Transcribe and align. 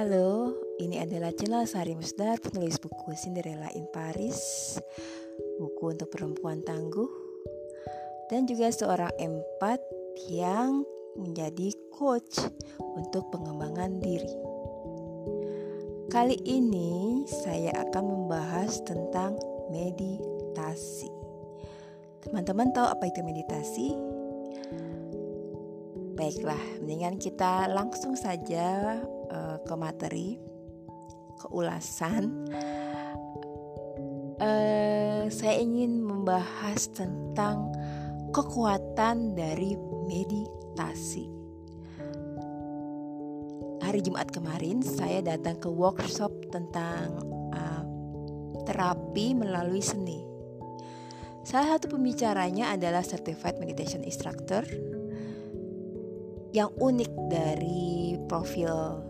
Halo, 0.00 0.56
ini 0.80 0.96
adalah 0.96 1.28
Cila 1.28 1.68
Sari 1.68 1.92
Musdar, 1.92 2.40
penulis 2.40 2.80
buku 2.80 3.12
Cinderella 3.20 3.68
in 3.76 3.84
Paris, 3.92 4.40
buku 5.60 5.92
untuk 5.92 6.08
perempuan 6.08 6.64
tangguh, 6.64 7.12
dan 8.32 8.48
juga 8.48 8.72
seorang 8.72 9.12
empat 9.20 9.76
yang 10.32 10.88
menjadi 11.20 11.76
coach 11.92 12.40
untuk 12.80 13.28
pengembangan 13.28 14.00
diri. 14.00 14.32
Kali 16.08 16.40
ini 16.48 17.20
saya 17.28 17.84
akan 17.84 18.04
membahas 18.08 18.80
tentang 18.88 19.36
meditasi. 19.68 21.12
Teman-teman 22.24 22.72
tahu 22.72 22.88
apa 22.88 23.04
itu 23.04 23.20
meditasi? 23.20 23.92
Baiklah, 26.16 26.80
mendingan 26.80 27.20
kita 27.20 27.68
langsung 27.68 28.16
saja 28.16 28.96
uh, 29.30 29.56
ke 29.62 29.74
materi, 29.78 30.36
ke 31.38 31.46
ulasan. 31.54 32.46
Uh, 34.40 35.28
saya 35.30 35.56
ingin 35.60 36.02
membahas 36.02 36.90
tentang 36.92 37.70
kekuatan 38.34 39.32
dari 39.38 39.78
meditasi. 40.06 41.30
Hari 43.80 44.00
Jumat 44.06 44.30
kemarin 44.30 44.84
saya 44.84 45.24
datang 45.24 45.58
ke 45.58 45.66
workshop 45.66 46.30
tentang 46.52 47.20
uh, 47.50 47.82
terapi 48.68 49.34
melalui 49.34 49.82
seni. 49.82 50.22
Salah 51.40 51.74
satu 51.74 51.96
pembicaranya 51.96 52.70
adalah 52.76 53.02
certified 53.02 53.56
meditation 53.58 54.04
instructor 54.04 54.62
yang 56.54 56.70
unik 56.78 57.10
dari 57.30 58.14
profil 58.30 59.02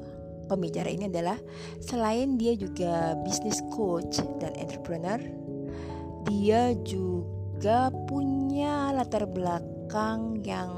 pembicara 0.50 0.90
ini 0.90 1.06
adalah 1.06 1.38
selain 1.78 2.34
dia 2.34 2.58
juga 2.58 3.14
business 3.22 3.62
coach 3.70 4.18
dan 4.42 4.50
entrepreneur, 4.58 5.22
dia 6.26 6.74
juga 6.82 7.94
punya 8.10 8.90
latar 8.90 9.30
belakang 9.30 10.42
yang 10.42 10.70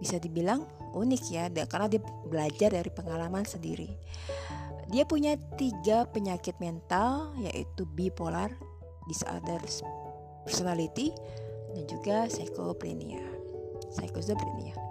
bisa 0.00 0.16
dibilang 0.16 0.64
unik 0.96 1.22
ya, 1.28 1.44
karena 1.68 1.86
dia 1.92 2.00
belajar 2.24 2.72
dari 2.72 2.88
pengalaman 2.88 3.44
sendiri. 3.44 3.92
Dia 4.90 5.04
punya 5.06 5.36
tiga 5.54 6.08
penyakit 6.08 6.56
mental 6.58 7.36
yaitu 7.38 7.86
bipolar, 7.94 8.50
disorder 9.06 9.60
personality, 10.42 11.14
dan 11.76 11.84
juga 11.86 12.26
schizophrenia 12.26 13.22
schizophrenia. 13.94 14.89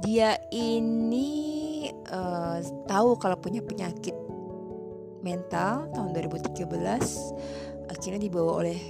Dia 0.00 0.40
ini 0.50 1.88
uh, 2.08 2.58
tahu 2.88 3.20
kalau 3.20 3.36
punya 3.36 3.60
penyakit 3.60 4.16
mental 5.20 5.92
tahun 5.92 6.16
2013 6.16 6.64
akhirnya 7.92 8.20
dibawa 8.20 8.64
oleh 8.64 8.80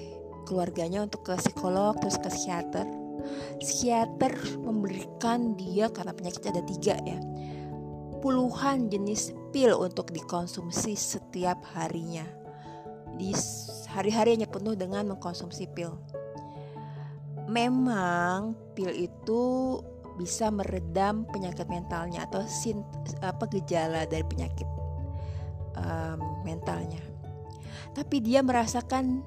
keluarganya 0.46 1.02
untuk 1.02 1.26
ke 1.26 1.34
psikolog 1.38 1.98
terus 1.98 2.18
ke 2.18 2.30
psikiater. 2.30 2.86
Psikiater 3.58 4.32
memberikan 4.62 5.58
dia 5.58 5.90
karena 5.90 6.14
penyakitnya 6.14 6.56
ada 6.56 6.64
tiga 6.64 6.94
ya 7.02 7.18
puluhan 8.20 8.92
jenis 8.92 9.32
pil 9.50 9.72
untuk 9.80 10.12
dikonsumsi 10.12 10.92
setiap 10.94 11.56
harinya. 11.72 12.28
Di 13.16 13.32
hari-harinya 13.90 14.46
penuh 14.46 14.76
dengan 14.76 15.12
mengkonsumsi 15.12 15.68
pil. 15.72 15.96
Memang 17.50 18.54
pil 18.76 18.92
itu 18.94 19.42
bisa 20.20 20.52
meredam 20.52 21.24
penyakit 21.32 21.64
mentalnya 21.72 22.28
atau 22.28 22.44
sin, 22.44 22.84
apa 23.24 23.48
gejala 23.48 24.04
dari 24.04 24.20
penyakit 24.28 24.68
um, 25.80 26.44
mentalnya. 26.44 27.00
Tapi 27.96 28.20
dia 28.20 28.44
merasakan 28.44 29.24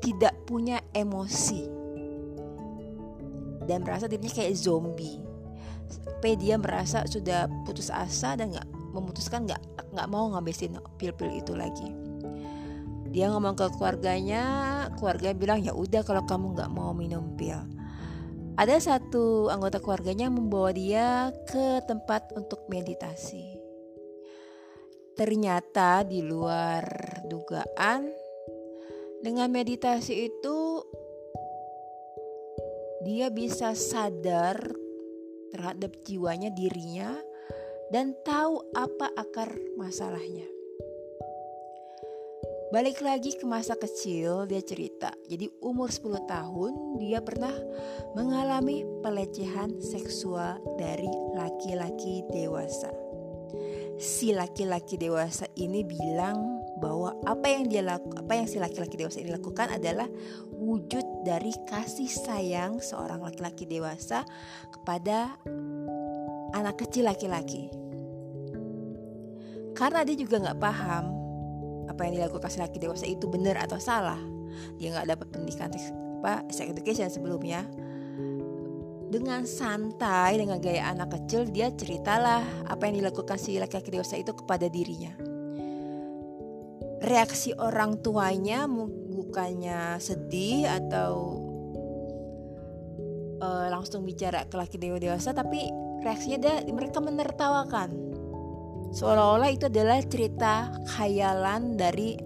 tidak 0.00 0.32
punya 0.48 0.80
emosi 0.96 1.68
dan 3.68 3.84
merasa 3.84 4.08
dirinya 4.08 4.32
kayak 4.32 4.56
zombie. 4.56 5.20
Sampai 5.92 6.40
dia 6.40 6.56
merasa 6.56 7.04
sudah 7.04 7.44
putus 7.68 7.92
asa 7.92 8.32
dan 8.40 8.56
nggak 8.56 8.68
memutuskan 8.96 9.44
nggak 9.44 9.60
nggak 9.92 10.08
mau 10.08 10.32
ngabisin 10.34 10.78
pil-pil 10.98 11.30
itu 11.34 11.54
lagi 11.54 11.90
dia 13.10 13.26
ngomong 13.26 13.58
ke 13.58 13.66
keluarganya 13.74 14.42
keluarga 14.94 15.34
bilang 15.34 15.58
ya 15.62 15.74
udah 15.74 16.06
kalau 16.06 16.22
kamu 16.22 16.54
nggak 16.54 16.70
mau 16.70 16.94
minum 16.94 17.34
pil 17.34 17.58
ada 18.60 18.76
satu 18.76 19.48
anggota 19.48 19.80
keluarganya 19.80 20.28
membawa 20.28 20.68
dia 20.68 21.32
ke 21.48 21.80
tempat 21.88 22.28
untuk 22.36 22.68
meditasi. 22.68 23.56
Ternyata 25.16 26.04
di 26.04 26.20
luar 26.20 26.84
dugaan 27.24 28.12
dengan 29.24 29.48
meditasi 29.48 30.28
itu 30.28 30.84
dia 33.00 33.32
bisa 33.32 33.72
sadar 33.72 34.60
terhadap 35.56 35.96
jiwanya 36.04 36.52
dirinya 36.52 37.16
dan 37.88 38.12
tahu 38.28 38.60
apa 38.76 39.08
akar 39.16 39.56
masalahnya 39.80 40.59
Balik 42.70 43.02
lagi 43.02 43.34
ke 43.34 43.42
masa 43.50 43.74
kecil, 43.74 44.46
dia 44.46 44.62
cerita. 44.62 45.10
Jadi 45.26 45.50
umur 45.58 45.90
10 45.90 46.22
tahun 46.22 47.02
dia 47.02 47.18
pernah 47.18 47.50
mengalami 48.14 48.86
pelecehan 49.02 49.82
seksual 49.82 50.62
dari 50.78 51.10
laki-laki 51.34 52.22
dewasa. 52.30 52.94
Si 53.98 54.30
laki-laki 54.30 54.94
dewasa 55.02 55.50
ini 55.58 55.82
bilang 55.82 56.62
bahwa 56.78 57.18
apa 57.26 57.50
yang 57.50 57.66
dia 57.66 57.82
laku, 57.82 58.14
apa 58.14 58.38
yang 58.38 58.46
si 58.46 58.62
laki-laki 58.62 58.94
dewasa 58.94 59.18
ini 59.18 59.34
lakukan 59.34 59.74
adalah 59.74 60.06
wujud 60.54 61.26
dari 61.26 61.50
kasih 61.66 62.06
sayang 62.06 62.78
seorang 62.78 63.18
laki-laki 63.18 63.66
dewasa 63.66 64.22
kepada 64.70 65.34
anak 66.54 66.86
kecil 66.86 67.10
laki-laki. 67.10 67.66
Karena 69.74 70.06
dia 70.06 70.14
juga 70.14 70.38
nggak 70.38 70.62
paham 70.62 71.19
apa 71.90 72.06
yang 72.06 72.22
dilakukan 72.22 72.46
laki 72.46 72.78
dewasa 72.78 73.04
itu 73.10 73.26
benar 73.26 73.58
atau 73.58 73.82
salah. 73.82 74.22
Dia 74.78 74.94
nggak 74.94 75.06
dapat 75.10 75.26
pendidikan 75.34 75.74
apa 76.22 76.46
sex 76.54 76.70
education 76.70 77.10
sebelumnya. 77.10 77.66
Dengan 79.10 79.42
santai 79.42 80.38
dengan 80.38 80.62
gaya 80.62 80.86
anak 80.86 81.18
kecil 81.18 81.50
dia 81.50 81.74
ceritalah 81.74 82.46
apa 82.70 82.86
yang 82.86 83.02
dilakukan 83.02 83.42
si 83.42 83.58
laki-laki 83.58 83.90
dewasa 83.90 84.14
itu 84.14 84.30
kepada 84.30 84.70
dirinya. 84.70 85.10
Reaksi 87.00 87.50
orang 87.58 87.98
tuanya 88.04 88.70
bukannya 88.70 89.98
sedih 89.98 90.68
atau 90.68 91.42
uh, 93.40 93.66
langsung 93.72 94.06
bicara 94.06 94.46
ke 94.46 94.54
laki 94.54 94.76
dewasa 94.78 95.32
tapi 95.32 95.72
reaksinya 96.04 96.38
dia 96.38 96.54
mereka 96.70 97.00
menertawakan 97.00 98.09
seolah-olah 98.90 99.50
itu 99.50 99.66
adalah 99.70 100.02
cerita 100.02 100.70
khayalan 100.94 101.78
dari 101.78 102.18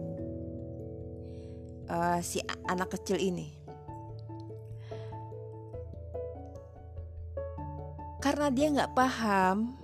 uh, 1.89 2.19
si 2.21 2.41
anak 2.69 2.97
kecil 2.97 3.21
ini. 3.21 3.49
Karena 8.25 8.49
dia 8.49 8.73
nggak 8.73 8.97
paham, 8.97 9.77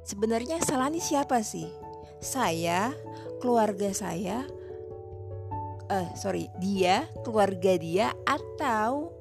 sebenarnya 0.00 0.64
salah 0.64 0.88
ini 0.88 0.96
siapa 0.96 1.44
sih? 1.44 1.68
Saya, 2.24 2.96
keluarga 3.36 3.92
saya, 3.92 4.48
uh, 5.92 6.08
sorry, 6.16 6.48
dia, 6.56 7.04
keluarga 7.20 7.76
dia, 7.76 8.16
atau 8.24 9.12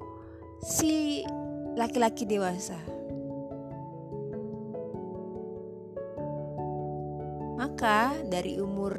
si 0.63 1.27
laki-laki 1.75 2.23
dewasa. 2.23 2.79
Maka 7.61 8.17
dari 8.25 8.57
umur 8.57 8.97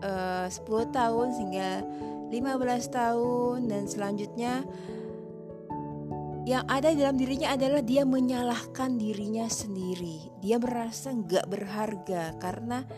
eh, 0.00 0.48
uh, 0.48 0.48
10 0.48 0.96
tahun 0.96 1.28
hingga 1.36 1.70
15 2.32 2.88
tahun 2.88 3.68
dan 3.68 3.84
selanjutnya 3.84 4.64
yang 6.48 6.64
ada 6.64 6.96
dalam 6.96 7.20
dirinya 7.20 7.52
adalah 7.52 7.84
dia 7.84 8.08
menyalahkan 8.08 8.96
dirinya 8.96 9.44
sendiri. 9.52 10.32
Dia 10.40 10.56
merasa 10.56 11.12
nggak 11.12 11.44
berharga 11.44 12.32
karena 12.40 12.88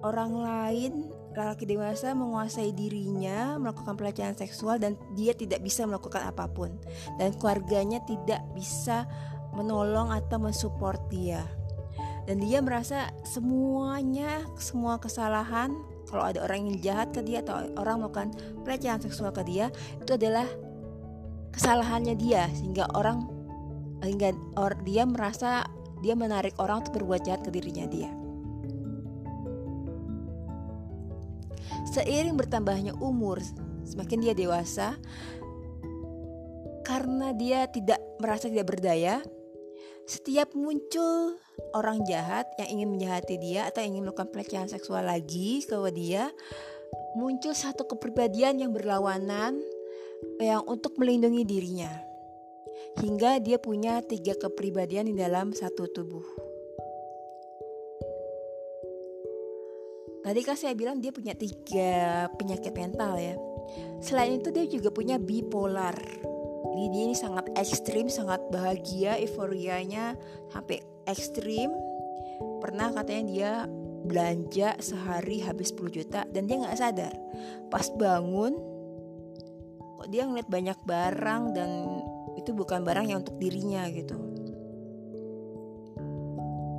orang 0.00 0.32
lain 0.40 0.92
laki 1.34 1.66
dewasa 1.66 2.14
menguasai 2.14 2.70
dirinya 2.70 3.58
melakukan 3.58 3.98
pelecehan 3.98 4.38
seksual 4.38 4.78
dan 4.78 4.94
dia 5.18 5.34
tidak 5.34 5.60
bisa 5.66 5.82
melakukan 5.82 6.22
apa 6.30 6.46
pun 6.46 6.78
dan 7.18 7.34
keluarganya 7.34 7.98
tidak 8.06 8.40
bisa 8.54 9.02
menolong 9.50 10.14
atau 10.14 10.38
mensupport 10.38 11.02
dia 11.10 11.42
dan 12.24 12.40
dia 12.40 12.58
merasa 12.64 13.12
semuanya 13.24 14.44
semua 14.56 14.96
kesalahan 14.96 15.72
kalau 16.08 16.24
ada 16.24 16.44
orang 16.44 16.70
yang 16.72 16.76
jahat 16.80 17.08
ke 17.12 17.20
dia 17.20 17.44
atau 17.44 17.68
orang 17.76 18.00
melakukan 18.00 18.28
pelecehan 18.64 19.00
seksual 19.00 19.32
ke 19.32 19.44
dia 19.44 19.68
itu 20.00 20.16
adalah 20.16 20.48
kesalahannya 21.52 22.16
dia 22.16 22.48
sehingga 22.56 22.88
orang 22.96 23.28
hingga 24.04 24.36
or 24.60 24.76
dia 24.84 25.08
merasa 25.08 25.64
dia 26.04 26.12
menarik 26.12 26.52
orang 26.60 26.84
untuk 26.84 27.00
berbuat 27.00 27.24
jahat 27.24 27.40
ke 27.48 27.50
dirinya 27.50 27.88
dia. 27.88 28.12
Seiring 31.88 32.36
bertambahnya 32.36 32.92
umur, 33.00 33.40
semakin 33.86 34.18
dia 34.20 34.34
dewasa, 34.36 34.98
karena 36.84 37.32
dia 37.32 37.70
tidak 37.70 38.02
merasa 38.20 38.50
tidak 38.50 38.68
berdaya, 38.68 39.24
setiap 40.04 40.52
muncul 40.52 41.40
orang 41.72 42.04
jahat 42.04 42.44
yang 42.60 42.80
ingin 42.80 42.88
menjahati 42.92 43.40
dia 43.40 43.68
atau 43.72 43.80
ingin 43.80 44.04
melakukan 44.04 44.28
pelecehan 44.28 44.68
seksual 44.68 45.08
lagi 45.08 45.64
ke 45.64 45.76
dia, 45.96 46.28
muncul 47.16 47.56
satu 47.56 47.88
kepribadian 47.88 48.60
yang 48.60 48.70
berlawanan 48.74 49.58
yang 50.40 50.64
untuk 50.64 50.96
melindungi 50.96 51.44
dirinya 51.44 51.92
hingga 53.00 53.42
dia 53.42 53.58
punya 53.58 54.02
tiga 54.04 54.38
kepribadian 54.38 55.10
di 55.10 55.14
dalam 55.18 55.50
satu 55.50 55.90
tubuh. 55.90 56.26
Tadi 60.24 60.40
kan 60.40 60.56
saya 60.56 60.72
bilang 60.72 61.04
dia 61.04 61.12
punya 61.12 61.36
tiga 61.36 62.24
penyakit 62.40 62.72
mental 62.72 63.20
ya. 63.20 63.36
Selain 64.00 64.40
itu 64.40 64.48
dia 64.48 64.64
juga 64.64 64.88
punya 64.88 65.20
bipolar. 65.20 65.96
Jadi 66.74 66.90
dia 66.90 67.02
ini 67.06 67.14
sangat 67.14 67.46
ekstrim, 67.54 68.10
sangat 68.10 68.42
bahagia, 68.50 69.14
euforianya 69.22 70.18
sampai 70.50 70.82
ekstrim. 71.06 71.70
Pernah 72.58 72.90
katanya 72.90 73.24
dia 73.30 73.52
belanja 74.04 74.74
sehari 74.82 75.38
habis 75.46 75.70
10 75.70 75.94
juta 75.94 76.26
dan 76.34 76.50
dia 76.50 76.58
nggak 76.58 76.74
sadar. 76.74 77.14
Pas 77.70 77.86
bangun, 77.94 78.58
kok 80.02 80.08
dia 80.10 80.26
ngeliat 80.26 80.50
banyak 80.50 80.78
barang 80.82 81.42
dan 81.54 81.70
itu 82.34 82.50
bukan 82.50 82.82
barang 82.82 83.06
yang 83.06 83.22
untuk 83.22 83.38
dirinya 83.38 83.86
gitu 83.94 84.34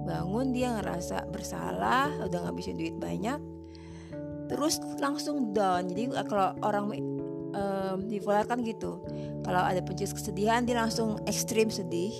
bangun 0.05 0.53
dia 0.53 0.69
ngerasa 0.77 1.33
bersalah 1.33 2.13
udah 2.29 2.39
ngabisin 2.45 2.77
duit 2.77 2.95
banyak 2.95 3.41
terus 4.45 4.77
langsung 5.01 5.51
down 5.57 5.89
jadi 5.89 6.13
kalau 6.29 6.53
orang 6.61 6.93
um, 7.55 8.03
gitu. 8.61 8.99
Kalau 9.41 9.61
ada 9.63 9.79
pencus 9.79 10.11
kesedihan 10.11 10.67
dia 10.67 10.75
langsung 10.77 11.23
ekstrim 11.23 11.71
sedih. 11.71 12.11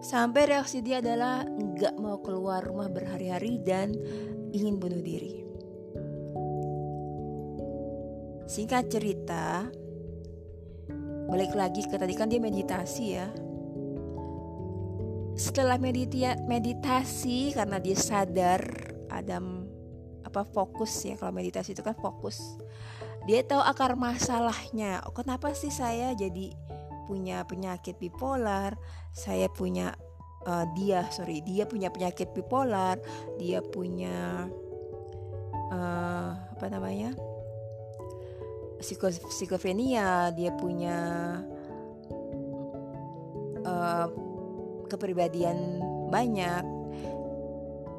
Sampai 0.00 0.48
reaksi 0.48 0.80
dia 0.80 1.04
adalah 1.04 1.44
nggak 1.44 2.00
mau 2.00 2.20
keluar 2.24 2.64
rumah 2.64 2.88
berhari-hari 2.88 3.60
dan 3.60 3.92
ingin 4.52 4.80
bunuh 4.80 5.00
diri. 5.00 5.44
Singkat 8.48 8.88
cerita 8.90 9.68
balik 11.30 11.54
lagi 11.54 11.86
ke 11.86 11.94
tadi 11.94 12.16
kan 12.16 12.26
dia 12.26 12.42
meditasi 12.42 13.04
ya. 13.14 13.28
Setelah 15.38 15.78
meditia, 15.78 16.36
meditasi 16.48 17.54
karena 17.54 17.78
dia 17.78 17.96
sadar 17.96 18.60
ada 19.08 19.38
apa 20.26 20.46
fokus 20.46 20.92
ya 21.02 21.18
kalau 21.18 21.34
meditasi 21.34 21.74
itu 21.74 21.82
kan 21.82 21.96
fokus 21.98 22.38
dia 23.28 23.44
tahu 23.44 23.60
akar 23.60 23.96
masalahnya. 23.96 25.04
Kenapa 25.12 25.52
sih 25.52 25.72
saya 25.72 26.16
jadi 26.16 26.56
punya 27.04 27.44
penyakit 27.44 28.00
bipolar? 28.00 28.78
Saya 29.12 29.50
punya 29.50 29.92
uh, 30.46 30.64
dia 30.78 31.04
sorry 31.12 31.44
dia 31.44 31.68
punya 31.68 31.92
penyakit 31.92 32.32
bipolar 32.32 32.96
dia 33.36 33.60
punya 33.60 34.48
uh, 35.68 36.30
apa 36.56 36.66
namanya? 36.70 37.12
Psiko 38.80 39.12
psikofrenia 39.12 40.32
dia 40.32 40.56
punya 40.56 40.98
uh, 43.68 44.06
kepribadian 44.88 45.84
banyak. 46.08 46.64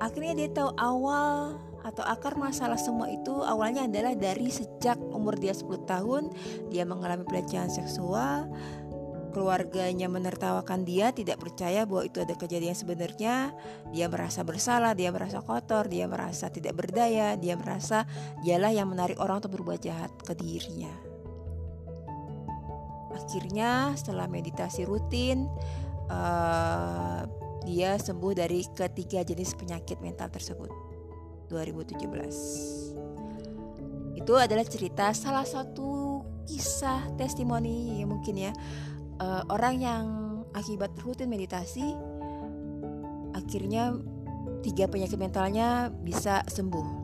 Akhirnya 0.01 0.33
dia 0.33 0.49
tahu 0.49 0.73
awal 0.81 1.61
atau 1.81 2.05
akar 2.05 2.37
masalah 2.37 2.77
semua 2.77 3.09
itu 3.09 3.33
awalnya 3.41 3.89
adalah 3.89 4.13
dari 4.13 4.53
sejak 4.53 5.01
umur 5.01 5.37
dia 5.37 5.53
10 5.53 5.89
tahun 5.89 6.29
dia 6.69 6.85
mengalami 6.85 7.25
pelecehan 7.25 7.73
seksual 7.73 8.45
keluarganya 9.31 10.11
menertawakan 10.11 10.83
dia, 10.83 11.15
tidak 11.15 11.39
percaya 11.39 11.87
bahwa 11.87 12.03
itu 12.05 12.19
ada 12.21 12.35
kejadian 12.35 12.75
sebenarnya, 12.75 13.55
dia 13.89 14.11
merasa 14.11 14.43
bersalah, 14.43 14.91
dia 14.93 15.09
merasa 15.09 15.39
kotor, 15.39 15.87
dia 15.87 16.05
merasa 16.05 16.51
tidak 16.51 16.75
berdaya, 16.77 17.39
dia 17.39 17.55
merasa 17.55 18.03
dialah 18.43 18.75
yang 18.75 18.91
menarik 18.91 19.17
orang 19.17 19.39
untuk 19.39 19.57
berbuat 19.57 19.81
jahat 19.81 20.11
ke 20.21 20.35
dirinya. 20.35 20.91
Akhirnya 23.15 23.95
setelah 23.95 24.27
meditasi 24.27 24.83
rutin, 24.83 25.47
uh, 26.11 27.23
dia 27.63 27.95
sembuh 27.95 28.33
dari 28.35 28.67
ketiga 28.75 29.23
jenis 29.23 29.55
penyakit 29.55 30.03
mental 30.03 30.27
tersebut. 30.27 30.90
2017. 31.51 34.15
Itu 34.15 34.39
adalah 34.39 34.63
cerita 34.63 35.11
salah 35.11 35.43
satu 35.43 36.23
kisah 36.47 37.11
testimoni 37.19 37.99
ya 38.01 38.07
mungkin 38.07 38.35
ya 38.39 38.55
uh, 39.21 39.45
orang 39.51 39.75
yang 39.77 40.05
akibat 40.57 40.89
rutin 41.03 41.29
meditasi 41.29 41.93
akhirnya 43.31 43.95
tiga 44.65 44.87
penyakit 44.87 45.17
mentalnya 45.17 45.89
bisa 46.03 46.43
sembuh. 46.47 47.01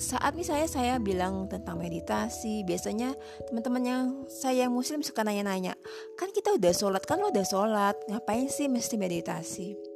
Saat 0.00 0.32
misalnya 0.32 0.64
saya 0.64 0.94
bilang 0.96 1.44
tentang 1.52 1.76
meditasi, 1.76 2.64
biasanya 2.64 3.12
teman-teman 3.52 3.84
yang 3.84 4.04
saya 4.32 4.64
muslim 4.72 5.04
suka 5.04 5.20
nanya-nanya, 5.20 5.76
kan 6.16 6.32
kita 6.32 6.56
udah 6.56 6.72
sholat, 6.72 7.04
kan 7.04 7.20
lo 7.20 7.28
udah 7.28 7.44
sholat, 7.44 8.00
ngapain 8.08 8.48
sih 8.48 8.64
mesti 8.64 8.96
meditasi? 8.96 9.89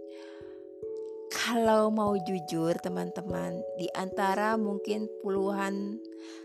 Kalau 1.34 1.90
mau 1.90 2.14
jujur 2.14 2.78
teman-teman, 2.78 3.58
di 3.75 3.90
antara 3.98 4.54
mungkin 4.54 5.10
puluhan, 5.19 5.98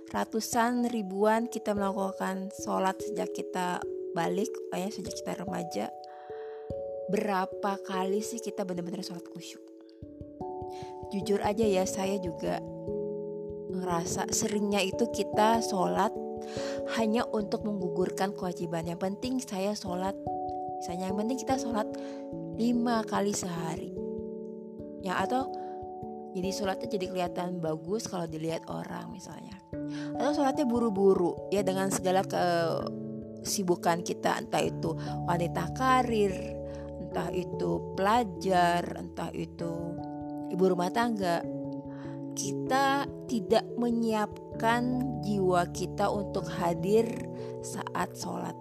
ratusan, 0.09 0.89
ribuan 0.89 1.45
kita 1.45 1.77
melakukan 1.77 2.49
sholat 2.57 2.97
sejak 2.97 3.29
kita 3.37 3.85
balik, 4.17 4.49
ya 4.73 4.89
sejak 4.89 5.13
kita 5.13 5.45
remaja, 5.45 5.93
berapa 7.13 7.77
kali 7.85 8.17
sih 8.25 8.41
kita 8.41 8.65
benar-benar 8.65 9.05
sholat 9.05 9.21
khusyuk? 9.29 9.61
Jujur 11.13 11.37
aja 11.45 11.69
ya, 11.69 11.85
saya 11.85 12.17
juga 12.17 12.57
ngerasa 13.69 14.33
seringnya 14.33 14.81
itu 14.81 15.05
kita 15.13 15.61
sholat 15.61 16.09
hanya 16.97 17.29
untuk 17.29 17.61
menggugurkan 17.61 18.33
kewajiban. 18.33 18.89
Yang 18.89 19.05
penting 19.05 19.33
saya 19.37 19.77
sholat, 19.77 20.17
misalnya 20.81 21.13
yang 21.13 21.17
penting 21.21 21.37
kita 21.37 21.61
sholat 21.61 21.85
lima 22.57 23.05
kali 23.05 23.37
sehari 23.37 23.98
ya 25.03 25.19
atau 25.23 25.49
jadi 26.29 26.49
sholatnya 26.53 26.87
jadi 26.93 27.05
kelihatan 27.09 27.57
bagus 27.57 28.05
kalau 28.05 28.29
dilihat 28.29 28.69
orang 28.69 29.09
misalnya. 29.09 29.57
Atau 30.13 30.41
sholatnya 30.41 30.65
buru-buru 30.69 31.49
ya 31.49 31.65
dengan 31.65 31.89
segala 31.89 32.21
kesibukan 32.21 34.05
kita. 34.05 34.37
Entah 34.37 34.61
itu 34.61 34.93
wanita 35.25 35.73
karir 35.73 36.59
entah 37.09 37.33
itu 37.33 37.97
pelajar 37.97 38.85
entah 38.93 39.33
itu 39.33 39.73
ibu 40.53 40.63
rumah 40.69 40.93
tangga. 40.93 41.41
Kita 42.37 43.09
tidak 43.25 43.65
menyiapkan 43.75 45.01
jiwa 45.25 45.65
kita 45.73 46.13
untuk 46.13 46.45
hadir 46.45 47.09
saat 47.65 48.13
sholat. 48.13 48.53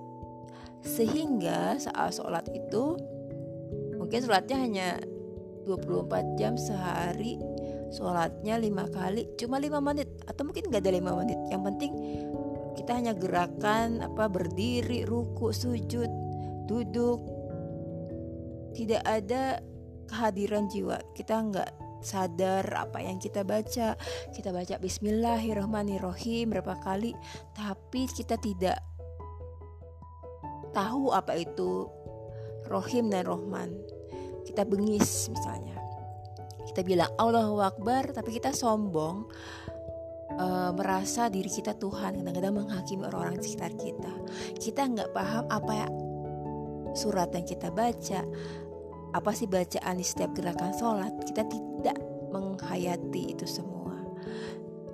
Sehingga 0.80 1.76
saat 1.76 2.16
sholat 2.16 2.49
itu 2.49 2.97
mungkin 4.00 4.25
sholatnya 4.25 4.57
hanya 4.57 4.88
24 5.68 6.40
jam 6.40 6.56
sehari. 6.56 7.37
Sholatnya 7.92 8.56
lima 8.56 8.88
kali 8.88 9.28
cuma 9.37 9.60
lima 9.60 9.80
menit 9.84 10.08
atau 10.25 10.48
mungkin 10.48 10.72
gak 10.72 10.80
ada 10.84 10.92
lima 10.96 11.12
menit. 11.20 11.37
Yang 11.52 11.62
penting 11.68 11.92
kita 12.80 12.90
hanya 12.96 13.12
gerakan 13.12 14.00
apa 14.00 14.32
berdiri 14.32 15.04
ruku 15.04 15.52
sujud 15.52 16.08
duduk. 16.64 17.20
Tidak 18.72 19.02
ada 19.04 19.60
kehadiran 20.08 20.70
jiwa. 20.72 20.96
Kita 21.12 21.37
nggak 21.44 21.70
sadar 22.00 22.64
apa 22.72 23.04
yang 23.04 23.20
kita 23.20 23.44
baca. 23.44 23.96
Kita 24.32 24.48
baca 24.52 24.80
Bismillahirrahmanirrahim 24.80 26.52
berapa 26.56 26.80
kali 26.80 27.12
tapi 27.52 28.08
kita 28.08 28.40
tidak 28.40 28.80
tahu 30.72 31.10
apa 31.10 31.34
itu 31.40 31.88
Rohim 32.68 33.08
dan 33.08 33.25
Rohman 33.25 33.98
kita 34.49 34.64
bengis 34.64 35.28
misalnya. 35.28 35.76
Kita 36.69 36.81
bilang 36.85 37.12
Allahu 37.21 37.61
Akbar 37.61 38.12
tapi 38.12 38.37
kita 38.37 38.52
sombong 38.57 39.28
uh, 40.37 40.71
merasa 40.73 41.28
diri 41.28 41.49
kita 41.49 41.76
Tuhan 41.76 42.21
kadang-kadang 42.21 42.64
menghakimi 42.64 43.05
orang-orang 43.09 43.37
di 43.40 43.45
sekitar 43.45 43.73
kita. 43.76 44.12
Kita 44.57 44.88
nggak 44.88 45.11
paham 45.12 45.45
apa 45.49 45.73
ya 45.73 45.88
surat 46.97 47.28
yang 47.37 47.47
kita 47.47 47.69
baca 47.69 48.25
apa 49.09 49.31
sih 49.33 49.49
bacaan 49.49 49.97
di 49.97 50.05
setiap 50.05 50.37
gerakan 50.37 50.73
sholat. 50.76 51.12
Kita 51.25 51.45
tidak 51.49 51.97
menghayati 52.28 53.37
itu 53.37 53.45
semua. 53.49 53.97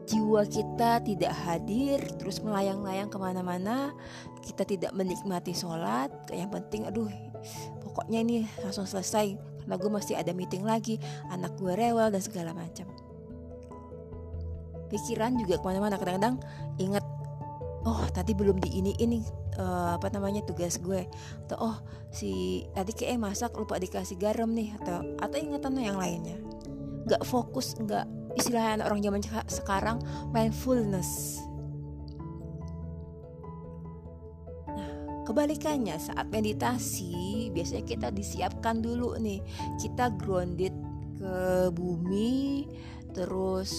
Jiwa 0.05 0.45
kita 0.45 1.01
tidak 1.01 1.33
hadir 1.33 1.99
terus 2.21 2.39
melayang-layang 2.45 3.11
ke 3.11 3.19
mana-mana. 3.19 3.91
Kita 4.45 4.63
tidak 4.63 4.93
menikmati 4.95 5.57
sholat. 5.57 6.13
Yang 6.31 6.51
penting 6.61 6.83
aduh 6.87 7.11
pokoknya 7.95 8.27
ini 8.27 8.43
langsung 8.59 8.91
selesai. 8.91 9.39
Karena 9.63 9.79
gue 9.79 9.91
masih 9.95 10.19
ada 10.19 10.35
meeting 10.35 10.67
lagi 10.67 10.99
anak 11.31 11.55
gue 11.55 11.71
rewel 11.79 12.11
dan 12.11 12.19
segala 12.19 12.51
macam. 12.51 12.91
Pikiran 14.91 15.39
juga 15.39 15.63
ke 15.63 15.65
mana-mana 15.65 15.95
kadang-kadang 15.95 16.43
ingat 16.83 17.07
oh 17.87 18.03
tadi 18.11 18.35
belum 18.35 18.59
di 18.59 18.83
ini 18.83 18.93
ini 18.99 19.23
uh, 19.63 19.95
apa 19.95 20.11
namanya 20.11 20.43
tugas 20.43 20.83
gue. 20.83 21.07
Atau 21.47 21.71
oh 21.71 21.77
si 22.11 22.67
tadi 22.75 22.91
kayak 22.91 23.23
masak 23.23 23.55
lupa 23.55 23.79
dikasih 23.79 24.19
garam 24.19 24.51
nih 24.51 24.75
atau 24.83 25.01
atau 25.23 25.37
ingatan 25.39 25.79
yang 25.79 25.97
lainnya. 25.97 26.37
Nggak 27.07 27.23
fokus 27.23 27.79
nggak 27.79 28.05
istilahnya 28.35 28.83
orang 28.83 28.99
zaman 29.01 29.23
sekarang 29.47 30.03
mindfulness 30.35 31.39
kebalikannya 35.25 35.97
saat 35.97 36.29
meditasi 36.29 37.49
biasanya 37.51 37.85
kita 37.85 38.09
disiapkan 38.13 38.85
dulu 38.85 39.17
nih. 39.19 39.41
Kita 39.81 40.13
grounded 40.15 40.73
ke 41.19 41.73
bumi 41.73 42.69
terus 43.15 43.73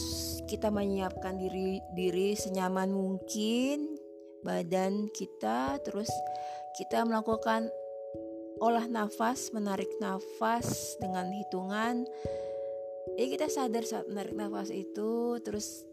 kita 0.48 0.72
menyiapkan 0.72 1.36
diri 1.36 1.84
diri 1.94 2.34
senyaman 2.34 2.90
mungkin 2.90 4.00
badan 4.42 5.12
kita 5.12 5.78
terus 5.84 6.08
kita 6.80 7.04
melakukan 7.04 7.68
olah 8.64 8.88
nafas 8.88 9.52
menarik 9.52 9.90
nafas 10.00 10.96
dengan 11.04 11.28
hitungan. 11.32 12.08
Jadi 13.16 13.28
kita 13.32 13.48
sadar 13.52 13.84
saat 13.86 14.06
menarik 14.08 14.34
nafas 14.34 14.72
itu 14.72 15.40
terus 15.44 15.86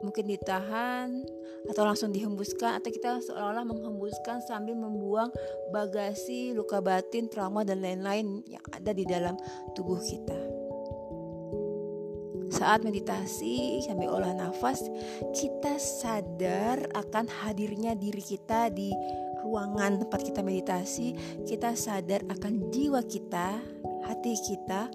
mungkin 0.00 0.28
ditahan 0.28 1.24
atau 1.68 1.82
langsung 1.84 2.10
dihembuskan 2.10 2.80
atau 2.80 2.88
kita 2.88 3.20
seolah-olah 3.20 3.68
menghembuskan 3.68 4.40
sambil 4.48 4.72
membuang 4.72 5.28
bagasi 5.70 6.56
luka 6.56 6.80
batin 6.80 7.28
trauma 7.28 7.62
dan 7.62 7.84
lain-lain 7.84 8.40
yang 8.48 8.64
ada 8.72 8.96
di 8.96 9.04
dalam 9.04 9.36
tubuh 9.76 10.00
kita. 10.00 10.36
Saat 12.50 12.82
meditasi 12.82 13.80
sambil 13.86 14.10
olah 14.10 14.34
nafas 14.34 14.82
kita 15.32 15.78
sadar 15.78 16.82
akan 16.92 17.30
hadirnya 17.30 17.94
diri 17.94 18.20
kita 18.20 18.68
di 18.68 18.90
ruangan 19.40 20.04
tempat 20.04 20.20
kita 20.26 20.40
meditasi. 20.44 21.16
Kita 21.48 21.72
sadar 21.72 22.26
akan 22.28 22.68
jiwa 22.68 23.00
kita 23.06 23.56
hati 24.04 24.34
kita. 24.44 24.90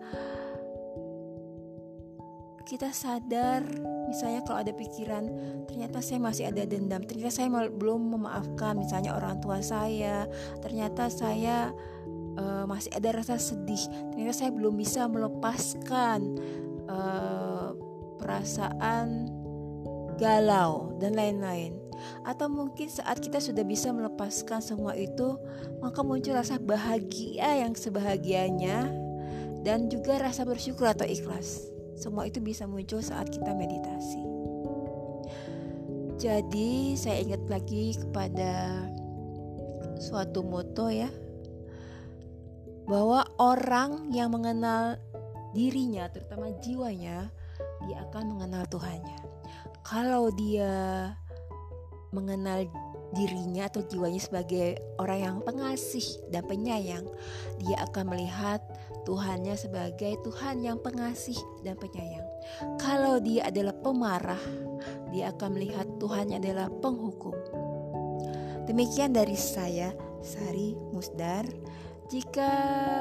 Kita 2.66 2.90
sadar 2.90 3.62
misalnya 4.08 4.42
kalau 4.46 4.62
ada 4.62 4.74
pikiran 4.74 5.28
ternyata 5.70 6.00
saya 6.00 6.22
masih 6.22 6.50
ada 6.50 6.64
dendam 6.64 7.02
ternyata 7.04 7.34
saya 7.34 7.50
belum 7.70 8.18
memaafkan 8.18 8.78
misalnya 8.78 9.18
orang 9.18 9.42
tua 9.42 9.60
saya 9.60 10.30
ternyata 10.62 11.10
saya 11.10 11.74
uh, 12.38 12.66
masih 12.70 12.94
ada 12.94 13.22
rasa 13.22 13.36
sedih 13.42 13.82
ternyata 14.14 14.34
saya 14.46 14.52
belum 14.54 14.78
bisa 14.78 15.10
melepaskan 15.10 16.38
uh, 16.90 17.74
perasaan 18.20 19.30
galau 20.18 20.96
dan 20.98 21.14
lain-lain. 21.14 21.78
Atau 22.28 22.52
mungkin 22.52 22.92
saat 22.92 23.24
kita 23.24 23.40
sudah 23.40 23.64
bisa 23.64 23.92
melepaskan 23.92 24.60
semua 24.60 24.98
itu, 24.98 25.40
maka 25.80 26.04
muncul 26.04 26.36
rasa 26.36 26.60
bahagia 26.60 27.64
yang 27.64 27.78
sebahagianya 27.78 28.92
dan 29.64 29.88
juga 29.88 30.20
rasa 30.20 30.44
bersyukur 30.44 30.90
atau 30.90 31.08
ikhlas. 31.08 31.75
Semua 31.96 32.28
itu 32.28 32.44
bisa 32.44 32.68
muncul 32.68 33.00
saat 33.00 33.32
kita 33.32 33.56
meditasi. 33.56 34.22
Jadi, 36.16 36.96
saya 36.96 37.20
ingat 37.24 37.44
lagi 37.48 37.96
kepada 37.96 38.84
suatu 40.00 40.44
moto 40.44 40.92
ya 40.92 41.08
bahwa 42.86 43.25
orang 43.42 44.14
yang 44.14 44.30
mengenal 44.32 45.00
dirinya, 45.58 46.06
terutama 46.12 46.54
jiwanya, 46.62 47.34
dia 47.90 47.98
akan 48.10 48.38
mengenal 48.38 48.64
Tuhannya. 48.70 49.20
Kalau 49.82 50.30
dia 50.34 51.14
mengenal 52.14 52.70
dirinya 53.16 53.72
atau 53.72 53.82
jiwanya 53.86 54.22
sebagai 54.22 54.80
orang 55.00 55.20
yang 55.20 55.38
pengasih 55.42 56.04
dan 56.30 56.44
penyayang, 56.46 57.06
dia 57.64 57.80
akan 57.90 58.12
melihat 58.12 58.62
Tuhannya 59.06 59.54
sebagai 59.54 60.18
Tuhan 60.26 60.66
yang 60.66 60.82
pengasih 60.82 61.38
dan 61.62 61.78
penyayang. 61.78 62.26
Kalau 62.82 63.22
dia 63.22 63.46
adalah 63.54 63.78
pemarah, 63.78 64.42
dia 65.14 65.30
akan 65.30 65.50
melihat 65.54 65.86
Tuhannya 66.02 66.42
adalah 66.42 66.68
penghukum. 66.82 67.38
Demikian 68.66 69.14
dari 69.14 69.38
saya, 69.38 69.94
Sari 70.26 70.74
Musdar. 70.90 71.46
Jika 72.10 72.50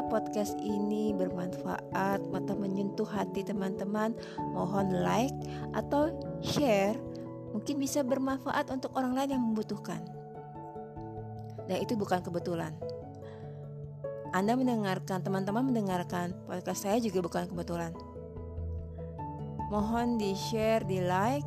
podcast 0.08 0.56
ini 0.60 1.12
bermanfaat 1.16 2.20
atau 2.20 2.54
menyentuh 2.56 3.08
hati 3.08 3.40
teman-teman, 3.44 4.12
mohon 4.52 5.00
like 5.00 5.32
atau 5.72 6.12
share. 6.44 6.96
Mungkin 7.56 7.80
bisa 7.80 8.04
bermanfaat 8.04 8.68
untuk 8.68 8.92
orang 8.96 9.16
lain 9.16 9.40
yang 9.40 9.44
membutuhkan. 9.44 10.04
Dan 11.64 11.80
itu 11.80 11.96
bukan 11.96 12.20
kebetulan. 12.20 12.76
Anda 14.34 14.58
mendengarkan, 14.58 15.22
teman-teman 15.22 15.70
mendengarkan 15.70 16.34
podcast 16.50 16.82
saya 16.82 16.98
juga 16.98 17.22
bukan 17.22 17.46
kebetulan. 17.46 17.94
Mohon 19.70 20.18
di-share, 20.18 20.82
di-like. 20.82 21.46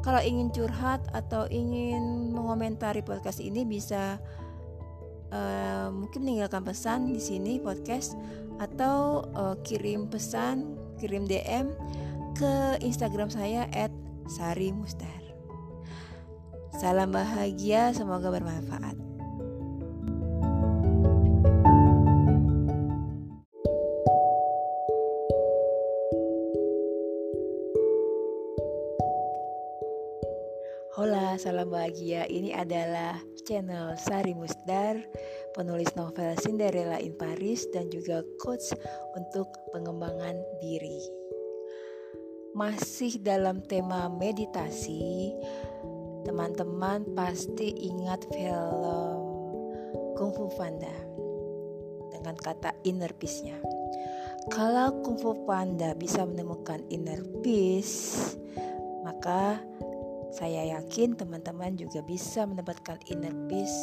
Kalau 0.00 0.24
ingin 0.24 0.48
curhat 0.48 1.04
atau 1.12 1.44
ingin 1.52 2.32
mengomentari 2.32 3.04
podcast 3.04 3.36
ini 3.44 3.68
bisa 3.68 4.16
uh, 5.28 5.92
mungkin 5.92 6.24
meninggalkan 6.24 6.64
pesan 6.64 7.12
di 7.12 7.20
sini 7.20 7.60
podcast 7.60 8.16
atau 8.64 9.28
uh, 9.36 9.60
kirim 9.60 10.08
pesan, 10.08 10.72
kirim 10.96 11.28
DM 11.28 11.68
ke 12.32 12.80
Instagram 12.80 13.28
saya 13.28 13.68
@sari_mustar. 14.24 15.20
Salam 16.80 17.12
bahagia, 17.12 17.92
semoga 17.92 18.32
bermanfaat. 18.32 19.05
Salam 31.36 31.68
bahagia. 31.68 32.24
Ini 32.32 32.56
adalah 32.56 33.20
channel 33.44 33.92
Sari 34.00 34.32
Musdar, 34.32 34.96
penulis 35.52 35.92
novel 35.92 36.32
Cinderella 36.40 36.96
in 36.96 37.12
Paris 37.12 37.68
dan 37.76 37.92
juga 37.92 38.24
coach 38.40 38.72
untuk 39.12 39.44
pengembangan 39.68 40.32
diri. 40.64 40.96
Masih 42.56 43.20
dalam 43.20 43.60
tema 43.68 44.08
meditasi, 44.08 45.36
teman-teman 46.24 47.04
pasti 47.12 47.68
ingat 47.84 48.24
film 48.32 49.20
Kung 50.16 50.32
Fu 50.32 50.48
Panda 50.56 50.96
dengan 52.16 52.32
kata 52.32 52.72
inner 52.88 53.12
peace-nya. 53.12 53.60
Kalau 54.48 55.04
Kung 55.04 55.20
Fu 55.20 55.36
Panda 55.44 55.92
bisa 55.92 56.24
menemukan 56.24 56.80
inner 56.88 57.20
peace, 57.44 58.40
maka 59.04 59.60
saya 60.36 60.76
yakin 60.76 61.16
teman-teman 61.16 61.80
juga 61.80 62.04
bisa 62.04 62.44
mendapatkan 62.44 63.00
inner 63.08 63.32
peace 63.48 63.80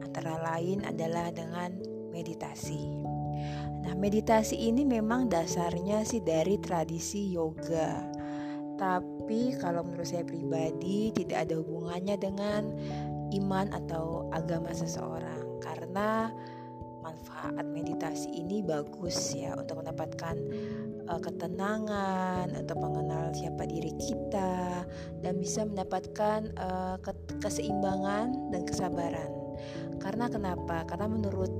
antara 0.00 0.40
lain 0.40 0.80
adalah 0.88 1.28
dengan 1.28 1.76
meditasi. 2.08 2.96
Nah, 3.84 3.92
meditasi 3.92 4.56
ini 4.56 4.88
memang 4.88 5.28
dasarnya 5.28 6.00
sih 6.08 6.24
dari 6.24 6.56
tradisi 6.56 7.28
yoga. 7.28 8.00
Tapi 8.80 9.52
kalau 9.60 9.84
menurut 9.84 10.08
saya 10.08 10.24
pribadi 10.24 11.12
tidak 11.12 11.44
ada 11.44 11.60
hubungannya 11.60 12.16
dengan 12.16 12.72
iman 13.36 13.68
atau 13.76 14.32
agama 14.32 14.72
seseorang 14.72 15.60
karena 15.60 16.32
manfaat 17.06 17.62
meditasi 17.62 18.26
ini 18.34 18.66
bagus 18.66 19.30
ya 19.38 19.54
untuk 19.54 19.78
mendapatkan 19.78 20.34
uh, 21.06 21.20
ketenangan, 21.22 22.50
untuk 22.50 22.78
mengenal 22.82 23.30
siapa 23.30 23.62
diri 23.62 23.94
kita, 23.94 24.82
dan 25.22 25.38
bisa 25.38 25.62
mendapatkan 25.62 26.50
uh, 26.58 26.98
keseimbangan 27.38 28.50
dan 28.50 28.62
kesabaran. 28.66 29.30
Karena 30.02 30.26
kenapa? 30.26 30.82
Karena 30.90 31.06
menurut 31.06 31.52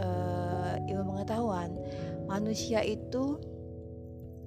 uh, 0.00 0.80
ilmu 0.88 1.20
pengetahuan, 1.20 1.76
manusia 2.24 2.80
itu 2.80 3.36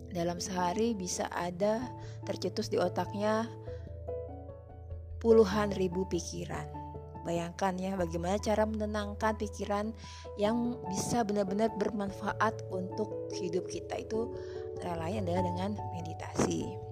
dalam 0.09 0.41
sehari 0.41 0.97
bisa 0.97 1.29
ada 1.29 1.85
tercetus 2.25 2.73
di 2.73 2.81
otaknya 2.81 3.45
puluhan 5.21 5.69
ribu 5.77 6.09
pikiran. 6.09 6.78
Bayangkan 7.29 7.77
ya 7.77 7.93
bagaimana 7.93 8.41
cara 8.41 8.65
menenangkan 8.65 9.37
pikiran 9.37 9.93
yang 10.41 10.81
bisa 10.89 11.21
benar-benar 11.21 11.69
bermanfaat 11.77 12.65
untuk 12.73 13.29
hidup 13.37 13.69
kita 13.69 14.01
itu 14.01 14.33
antara 14.81 15.05
lain 15.05 15.29
adalah 15.29 15.45
dengan 15.45 15.71
meditasi. 15.93 16.89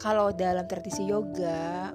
kalau 0.00 0.32
dalam 0.32 0.64
tradisi 0.64 1.04
yoga 1.04 1.92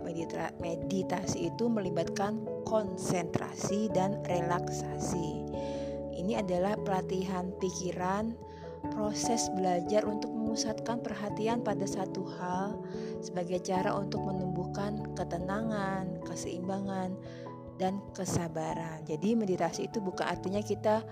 meditasi 0.61 1.49
itu 1.49 1.65
melibatkan 1.65 2.45
konsentrasi 2.69 3.89
dan 3.89 4.21
relaksasi 4.29 5.41
ini 6.13 6.37
adalah 6.37 6.77
pelatihan 6.85 7.49
pikiran 7.57 8.37
proses 8.93 9.49
belajar 9.57 10.05
untuk 10.05 10.29
memusatkan 10.29 11.01
perhatian 11.01 11.65
pada 11.65 11.89
satu 11.89 12.21
hal 12.37 12.77
sebagai 13.25 13.57
cara 13.65 13.97
untuk 13.97 14.21
menumbuhkan 14.21 15.17
ketenangan, 15.17 16.21
keseimbangan, 16.29 17.17
dan 17.81 17.99
kesabaran. 18.15 19.03
Jadi 19.03 19.35
meditasi 19.35 19.89
itu 19.89 19.99
bukan 19.99 20.29
artinya 20.29 20.61
kita 20.63 21.03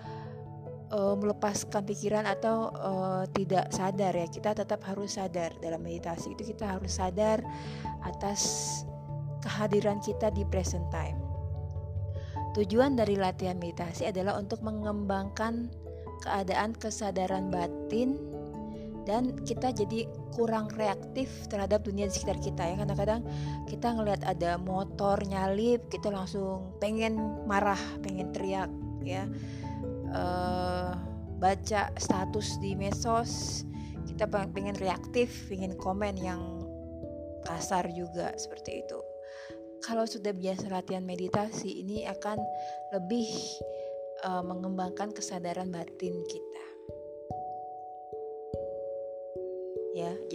uh, 0.93 1.15
melepaskan 1.17 1.84
pikiran 1.84 2.24
atau 2.29 2.72
uh, 2.72 3.24
tidak 3.34 3.74
sadar 3.74 4.13
ya. 4.15 4.27
Kita 4.29 4.55
tetap 4.55 4.86
harus 4.86 5.17
sadar 5.17 5.51
dalam 5.60 5.82
meditasi 5.84 6.38
itu 6.38 6.55
kita 6.55 6.77
harus 6.77 7.01
sadar 7.01 7.43
atas 8.05 8.41
kehadiran 9.43 10.00
kita 10.00 10.32
di 10.32 10.48
present 10.48 10.88
time. 10.93 11.20
Tujuan 12.53 12.93
dari 12.93 13.17
latihan 13.17 13.58
meditasi 13.58 14.08
adalah 14.08 14.38
untuk 14.38 14.62
mengembangkan 14.62 15.74
keadaan 16.22 16.77
kesadaran 16.77 17.50
batin 17.50 18.15
dan 19.03 19.36
kita 19.43 19.75
jadi 19.75 20.07
kurang 20.33 20.72
reaktif 20.74 21.29
terhadap 21.51 21.83
dunia 21.83 22.07
di 22.07 22.13
sekitar 22.15 22.39
kita 22.39 22.63
ya. 22.63 22.75
Kadang-kadang 22.79 23.22
kita 23.67 23.88
ngelihat 23.93 24.22
ada 24.25 24.55
motor 24.57 25.19
nyalip 25.27 25.86
kita 25.91 26.10
langsung 26.10 26.75
pengen 26.79 27.19
marah 27.45 27.79
pengen 28.01 28.31
teriak 28.31 28.72
ya. 29.03 29.27
Uh, 30.13 30.93
baca 31.41 31.91
status 32.00 32.55
di 32.63 32.77
medsos 32.77 33.65
kita 34.07 34.29
pengen 34.29 34.77
reaktif 34.77 35.50
pengen 35.50 35.74
komen 35.75 36.15
yang 36.22 36.63
kasar 37.43 37.89
juga 37.91 38.31
seperti 38.39 38.86
itu. 38.86 39.00
Kalau 39.83 40.07
sudah 40.07 40.31
biasa 40.31 40.72
latihan 40.72 41.03
meditasi 41.03 41.83
ini 41.83 42.07
akan 42.07 42.39
lebih 42.95 43.27
uh, 44.24 44.39
mengembangkan 44.39 45.12
kesadaran 45.12 45.67
batin 45.75 46.24
kita. 46.24 46.52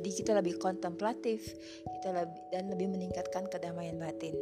Jadi 0.09 0.25
kita 0.25 0.33
lebih 0.41 0.57
kontemplatif, 0.57 1.53
kita 1.85 2.17
lebih 2.17 2.41
dan 2.49 2.73
lebih 2.73 2.89
meningkatkan 2.89 3.45
kedamaian 3.53 4.01
batin. 4.01 4.33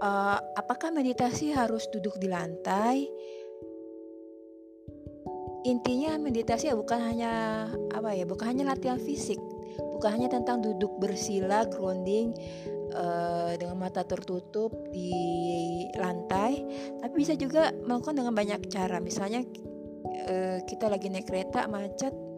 Uh, 0.00 0.40
apakah 0.56 0.88
meditasi 0.88 1.52
harus 1.52 1.84
duduk 1.92 2.16
di 2.16 2.32
lantai? 2.32 3.04
Intinya 5.68 6.16
meditasi 6.16 6.72
ya 6.72 6.74
bukan 6.80 7.04
hanya 7.04 7.32
apa 7.92 8.16
ya, 8.16 8.24
bukan 8.24 8.56
hanya 8.56 8.72
latihan 8.72 8.96
fisik, 8.96 9.36
bukan 9.76 10.16
hanya 10.16 10.32
tentang 10.32 10.64
duduk 10.64 10.96
bersila, 10.96 11.68
grounding, 11.68 12.32
uh, 12.96 13.52
dengan 13.60 13.76
mata 13.76 14.08
tertutup 14.08 14.72
di 14.88 15.12
lantai, 16.00 16.64
tapi 17.04 17.12
bisa 17.12 17.36
juga 17.36 17.76
melakukan 17.84 18.24
dengan 18.24 18.32
banyak 18.32 18.72
cara. 18.72 19.04
Misalnya 19.04 19.44
uh, 20.32 20.64
kita 20.64 20.88
lagi 20.88 21.12
naik 21.12 21.28
kereta 21.28 21.68
macet 21.68 22.29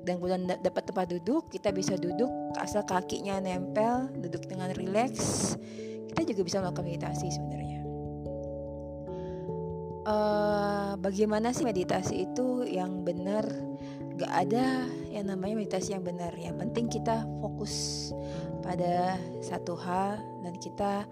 dan 0.00 0.16
kemudian 0.16 0.48
dapat 0.48 0.82
tempat 0.88 1.06
duduk, 1.12 1.52
kita 1.52 1.68
bisa 1.76 1.96
duduk 2.00 2.30
asal 2.56 2.84
kakinya 2.88 3.36
nempel, 3.36 4.08
duduk 4.16 4.48
dengan 4.48 4.72
rileks. 4.72 5.54
Kita 6.10 6.24
juga 6.24 6.40
bisa 6.42 6.56
melakukan 6.64 6.86
meditasi 6.88 7.28
sebenarnya. 7.28 7.80
Uh, 10.00 10.92
bagaimana 10.98 11.52
sih 11.52 11.68
meditasi 11.68 12.24
itu 12.24 12.64
yang 12.64 13.04
benar? 13.04 13.44
Gak 14.16 14.32
ada 14.48 14.88
yang 15.12 15.28
namanya 15.28 15.60
meditasi 15.60 15.92
yang 15.92 16.04
benar. 16.04 16.32
Yang 16.40 16.56
penting 16.66 16.86
kita 16.88 17.28
fokus 17.44 18.08
pada 18.64 19.20
satu 19.44 19.76
hal 19.76 20.20
dan 20.44 20.54
kita 20.56 21.04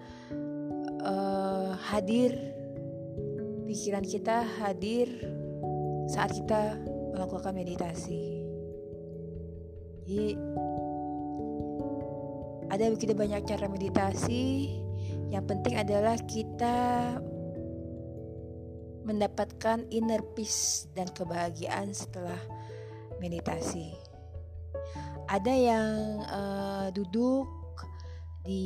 uh, 1.05 1.77
hadir 1.77 2.37
pikiran 3.69 4.01
kita 4.01 4.45
hadir 4.57 5.09
saat 6.09 6.33
kita 6.33 6.81
melakukan 7.13 7.53
meditasi. 7.53 8.38
Jadi 10.09 10.33
ada 12.73 12.89
begitu 12.89 13.13
banyak 13.13 13.45
cara 13.45 13.69
meditasi. 13.69 14.73
Yang 15.29 15.45
penting 15.53 15.77
adalah 15.77 16.17
kita 16.25 16.77
mendapatkan 19.05 19.85
inner 19.93 20.25
peace 20.33 20.89
dan 20.97 21.13
kebahagiaan 21.13 21.93
setelah 21.93 22.41
meditasi. 23.21 23.93
Ada 25.29 25.53
yang 25.53 25.93
uh, 26.25 26.87
duduk 26.89 27.45
di 28.41 28.65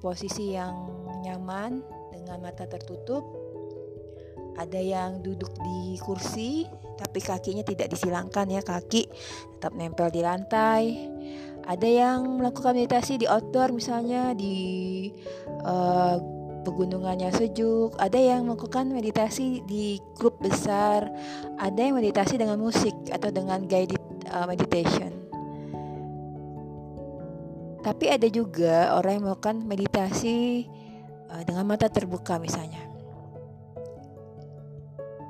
posisi 0.00 0.56
yang 0.56 0.72
nyaman 1.20 1.84
dengan 2.16 2.40
mata 2.40 2.64
tertutup. 2.64 3.28
Ada 4.56 4.80
yang 4.80 5.20
duduk 5.20 5.52
di 5.52 6.00
kursi 6.00 6.64
tapi 6.98 7.22
kakinya 7.22 7.62
tidak 7.62 7.94
disilangkan 7.94 8.50
ya 8.50 8.60
kaki 8.60 9.06
tetap 9.56 9.72
nempel 9.78 10.10
di 10.10 10.20
lantai. 10.20 10.84
Ada 11.68 11.84
yang 11.84 12.40
melakukan 12.40 12.74
meditasi 12.74 13.20
di 13.20 13.26
outdoor 13.28 13.76
misalnya 13.76 14.32
di 14.32 14.56
uh, 15.62 16.16
pegunungannya 16.64 17.28
sejuk. 17.30 17.94
Ada 18.00 18.16
yang 18.16 18.48
melakukan 18.48 18.88
meditasi 18.88 19.62
di 19.68 20.00
grup 20.16 20.40
besar. 20.40 21.06
Ada 21.60 21.78
yang 21.78 22.00
meditasi 22.00 22.40
dengan 22.40 22.56
musik 22.56 22.96
atau 23.12 23.28
dengan 23.28 23.68
guided 23.68 24.00
uh, 24.32 24.48
meditation. 24.48 25.12
Tapi 27.84 28.04
ada 28.10 28.26
juga 28.32 28.96
orang 28.96 29.20
yang 29.20 29.24
melakukan 29.28 29.56
meditasi 29.64 30.66
uh, 31.28 31.42
dengan 31.44 31.68
mata 31.68 31.92
terbuka 31.92 32.40
misalnya. 32.40 32.87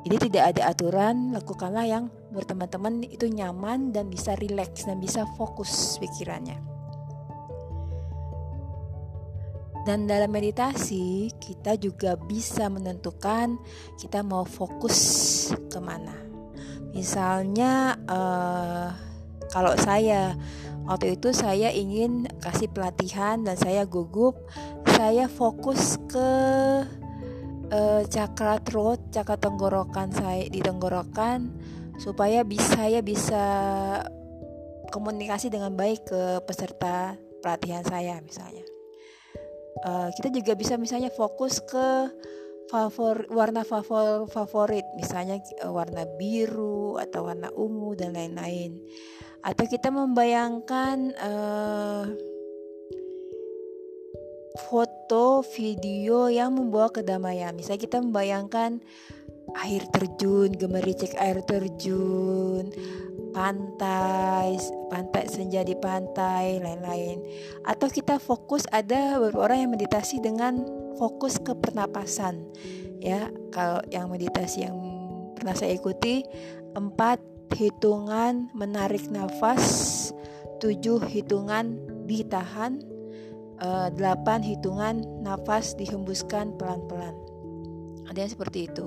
Jadi 0.09 0.33
tidak 0.33 0.57
ada 0.57 0.73
aturan, 0.73 1.37
lakukanlah 1.37 1.85
yang 1.85 2.09
menurut 2.33 2.49
teman-teman 2.49 3.05
itu 3.05 3.29
nyaman 3.29 3.93
dan 3.93 4.09
bisa 4.09 4.33
rileks 4.41 4.89
dan 4.89 5.05
bisa 5.05 5.29
fokus 5.37 6.01
pikirannya. 6.01 6.57
Dan 9.85 10.09
dalam 10.09 10.33
meditasi 10.33 11.29
kita 11.37 11.77
juga 11.77 12.17
bisa 12.17 12.73
menentukan 12.73 13.61
kita 14.01 14.25
mau 14.25 14.49
fokus 14.49 14.97
ke 15.69 15.77
mana. 15.77 16.17
Misalnya 16.97 18.01
uh, 18.09 18.89
kalau 19.53 19.77
saya 19.77 20.33
Waktu 20.89 21.21
itu 21.21 21.37
saya 21.37 21.69
ingin 21.69 22.25
kasih 22.41 22.73
pelatihan 22.73 23.45
dan 23.45 23.61
saya 23.61 23.85
gugup. 23.85 24.41
Saya 24.89 25.29
fokus 25.29 26.01
ke 26.09 26.31
uh, 27.73 28.03
cakra 28.09 28.61
throat, 28.65 29.01
cakra 29.13 29.37
tenggorokan 29.37 30.13
saya 30.13 30.45
di 30.49 30.61
tenggorokan 30.61 31.53
supaya 31.99 32.47
bisa 32.47 32.79
saya 32.79 33.01
bisa 33.03 33.45
komunikasi 34.95 35.51
dengan 35.53 35.75
baik 35.75 36.09
ke 36.09 36.23
peserta 36.47 37.19
pelatihan 37.45 37.85
saya 37.85 38.21
misalnya. 38.23 38.65
Uh, 39.85 40.11
kita 40.19 40.35
juga 40.35 40.59
bisa 40.59 40.75
misalnya 40.75 41.11
fokus 41.15 41.63
ke 41.63 42.11
favor 42.69 43.25
warna 43.33 43.65
favor 43.65 44.29
favorit 44.29 44.85
misalnya 44.99 45.41
uh, 45.65 45.73
warna 45.73 46.05
biru 46.21 47.01
atau 47.01 47.31
warna 47.31 47.49
ungu 47.57 47.97
dan 47.97 48.13
lain-lain 48.13 48.77
atau 49.41 49.65
kita 49.65 49.89
membayangkan 49.89 51.17
uh, 51.17 52.05
foto 55.09 55.41
video 55.57 56.29
yang 56.29 56.53
membawa 56.53 56.93
kedamaian. 56.93 57.57
Misalnya 57.57 57.81
kita 57.81 57.97
membayangkan 58.05 58.85
air 59.65 59.81
terjun 59.89 60.53
gemericik 60.53 61.17
air 61.17 61.41
terjun 61.49 62.69
pantai 63.33 64.61
pantai 64.93 65.25
senja 65.33 65.65
di 65.65 65.73
pantai 65.81 66.61
lain-lain. 66.61 67.25
Atau 67.65 67.89
kita 67.89 68.21
fokus 68.21 68.69
ada 68.69 69.17
beberapa 69.17 69.49
orang 69.49 69.65
yang 69.65 69.73
meditasi 69.73 70.21
dengan 70.21 70.69
fokus 71.01 71.41
ke 71.41 71.57
pernapasan 71.57 72.45
ya. 73.01 73.33
Kalau 73.49 73.81
yang 73.89 74.13
meditasi 74.13 74.69
yang 74.69 74.77
pernah 75.41 75.57
saya 75.57 75.73
ikuti 75.73 76.21
empat 76.77 77.17
hitungan 77.57 78.53
menarik 78.53 79.09
nafas, 79.09 80.13
tujuh 80.61 81.01
hitungan 81.09 81.81
ditahan, 82.05 82.98
uh, 83.63 83.89
delapan 83.95 84.41
hitungan 84.43 85.05
nafas 85.23 85.75
dihembuskan 85.79 86.55
pelan-pelan. 86.57 87.15
Ada 88.09 88.25
yang 88.27 88.33
seperti 88.33 88.71
itu. 88.71 88.87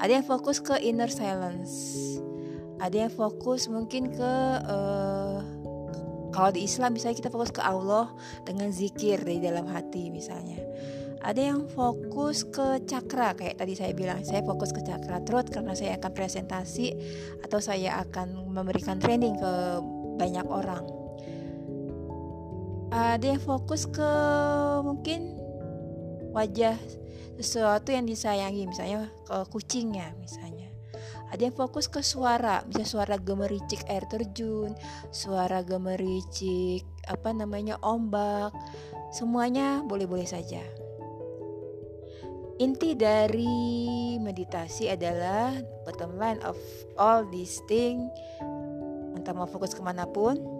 Ada 0.00 0.20
yang 0.20 0.26
fokus 0.26 0.58
ke 0.58 0.80
inner 0.80 1.12
silence. 1.12 1.96
Ada 2.80 3.06
yang 3.06 3.12
fokus 3.12 3.68
mungkin 3.68 4.08
ke 4.12 4.32
uh, 4.64 5.38
kalau 6.30 6.50
di 6.54 6.64
Islam 6.64 6.94
misalnya 6.94 7.18
kita 7.20 7.30
fokus 7.30 7.52
ke 7.52 7.60
Allah 7.60 8.08
dengan 8.46 8.70
zikir 8.72 9.20
di 9.20 9.42
dalam 9.42 9.66
hati 9.66 10.08
misalnya 10.08 10.62
ada 11.20 11.52
yang 11.52 11.68
fokus 11.68 12.48
ke 12.48 12.80
cakra 12.88 13.36
kayak 13.36 13.60
tadi 13.60 13.76
saya 13.76 13.92
bilang 13.92 14.24
saya 14.24 14.40
fokus 14.40 14.72
ke 14.72 14.80
cakra 14.80 15.20
throat 15.28 15.52
karena 15.52 15.76
saya 15.76 16.00
akan 16.00 16.12
presentasi 16.16 16.96
atau 17.44 17.60
saya 17.60 18.00
akan 18.00 18.48
memberikan 18.48 18.96
training 18.96 19.36
ke 19.36 19.52
banyak 20.16 20.46
orang 20.48 20.99
ada 22.90 23.22
yang 23.22 23.42
fokus 23.42 23.86
ke 23.86 24.12
mungkin 24.82 25.38
wajah 26.34 26.74
sesuatu 27.38 27.94
yang 27.94 28.04
disayangi 28.04 28.66
misalnya 28.66 29.08
ke 29.24 29.36
kucingnya 29.50 30.12
misalnya. 30.18 30.68
Ada 31.30 31.46
yang 31.46 31.54
fokus 31.54 31.86
ke 31.86 32.02
suara 32.02 32.66
bisa 32.66 32.82
suara 32.82 33.14
gemericik 33.14 33.86
air 33.86 34.02
terjun 34.10 34.74
suara 35.14 35.62
gemericik 35.62 36.82
apa 37.06 37.30
namanya 37.30 37.78
ombak 37.86 38.50
semuanya 39.14 39.86
boleh-boleh 39.86 40.26
saja. 40.26 40.60
Inti 42.60 42.92
dari 42.92 44.20
meditasi 44.20 44.92
adalah 44.92 45.54
bottom 45.88 46.18
line 46.20 46.42
of 46.44 46.58
all 47.00 47.24
these 47.32 47.62
things 47.70 48.04
entah 49.16 49.32
mau 49.32 49.48
fokus 49.48 49.72
ke 49.72 49.80
mana 49.80 50.04
pun 50.04 50.59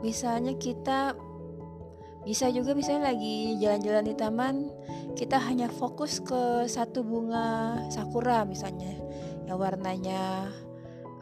misalnya 0.00 0.56
kita 0.56 1.16
bisa 2.26 2.50
juga 2.50 2.74
misalnya 2.74 3.14
lagi 3.14 3.54
jalan-jalan 3.62 4.04
di 4.04 4.14
taman 4.18 4.56
kita 5.14 5.38
hanya 5.38 5.70
fokus 5.70 6.18
ke 6.18 6.66
satu 6.66 7.06
bunga 7.06 7.78
sakura 7.88 8.42
misalnya 8.42 8.98
yang 9.46 9.62
warnanya 9.62 10.50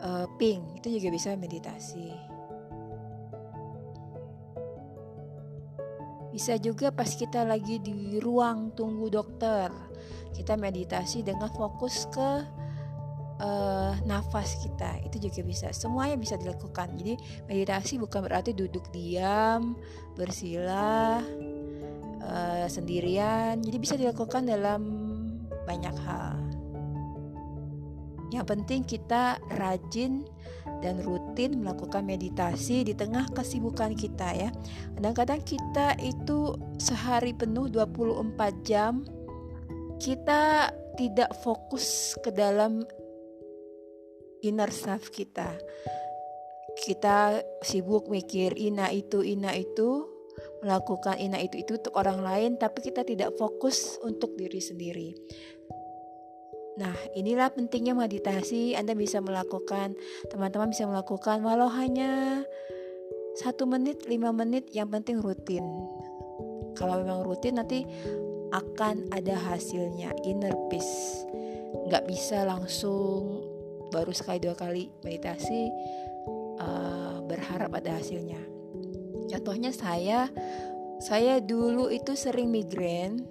uh, 0.00 0.26
pink 0.40 0.80
itu 0.80 0.98
juga 0.98 1.08
bisa 1.12 1.36
meditasi. 1.36 2.08
Bisa 6.34 6.58
juga 6.58 6.90
pas 6.90 7.06
kita 7.06 7.46
lagi 7.46 7.78
di 7.78 8.18
ruang 8.18 8.74
tunggu 8.74 9.06
dokter 9.06 9.70
kita 10.34 10.58
meditasi 10.58 11.22
dengan 11.22 11.46
fokus 11.54 12.10
ke 12.10 12.42
uh, 13.40 13.94
nafas 14.04 14.58
kita 14.62 15.00
itu 15.06 15.30
juga 15.30 15.40
bisa. 15.46 15.66
Semuanya 15.74 16.18
bisa 16.18 16.38
dilakukan. 16.38 16.94
Jadi 16.98 17.14
meditasi 17.48 17.98
bukan 17.98 18.26
berarti 18.26 18.52
duduk 18.54 18.86
diam 18.94 19.74
bersila 20.14 21.22
uh, 22.22 22.66
sendirian. 22.68 23.58
Jadi 23.62 23.76
bisa 23.80 23.94
dilakukan 23.98 24.46
dalam 24.46 24.82
banyak 25.64 25.96
hal. 26.04 26.36
Yang 28.34 28.46
penting 28.50 28.80
kita 28.82 29.38
rajin 29.54 30.26
dan 30.82 30.98
rutin 31.06 31.62
melakukan 31.62 32.02
meditasi 32.02 32.82
di 32.82 32.92
tengah 32.96 33.30
kesibukan 33.30 33.94
kita 33.94 34.34
ya. 34.34 34.50
Kadang-kadang 34.98 35.40
kita 35.46 35.94
itu 36.02 36.58
sehari 36.82 37.30
penuh 37.30 37.70
24 37.70 38.34
jam 38.66 39.06
kita 40.02 40.74
tidak 40.98 41.30
fokus 41.42 42.18
ke 42.22 42.34
dalam 42.34 42.82
inner 44.44 44.68
self 44.68 45.08
kita. 45.08 45.56
Kita 46.74 47.40
sibuk 47.64 48.10
mikir 48.12 48.58
ina 48.58 48.90
itu, 48.90 49.24
ina 49.24 49.54
itu, 49.56 50.10
melakukan 50.60 51.16
ina 51.20 51.38
itu 51.40 51.60
itu 51.60 51.78
untuk 51.78 51.94
orang 51.96 52.20
lain, 52.20 52.50
tapi 52.60 52.84
kita 52.84 53.06
tidak 53.06 53.36
fokus 53.40 53.96
untuk 54.02 54.34
diri 54.34 54.58
sendiri. 54.58 55.14
Nah, 56.74 56.96
inilah 57.14 57.54
pentingnya 57.54 57.94
meditasi. 57.94 58.74
Anda 58.74 58.98
bisa 58.98 59.22
melakukan, 59.22 59.94
teman-teman 60.26 60.74
bisa 60.74 60.90
melakukan 60.90 61.38
walau 61.46 61.70
hanya 61.70 62.42
satu 63.38 63.70
menit, 63.70 64.10
lima 64.10 64.34
menit, 64.34 64.66
yang 64.74 64.90
penting 64.90 65.22
rutin. 65.22 65.62
Kalau 66.74 66.98
memang 66.98 67.22
rutin 67.22 67.62
nanti 67.62 67.86
akan 68.50 69.14
ada 69.14 69.38
hasilnya, 69.38 70.10
inner 70.26 70.54
peace. 70.66 71.22
Nggak 71.86 72.10
bisa 72.10 72.42
langsung 72.42 73.53
baru 73.94 74.10
sekali 74.10 74.42
dua 74.42 74.58
kali 74.58 74.90
meditasi 75.06 75.70
uh, 76.58 77.22
berharap 77.22 77.70
ada 77.78 78.02
hasilnya. 78.02 78.42
Contohnya 79.30 79.70
saya 79.70 80.26
saya 80.98 81.38
dulu 81.38 81.94
itu 81.94 82.18
sering 82.18 82.50
migrain 82.50 83.22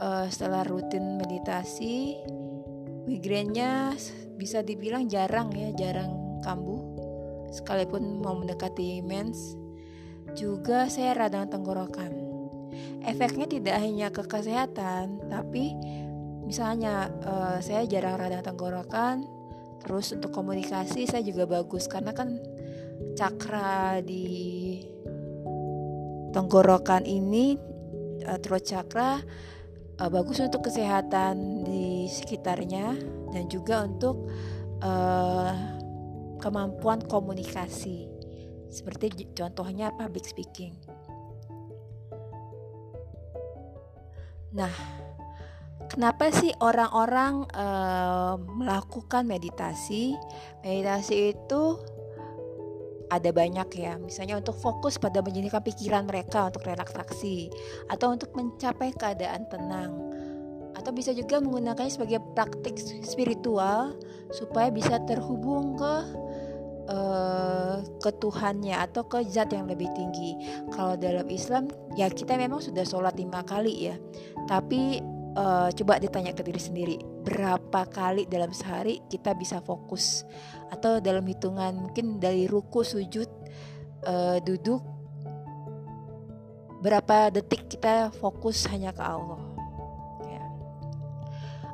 uh, 0.00 0.24
setelah 0.32 0.64
rutin 0.64 1.20
meditasi 1.20 2.16
migrainnya 3.04 3.92
bisa 4.40 4.64
dibilang 4.64 5.06
jarang 5.06 5.52
ya 5.52 5.70
jarang 5.76 6.40
kambuh 6.40 6.80
sekalipun 7.52 8.24
mau 8.24 8.34
mendekati 8.34 9.04
mens. 9.04 9.54
Juga 10.34 10.90
saya 10.90 11.14
radang 11.14 11.46
tenggorokan. 11.46 12.10
Efeknya 13.04 13.46
tidak 13.46 13.76
hanya 13.78 14.08
ke 14.10 14.24
kesehatan 14.24 15.20
tapi 15.30 15.76
misalnya 16.42 17.12
uh, 17.22 17.58
saya 17.62 17.86
jarang 17.86 18.18
radang 18.18 18.42
tenggorokan 18.42 19.22
Terus 19.84 20.16
untuk 20.16 20.32
komunikasi 20.32 21.04
saya 21.04 21.20
juga 21.20 21.44
bagus 21.44 21.84
karena 21.84 22.16
kan 22.16 22.40
cakra 23.14 24.00
di 24.00 24.80
tenggorokan 26.32 27.04
ini 27.06 27.54
uh, 28.26 28.38
throat 28.40 28.64
chakra 28.64 29.20
uh, 30.00 30.10
bagus 30.10 30.40
untuk 30.40 30.66
kesehatan 30.66 31.62
di 31.68 32.08
sekitarnya 32.10 32.96
dan 33.30 33.44
juga 33.46 33.84
untuk 33.86 34.26
uh, 34.82 35.52
kemampuan 36.40 37.04
komunikasi 37.04 38.08
seperti 38.72 39.30
contohnya 39.36 39.94
public 39.94 40.26
speaking. 40.26 40.74
Nah, 44.54 44.70
Kenapa 45.92 46.32
sih 46.32 46.50
orang-orang 46.58 47.46
uh, 47.54 48.40
melakukan 48.40 49.28
meditasi? 49.28 50.16
Meditasi 50.64 51.36
itu 51.36 51.62
ada 53.12 53.30
banyak 53.30 53.68
ya, 53.78 53.94
misalnya 54.00 54.40
untuk 54.40 54.56
fokus 54.58 54.98
pada 54.98 55.22
menjadikan 55.22 55.62
pikiran 55.62 56.08
mereka 56.08 56.50
untuk 56.50 56.66
relaksasi 56.66 57.52
atau 57.92 58.10
untuk 58.10 58.32
mencapai 58.34 58.90
keadaan 58.96 59.46
tenang. 59.46 59.92
Atau 60.74 60.90
bisa 60.90 61.14
juga 61.14 61.38
menggunakannya 61.38 61.94
sebagai 61.94 62.18
praktik 62.34 62.74
spiritual 63.06 63.94
supaya 64.34 64.74
bisa 64.74 64.98
terhubung 65.06 65.78
ke 65.78 65.94
uh, 66.90 67.78
ke 68.02 68.10
Tuhannya 68.18 68.74
atau 68.82 69.06
ke 69.06 69.22
zat 69.30 69.54
yang 69.54 69.70
lebih 69.70 69.86
tinggi. 69.94 70.34
Kalau 70.74 70.98
dalam 70.98 71.30
Islam 71.30 71.70
ya 71.94 72.10
kita 72.10 72.34
memang 72.34 72.58
sudah 72.58 72.82
sholat 72.82 73.14
lima 73.14 73.46
kali 73.46 73.94
ya, 73.94 73.96
tapi 74.50 74.98
uh, 75.34 75.68
coba 75.74 75.98
ditanya 76.00 76.32
ke 76.32 76.42
diri 76.46 76.60
sendiri 76.62 76.96
berapa 77.26 77.86
kali 77.90 78.26
dalam 78.26 78.50
sehari 78.54 79.02
kita 79.10 79.34
bisa 79.34 79.60
fokus? 79.60 80.22
Atau 80.70 80.98
dalam 80.98 81.22
hitungan 81.26 81.74
mungkin 81.74 82.18
dari 82.18 82.46
ruku 82.46 82.82
sujud 82.82 83.28
uh, 84.06 84.38
duduk 84.42 84.82
berapa 86.82 87.32
detik 87.32 87.68
kita 87.70 88.14
fokus 88.16 88.66
hanya 88.70 88.92
ke 88.94 89.02
Allah? 89.02 89.40
Ya. 90.24 90.42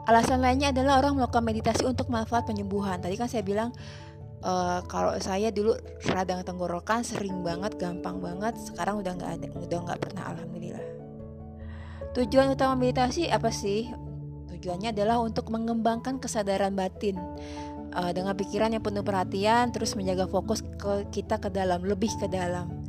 alasan 0.06 0.42
lainnya 0.42 0.70
adalah 0.70 1.02
orang 1.02 1.18
melakukan 1.18 1.44
meditasi 1.44 1.82
untuk 1.86 2.08
manfaat 2.10 2.46
penyembuhan. 2.46 2.98
Tadi 2.98 3.14
kan 3.18 3.26
saya 3.26 3.42
bilang 3.42 3.70
uh, 4.44 4.80
kalau 4.88 5.16
saya 5.20 5.52
dulu 5.52 5.76
radang 6.08 6.42
tenggorokan 6.44 7.04
sering 7.04 7.44
banget 7.44 7.76
gampang 7.76 8.20
banget 8.20 8.56
sekarang 8.60 9.00
udah 9.00 9.12
nggak 9.16 9.30
ada 9.40 9.46
udah 9.56 9.78
nggak 9.84 10.00
pernah 10.00 10.24
alhamdulillah 10.36 10.99
Tujuan 12.10 12.50
utama 12.50 12.74
meditasi 12.74 13.30
apa 13.30 13.54
sih? 13.54 13.86
Tujuannya 14.50 14.90
adalah 14.90 15.22
untuk 15.22 15.46
mengembangkan 15.48 16.18
kesadaran 16.18 16.74
batin 16.74 17.14
uh, 17.94 18.10
dengan 18.10 18.34
pikiran 18.34 18.74
yang 18.74 18.82
penuh 18.82 19.06
perhatian, 19.06 19.70
terus 19.70 19.94
menjaga 19.94 20.26
fokus 20.26 20.66
ke 20.76 21.06
kita 21.14 21.38
ke 21.38 21.48
dalam, 21.54 21.86
lebih 21.86 22.10
ke 22.18 22.26
dalam. 22.26 22.82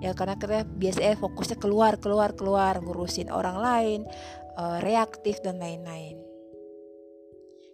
Ya 0.00 0.16
karena 0.16 0.34
kita 0.34 0.66
biasanya 0.66 1.14
fokusnya 1.20 1.60
keluar, 1.62 2.00
keluar, 2.00 2.34
keluar, 2.34 2.80
ngurusin 2.80 3.30
orang 3.30 3.60
lain, 3.60 4.00
uh, 4.56 4.80
reaktif 4.80 5.38
dan 5.44 5.60
lain-lain. 5.60 6.18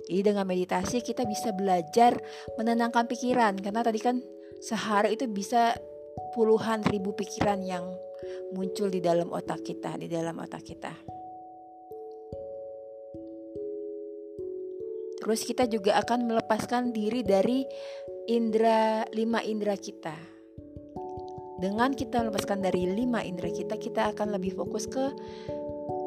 Jadi 0.08 0.20
dengan 0.24 0.44
meditasi 0.48 1.04
kita 1.04 1.28
bisa 1.28 1.52
belajar 1.52 2.16
menenangkan 2.56 3.06
pikiran 3.06 3.60
karena 3.60 3.84
tadi 3.84 4.00
kan 4.00 4.24
sehari 4.58 5.14
itu 5.14 5.28
bisa 5.28 5.76
puluhan 6.32 6.80
ribu 6.88 7.12
pikiran 7.12 7.60
yang 7.60 7.84
muncul 8.52 8.88
di 8.90 9.00
dalam 9.02 9.30
otak 9.30 9.62
kita, 9.62 9.96
di 10.00 10.06
dalam 10.10 10.36
otak 10.38 10.62
kita. 10.64 10.92
Terus 15.18 15.44
kita 15.44 15.68
juga 15.68 16.00
akan 16.00 16.24
melepaskan 16.24 16.94
diri 16.94 17.20
dari 17.20 17.66
indera 18.30 19.04
lima 19.12 19.44
indera 19.44 19.76
kita. 19.76 20.16
Dengan 21.58 21.90
kita 21.90 22.22
melepaskan 22.22 22.62
dari 22.62 22.86
lima 22.86 23.20
indera 23.26 23.50
kita, 23.50 23.76
kita 23.76 24.14
akan 24.14 24.38
lebih 24.38 24.54
fokus 24.54 24.86
ke 24.86 25.10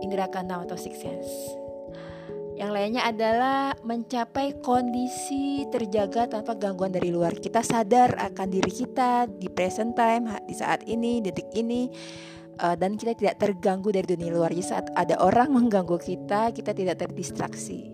indera 0.02 0.32
keenam 0.32 0.64
atau 0.64 0.80
six 0.80 0.98
sense. 0.98 1.61
Yang 2.62 2.72
lainnya 2.78 3.10
adalah 3.10 3.74
mencapai 3.82 4.62
kondisi 4.62 5.66
terjaga 5.74 6.30
tanpa 6.30 6.54
gangguan 6.54 6.94
dari 6.94 7.10
luar. 7.10 7.34
Kita 7.34 7.66
sadar 7.66 8.14
akan 8.22 8.48
diri 8.54 8.70
kita 8.70 9.26
di 9.26 9.50
present 9.50 9.98
time, 9.98 10.30
di 10.46 10.54
saat 10.54 10.86
ini, 10.86 11.26
detik 11.26 11.50
ini, 11.58 11.90
uh, 12.62 12.78
dan 12.78 13.02
kita 13.02 13.18
tidak 13.18 13.42
terganggu 13.42 13.90
dari 13.90 14.06
dunia 14.06 14.30
luar. 14.30 14.54
Jadi 14.54 14.62
saat 14.62 14.94
ada 14.94 15.18
orang 15.26 15.50
mengganggu 15.58 15.98
kita, 15.98 16.54
kita 16.54 16.78
tidak 16.78 17.02
terdistraksi. 17.02 17.90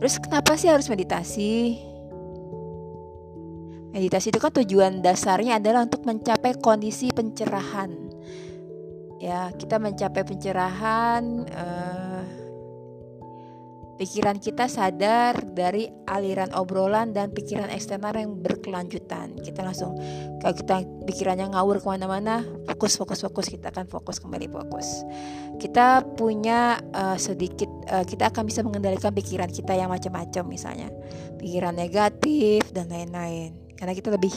Terus 0.00 0.16
kenapa 0.16 0.56
sih 0.56 0.72
harus 0.72 0.88
meditasi? 0.88 1.76
Meditasi 3.92 4.32
itu 4.32 4.40
kan 4.40 4.56
tujuan 4.56 5.04
dasarnya 5.04 5.60
adalah 5.60 5.84
untuk 5.84 6.08
mencapai 6.08 6.56
kondisi 6.64 7.12
pencerahan. 7.12 7.92
Ya, 9.20 9.52
kita 9.52 9.76
mencapai 9.76 10.24
pencerahan 10.24 11.44
uh, 11.44 12.11
pikiran 14.02 14.42
kita 14.42 14.66
sadar 14.66 15.38
dari 15.54 15.86
aliran 16.10 16.50
obrolan 16.58 17.14
dan 17.14 17.30
pikiran 17.30 17.70
eksternal 17.70 18.10
yang 18.18 18.34
berkelanjutan. 18.34 19.38
Kita 19.38 19.62
langsung 19.62 19.94
kalau 20.42 20.54
kita 20.58 20.82
pikirannya 21.06 21.54
ngawur 21.54 21.78
ke 21.78 21.86
mana-mana, 21.86 22.42
fokus, 22.66 22.98
fokus, 22.98 23.22
fokus. 23.22 23.46
Kita 23.46 23.70
akan 23.70 23.86
fokus 23.86 24.18
kembali 24.18 24.50
fokus. 24.50 25.06
Kita 25.62 26.02
punya 26.18 26.82
uh, 26.90 27.14
sedikit, 27.14 27.70
uh, 27.94 28.02
kita 28.02 28.34
akan 28.34 28.42
bisa 28.42 28.66
mengendalikan 28.66 29.14
pikiran 29.14 29.46
kita 29.46 29.70
yang 29.78 29.86
macam-macam 29.86 30.50
misalnya, 30.50 30.90
pikiran 31.38 31.78
negatif 31.78 32.74
dan 32.74 32.90
lain-lain. 32.90 33.54
Karena 33.78 33.94
kita 33.94 34.10
lebih 34.10 34.34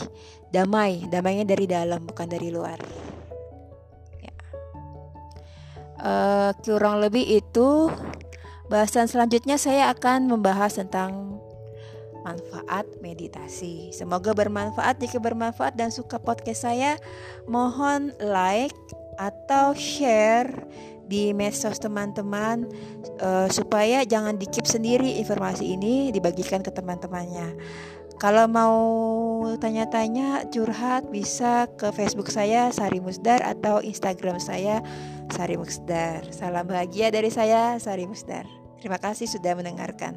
damai, 0.54 1.10
damainya 1.10 1.42
dari 1.42 1.66
dalam 1.66 2.06
bukan 2.06 2.30
dari 2.30 2.54
luar. 2.54 2.78
Uh, 5.96 6.54
kurang 6.62 7.02
lebih 7.02 7.42
itu 7.42 7.90
Bahasan 8.66 9.06
selanjutnya 9.06 9.56
saya 9.62 9.94
akan 9.94 10.26
membahas 10.26 10.82
tentang 10.82 11.38
manfaat 12.26 12.82
meditasi. 12.98 13.94
Semoga 13.94 14.34
bermanfaat. 14.34 14.98
Jika 14.98 15.22
bermanfaat 15.22 15.78
dan 15.78 15.94
suka 15.94 16.18
podcast 16.18 16.66
saya, 16.66 16.98
mohon 17.46 18.10
like 18.18 18.74
atau 19.22 19.70
share 19.78 20.50
di 21.06 21.30
medsos 21.30 21.78
teman-teman 21.78 22.66
uh, 23.22 23.46
supaya 23.46 24.02
jangan 24.02 24.34
dikip 24.34 24.66
sendiri 24.66 25.22
informasi 25.22 25.78
ini 25.78 26.10
dibagikan 26.10 26.66
ke 26.66 26.74
teman-temannya. 26.74 27.54
Kalau 28.16 28.48
mau 28.48 28.80
tanya-tanya 29.60 30.48
curhat 30.48 31.12
bisa 31.12 31.68
ke 31.76 31.92
Facebook 31.92 32.32
saya 32.32 32.72
Sari 32.72 32.98
Musdar 32.98 33.44
atau 33.44 33.84
Instagram 33.84 34.40
saya 34.40 34.80
Sari 35.30 35.58
Musdar. 35.58 36.30
Salam 36.30 36.70
bahagia 36.70 37.10
dari 37.10 37.28
saya 37.34 37.74
Sari 37.82 38.06
Musdar. 38.06 38.46
Terima 38.78 39.00
kasih 39.02 39.26
sudah 39.26 39.58
mendengarkan. 39.58 40.14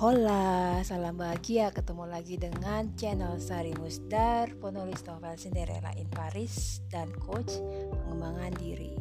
Hola, 0.00 0.80
salam 0.80 1.20
bahagia 1.20 1.68
ketemu 1.76 2.08
lagi 2.08 2.40
dengan 2.40 2.88
channel 2.96 3.36
Sari 3.36 3.76
Musdar, 3.76 4.48
penulis 4.56 5.04
novel 5.04 5.36
Cinderella 5.36 5.92
in 6.00 6.08
Paris 6.08 6.80
dan 6.88 7.12
coach 7.20 7.60
pengembangan 7.92 8.56
diri. 8.56 8.96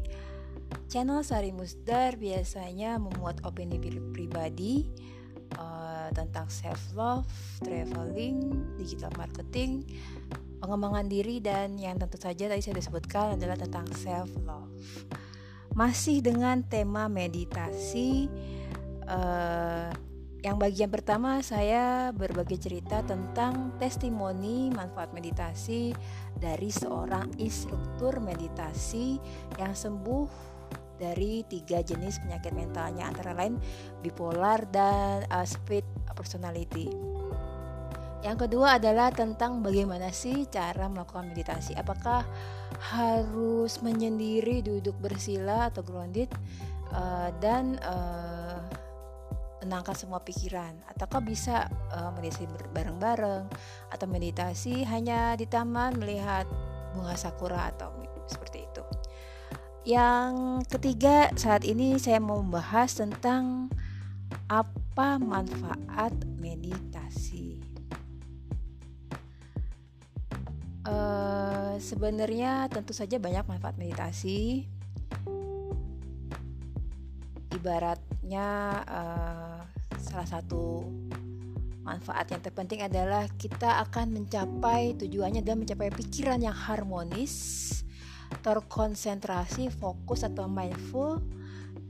Channel 0.91 1.23
Sari 1.23 1.55
Musdar 1.55 2.19
biasanya 2.19 2.99
memuat 2.99 3.41
opini 3.47 3.79
pribadi 4.11 4.91
uh, 5.57 6.09
tentang 6.13 6.45
self 6.51 6.81
love, 6.93 7.29
traveling, 7.63 8.65
digital 8.77 9.09
marketing, 9.15 9.87
pengembangan 10.59 11.07
diri 11.07 11.39
dan 11.39 11.79
yang 11.79 11.95
tentu 11.95 12.19
saja 12.19 12.51
tadi 12.51 12.61
saya 12.61 12.77
disebutkan 12.77 13.39
adalah 13.39 13.57
tentang 13.57 13.87
self 13.95 14.29
love. 14.43 14.69
Masih 15.73 16.19
dengan 16.19 16.61
tema 16.65 17.07
meditasi. 17.07 18.27
Uh, 19.09 19.89
yang 20.39 20.55
bagian 20.55 20.87
pertama 20.87 21.43
saya 21.43 22.15
berbagi 22.15 22.55
cerita 22.55 23.03
tentang 23.03 23.75
testimoni 23.75 24.71
manfaat 24.71 25.11
meditasi 25.11 25.91
dari 26.39 26.71
seorang 26.71 27.35
instruktur 27.43 28.23
meditasi 28.23 29.19
yang 29.59 29.75
sembuh 29.75 30.48
dari 30.99 31.47
tiga 31.47 31.79
jenis 31.79 32.19
penyakit 32.19 32.51
mentalnya 32.51 33.07
antara 33.07 33.31
lain 33.31 33.55
bipolar 34.03 34.67
dan 34.69 35.23
uh, 35.31 35.47
split 35.47 35.87
personality. 36.11 36.91
Yang 38.19 38.51
kedua 38.51 38.75
adalah 38.75 39.15
tentang 39.15 39.63
bagaimana 39.63 40.11
sih 40.11 40.43
cara 40.51 40.91
melakukan 40.91 41.31
meditasi. 41.31 41.71
Apakah 41.79 42.27
harus 42.91 43.79
menyendiri 43.79 44.59
duduk 44.59 44.99
bersila 44.99 45.71
atau 45.71 45.79
grounded 45.87 46.27
uh, 46.91 47.31
dan 47.39 47.79
uh, 47.79 48.59
menangkap 49.63 49.95
semua 49.95 50.19
pikiran 50.23 50.71
ataukah 50.87 51.23
bisa 51.23 51.67
uh, 51.91 52.11
meditasi 52.15 52.47
bareng-bareng 52.75 53.47
atau 53.91 54.07
meditasi 54.07 54.83
hanya 54.87 55.35
di 55.35 55.47
taman 55.47 55.95
melihat 55.99 56.47
bunga 56.95 57.15
sakura 57.15 57.71
atau 57.71 57.91
seperti 58.27 58.67
itu. 58.67 58.83
Yang 59.89 60.69
ketiga 60.69 61.33
saat 61.33 61.65
ini 61.65 61.97
saya 61.97 62.21
mau 62.21 62.45
membahas 62.45 62.93
tentang 62.93 63.73
apa 64.45 65.17
manfaat 65.17 66.13
meditasi. 66.37 67.57
Uh, 70.85 71.73
sebenarnya 71.81 72.69
tentu 72.69 72.93
saja 72.93 73.17
banyak 73.17 73.41
manfaat 73.49 73.81
meditasi. 73.81 74.69
Ibaratnya 77.49 78.47
uh, 78.85 79.57
salah 79.97 80.29
satu 80.29 80.85
manfaat 81.81 82.29
yang 82.29 82.45
terpenting 82.45 82.85
adalah 82.85 83.25
kita 83.41 83.81
akan 83.89 84.21
mencapai 84.21 84.93
tujuannya 85.01 85.41
adalah 85.41 85.65
mencapai 85.65 85.89
pikiran 85.89 86.37
yang 86.45 86.53
harmonis, 86.53 87.33
terkonsentrasi, 88.41 89.71
fokus 89.73 90.23
atau 90.23 90.47
mindful 90.47 91.19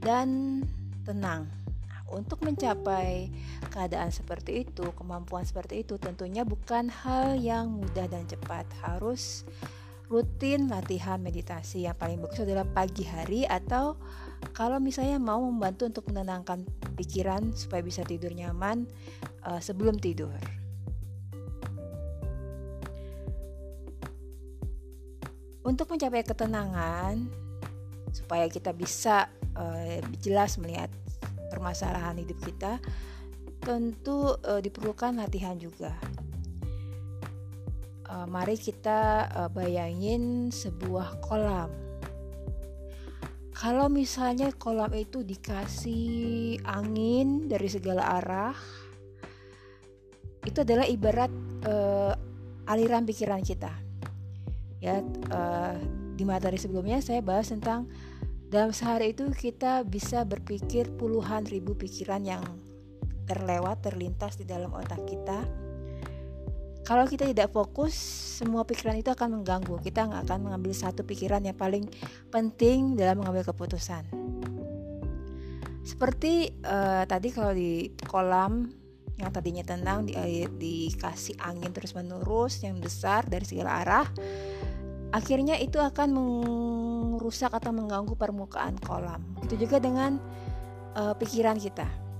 dan 0.02 0.60
tenang. 1.06 1.46
Nah, 1.86 2.00
untuk 2.10 2.42
mencapai 2.42 3.30
keadaan 3.70 4.10
seperti 4.10 4.66
itu, 4.66 4.90
kemampuan 4.96 5.46
seperti 5.46 5.86
itu 5.86 5.96
tentunya 5.96 6.42
bukan 6.42 6.90
hal 6.90 7.38
yang 7.38 7.70
mudah 7.70 8.06
dan 8.10 8.26
cepat. 8.26 8.66
Harus 8.82 9.46
rutin 10.10 10.66
latihan 10.66 11.22
meditasi. 11.22 11.86
Yang 11.86 11.96
paling 12.02 12.18
bagus 12.18 12.42
adalah 12.42 12.66
pagi 12.66 13.06
hari 13.06 13.46
atau 13.46 13.94
kalau 14.50 14.82
misalnya 14.82 15.22
mau 15.22 15.38
membantu 15.38 15.86
untuk 15.86 16.04
menenangkan 16.10 16.66
pikiran 16.98 17.54
supaya 17.54 17.80
bisa 17.80 18.02
tidur 18.02 18.34
nyaman 18.34 18.90
uh, 19.46 19.62
sebelum 19.62 19.96
tidur. 20.02 20.59
Untuk 25.60 25.92
mencapai 25.92 26.24
ketenangan 26.24 27.28
supaya 28.10 28.48
kita 28.48 28.72
bisa 28.72 29.28
uh, 29.54 30.00
jelas 30.18 30.56
melihat 30.56 30.88
permasalahan 31.52 32.18
hidup 32.18 32.40
kita, 32.42 32.80
tentu 33.60 34.34
uh, 34.40 34.58
diperlukan 34.58 35.20
latihan 35.20 35.54
juga. 35.60 35.92
Uh, 38.10 38.26
mari 38.26 38.58
kita 38.58 39.30
uh, 39.30 39.50
bayangin 39.52 40.50
sebuah 40.50 41.22
kolam 41.22 41.70
kalau 43.60 43.92
misalnya 43.92 44.56
kolam 44.56 44.88
itu 44.96 45.20
dikasih 45.20 46.56
angin 46.64 47.44
dari 47.44 47.68
segala 47.68 48.16
arah 48.16 48.56
itu 50.48 50.64
adalah 50.64 50.88
ibarat 50.88 51.28
uh, 51.68 52.16
aliran 52.72 53.04
pikiran 53.04 53.44
kita 53.44 53.68
ya 54.80 55.04
uh, 55.32 55.76
di 56.16 56.24
materi 56.24 56.56
sebelumnya 56.56 57.00
saya 57.04 57.20
bahas 57.20 57.52
tentang 57.52 57.88
dalam 58.50 58.74
sehari 58.74 59.14
itu 59.14 59.28
kita 59.30 59.86
bisa 59.86 60.26
berpikir 60.26 60.90
puluhan 60.98 61.46
ribu 61.46 61.78
pikiran 61.78 62.24
yang 62.26 62.42
terlewat 63.28 63.84
terlintas 63.84 64.34
di 64.40 64.48
dalam 64.48 64.74
otak 64.74 65.06
kita 65.06 65.46
kalau 66.90 67.06
kita 67.06 67.22
tidak 67.22 67.54
fokus, 67.54 67.94
semua 68.42 68.66
pikiran 68.66 68.98
itu 68.98 69.14
akan 69.14 69.38
mengganggu. 69.38 69.78
Kita 69.78 70.10
nggak 70.10 70.26
akan 70.26 70.50
mengambil 70.50 70.74
satu 70.74 71.06
pikiran 71.06 71.38
yang 71.44 71.54
paling 71.54 71.86
penting 72.34 72.98
dalam 72.98 73.22
mengambil 73.22 73.46
keputusan. 73.46 74.02
Seperti 75.86 76.50
uh, 76.66 77.06
tadi 77.06 77.30
kalau 77.30 77.54
di 77.54 77.94
kolam 78.10 78.74
yang 79.20 79.30
tadinya 79.30 79.60
tenang 79.60 80.08
di, 80.08 80.16
dikasih 80.48 81.36
angin 81.44 81.70
terus 81.76 81.92
menerus 81.92 82.64
yang 82.64 82.80
besar 82.80 83.28
dari 83.28 83.44
segala 83.44 83.84
arah, 83.84 84.08
akhirnya 85.12 85.60
itu 85.60 85.76
akan 85.76 86.08
merusak 87.20 87.52
atau 87.52 87.70
mengganggu 87.70 88.16
permukaan 88.16 88.80
kolam. 88.80 89.20
Itu 89.44 89.60
juga 89.60 89.76
dengan 89.76 90.16
uh, 90.96 91.12
pikiran 91.14 91.60
kita 91.60 92.10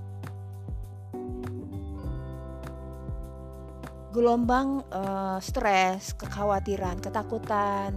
gelombang 4.11 4.83
uh, 4.91 5.39
stres, 5.39 6.11
kekhawatiran, 6.19 6.99
ketakutan, 6.99 7.95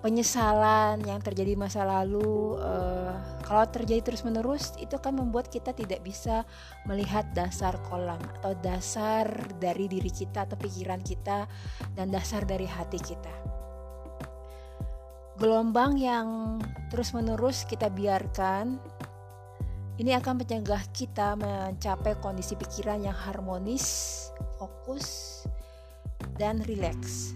penyesalan 0.00 1.04
yang 1.04 1.20
terjadi 1.20 1.52
masa 1.52 1.84
lalu 1.84 2.56
uh, 2.56 3.37
kalau 3.48 3.64
terjadi 3.64 4.12
terus-menerus 4.12 4.76
itu 4.76 5.00
akan 5.00 5.24
membuat 5.24 5.48
kita 5.48 5.72
tidak 5.72 6.04
bisa 6.04 6.44
melihat 6.84 7.24
dasar 7.32 7.80
kolam 7.88 8.20
atau 8.38 8.52
dasar 8.60 9.24
dari 9.56 9.88
diri 9.88 10.12
kita 10.12 10.44
atau 10.44 10.60
pikiran 10.60 11.00
kita 11.00 11.48
dan 11.96 12.12
dasar 12.12 12.44
dari 12.44 12.68
hati 12.68 13.00
kita. 13.00 13.32
gelombang 15.38 15.94
yang 15.94 16.58
terus-menerus 16.90 17.62
kita 17.62 17.86
biarkan 17.94 18.74
ini 20.02 20.10
akan 20.14 20.42
mencegah 20.42 20.82
kita 20.90 21.38
mencapai 21.38 22.18
kondisi 22.18 22.58
pikiran 22.58 23.02
yang 23.02 23.14
harmonis, 23.14 23.86
fokus, 24.58 25.42
dan 26.38 26.62
rileks. 26.66 27.34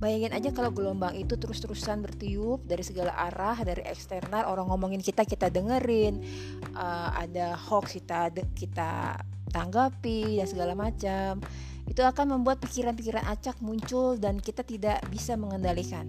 Bayangin 0.00 0.32
aja 0.32 0.48
kalau 0.56 0.72
gelombang 0.72 1.12
itu 1.12 1.36
terus-terusan 1.36 2.00
bertiup 2.00 2.64
dari 2.64 2.80
segala 2.80 3.12
arah, 3.12 3.60
dari 3.60 3.84
eksternal, 3.84 4.48
orang 4.48 4.72
ngomongin 4.72 5.04
kita 5.04 5.28
kita 5.28 5.52
dengerin, 5.52 6.24
uh, 6.72 7.12
ada 7.20 7.52
hoax 7.52 8.00
kita 8.00 8.32
kita 8.56 9.20
tanggapi 9.52 10.40
dan 10.40 10.48
segala 10.48 10.72
macam. 10.72 11.44
Itu 11.84 12.00
akan 12.00 12.40
membuat 12.40 12.64
pikiran-pikiran 12.64 13.28
acak 13.28 13.60
muncul 13.60 14.16
dan 14.16 14.40
kita 14.40 14.64
tidak 14.64 15.04
bisa 15.12 15.36
mengendalikan. 15.36 16.08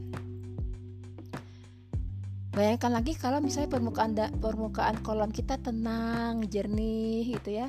Bayangkan 2.55 2.95
lagi 2.95 3.11
kalau 3.19 3.43
misalnya 3.43 3.75
permukaan 3.75 4.15
da, 4.15 4.31
permukaan 4.31 5.03
kolam 5.03 5.35
kita 5.35 5.59
tenang, 5.59 6.47
jernih 6.47 7.35
gitu 7.35 7.59
ya. 7.59 7.67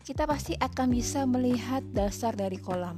Kita 0.00 0.24
pasti 0.24 0.56
akan 0.56 0.88
bisa 0.88 1.28
melihat 1.28 1.84
dasar 1.92 2.32
dari 2.32 2.56
kolam 2.56 2.96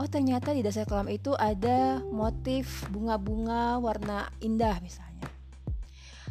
oh 0.00 0.08
ternyata 0.08 0.56
di 0.56 0.64
dasar 0.64 0.88
kolam 0.88 1.12
itu 1.12 1.36
ada 1.36 2.00
motif 2.08 2.88
bunga-bunga 2.88 3.76
warna 3.76 4.32
indah 4.40 4.80
misalnya. 4.80 5.28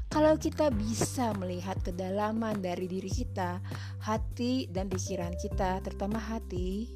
Kalau 0.10 0.34
kita 0.42 0.74
bisa 0.74 1.38
melihat 1.38 1.78
kedalaman 1.86 2.66
dari 2.66 2.90
diri 2.90 3.14
kita, 3.14 3.62
hati 4.02 4.66
dan 4.66 4.90
pikiran 4.90 5.38
kita, 5.38 5.86
terutama 5.86 6.18
hati, 6.18 6.90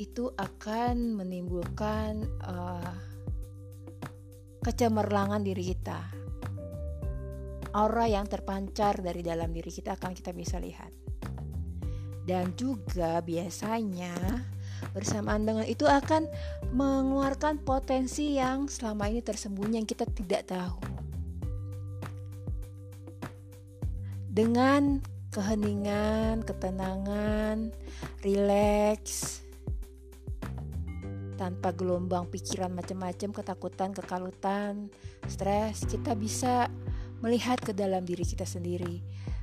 itu 0.00 0.32
akan 0.32 1.20
menimbulkan 1.20 2.24
uh, 2.40 2.96
kecemerlangan 4.64 5.44
diri 5.44 5.76
kita. 5.76 6.00
Aura 7.76 8.08
yang 8.08 8.24
terpancar 8.24 9.04
dari 9.04 9.20
dalam 9.20 9.52
diri 9.52 9.68
kita 9.68 10.00
akan 10.00 10.16
kita 10.16 10.32
bisa 10.32 10.56
lihat. 10.56 10.88
Dan 12.24 12.56
juga 12.56 13.20
biasanya 13.20 14.16
bersamaan 14.92 15.46
dengan 15.46 15.66
itu 15.66 15.84
akan 15.86 16.26
mengeluarkan 16.74 17.62
potensi 17.62 18.36
yang 18.36 18.66
selama 18.66 19.08
ini 19.08 19.20
tersembunyi 19.22 19.82
yang 19.82 19.88
kita 19.88 20.04
tidak 20.10 20.50
tahu. 20.50 20.78
Dengan 24.30 25.02
keheningan, 25.30 26.42
ketenangan, 26.42 27.70
rileks, 28.22 29.42
tanpa 31.40 31.72
gelombang 31.72 32.28
pikiran 32.28 32.68
macam-macam, 32.68 33.30
ketakutan, 33.32 33.90
kekalutan, 33.96 34.92
stres, 35.24 35.88
kita 35.88 36.12
bisa 36.12 36.68
melihat 37.24 37.56
ke 37.60 37.72
dalam 37.72 38.04
diri 38.04 38.28
kita 38.28 38.44
sendiri 38.44 39.00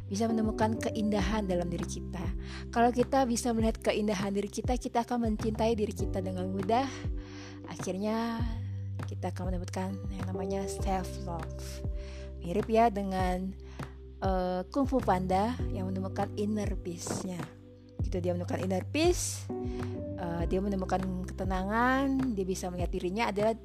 bisa 0.07 0.23
menemukan 0.31 0.79
keindahan 0.79 1.43
dalam 1.43 1.67
diri 1.67 1.83
kita. 1.83 2.23
Kalau 2.71 2.89
kita 2.95 3.27
bisa 3.27 3.51
melihat 3.51 3.79
keindahan 3.83 4.31
diri 4.31 4.47
kita, 4.47 4.79
kita 4.79 5.03
akan 5.03 5.31
mencintai 5.31 5.75
diri 5.75 5.91
kita 5.91 6.23
dengan 6.23 6.47
mudah. 6.47 6.87
Akhirnya 7.67 8.39
kita 9.03 9.35
akan 9.35 9.51
menemukan 9.51 9.91
yang 10.15 10.25
namanya 10.31 10.63
self 10.67 11.07
love. 11.27 11.83
Mirip 12.39 12.71
ya 12.71 12.87
dengan 12.87 13.51
uh, 14.23 14.63
Kung 14.71 14.87
Fu 14.87 15.03
Panda 15.03 15.59
yang 15.75 15.91
menemukan 15.91 16.31
inner 16.39 16.71
peace-nya. 16.79 17.39
Gitu 17.99 18.23
dia 18.23 18.31
menemukan 18.31 18.63
inner 18.63 18.87
peace, 18.87 19.43
uh, 20.15 20.47
dia 20.47 20.63
menemukan 20.63 21.03
ketenangan, 21.27 22.31
dia 22.31 22.45
bisa 22.47 22.71
melihat 22.71 22.87
dirinya 22.95 23.27
adalah 23.27 23.59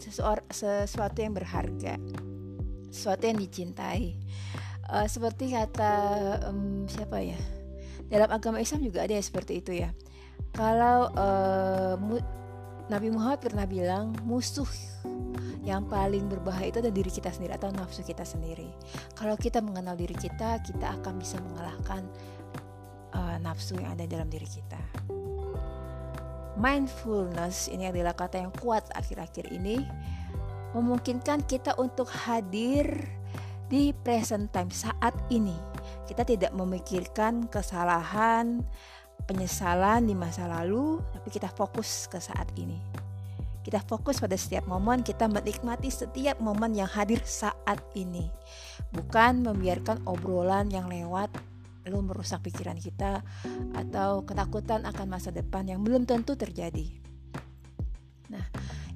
sesuatu 0.50 1.22
yang 1.22 1.38
berharga, 1.38 1.94
sesuatu 2.90 3.22
yang 3.30 3.38
dicintai 3.38 4.18
uh, 4.92 5.08
seperti 5.08 5.56
kata 5.56 5.94
um, 6.52 6.84
siapa 6.84 7.18
ya 7.24 7.40
dalam 8.12 8.28
agama 8.28 8.60
Islam 8.60 8.84
juga 8.84 9.08
ada 9.08 9.16
yang 9.16 9.24
seperti 9.24 9.64
itu 9.64 9.72
ya 9.72 9.90
kalau 10.52 11.08
uh, 11.16 11.96
Nabi 12.92 13.08
Muhammad 13.08 13.40
pernah 13.40 13.64
bilang 13.64 14.12
musuh 14.28 14.68
yang 15.62 15.86
paling 15.86 16.26
berbahaya 16.26 16.74
itu 16.74 16.82
adalah 16.82 16.92
diri 16.92 17.08
kita 17.08 17.30
sendiri 17.30 17.54
atau 17.54 17.70
nafsu 17.70 18.02
kita 18.02 18.26
sendiri. 18.26 18.66
Kalau 19.14 19.38
kita 19.38 19.62
mengenal 19.62 19.94
diri 19.94 20.18
kita, 20.18 20.58
kita 20.58 20.98
akan 20.98 21.22
bisa 21.22 21.38
mengalahkan 21.38 22.02
uh, 23.14 23.38
nafsu 23.38 23.78
yang 23.78 23.94
ada 23.94 24.04
dalam 24.10 24.26
diri 24.26 24.44
kita. 24.44 24.82
Mindfulness 26.58 27.70
ini 27.70 27.88
adalah 27.88 28.12
kata 28.12 28.42
yang 28.42 28.52
kuat 28.58 28.84
akhir-akhir 28.92 29.54
ini 29.54 29.80
memungkinkan 30.74 31.46
kita 31.46 31.78
untuk 31.78 32.10
hadir 32.10 32.90
di 33.72 33.96
present 34.04 34.52
time 34.52 34.68
saat 34.68 35.16
ini. 35.32 35.56
Kita 36.04 36.28
tidak 36.28 36.52
memikirkan 36.52 37.48
kesalahan, 37.48 38.60
penyesalan 39.24 40.04
di 40.04 40.12
masa 40.12 40.44
lalu, 40.44 41.00
tapi 41.16 41.32
kita 41.32 41.48
fokus 41.48 42.04
ke 42.04 42.20
saat 42.20 42.52
ini. 42.60 42.76
Kita 43.64 43.80
fokus 43.80 44.20
pada 44.20 44.36
setiap 44.36 44.68
momen, 44.68 45.00
kita 45.00 45.24
menikmati 45.24 45.88
setiap 45.88 46.36
momen 46.44 46.76
yang 46.76 46.90
hadir 46.90 47.24
saat 47.24 47.80
ini. 47.96 48.28
Bukan 48.92 49.40
membiarkan 49.40 50.04
obrolan 50.04 50.68
yang 50.68 50.92
lewat 50.92 51.32
lalu 51.82 52.14
merusak 52.14 52.46
pikiran 52.46 52.78
kita 52.78 53.26
atau 53.74 54.22
ketakutan 54.22 54.86
akan 54.86 55.06
masa 55.08 55.34
depan 55.34 55.66
yang 55.66 55.82
belum 55.82 56.06
tentu 56.06 56.38
terjadi. 56.38 56.86
Nah, 58.30 58.46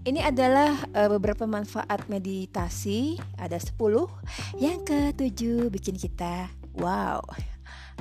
ini 0.07 0.23
adalah 0.23 0.87
uh, 0.95 1.11
beberapa 1.19 1.51
manfaat 1.51 2.07
meditasi, 2.07 3.19
ada 3.35 3.59
10. 3.59 3.75
Yang 4.62 4.79
ketujuh 4.87 5.66
bikin 5.75 5.99
kita 5.99 6.47
wow. 6.79 7.19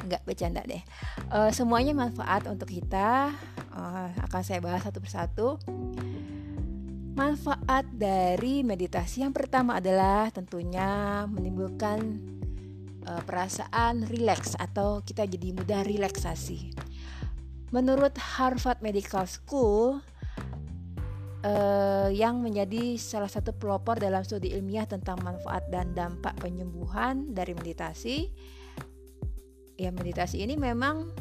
Enggak 0.06 0.22
bercanda 0.22 0.62
deh. 0.62 0.86
Uh, 1.34 1.50
semuanya 1.50 1.98
manfaat 1.98 2.46
untuk 2.46 2.70
kita. 2.70 3.34
Uh, 3.74 4.14
akan 4.30 4.42
saya 4.46 4.62
bahas 4.62 4.86
satu 4.86 5.02
persatu. 5.02 5.48
Manfaat 7.16 7.90
dari 7.90 8.62
meditasi 8.62 9.26
yang 9.26 9.34
pertama 9.34 9.80
adalah 9.80 10.30
tentunya 10.30 11.24
menimbulkan 11.26 12.22
uh, 13.08 13.24
perasaan 13.26 14.06
rileks 14.06 14.54
atau 14.60 15.02
kita 15.02 15.26
jadi 15.26 15.56
mudah 15.56 15.82
relaksasi. 15.88 16.76
Menurut 17.74 18.14
Harvard 18.20 18.84
Medical 18.84 19.26
School, 19.26 20.04
uh, 21.46 22.10
yang 22.10 22.42
menjadi 22.42 22.98
salah 22.98 23.30
satu 23.30 23.54
pelopor 23.54 24.02
dalam 24.02 24.26
studi 24.26 24.52
ilmiah 24.58 24.90
tentang 24.90 25.22
manfaat 25.22 25.70
dan 25.70 25.94
dampak 25.94 26.34
penyembuhan 26.42 27.32
dari 27.32 27.54
meditasi. 27.54 28.34
Ya, 29.76 29.92
meditasi 29.92 30.42
ini 30.42 30.56
memang 30.56 31.12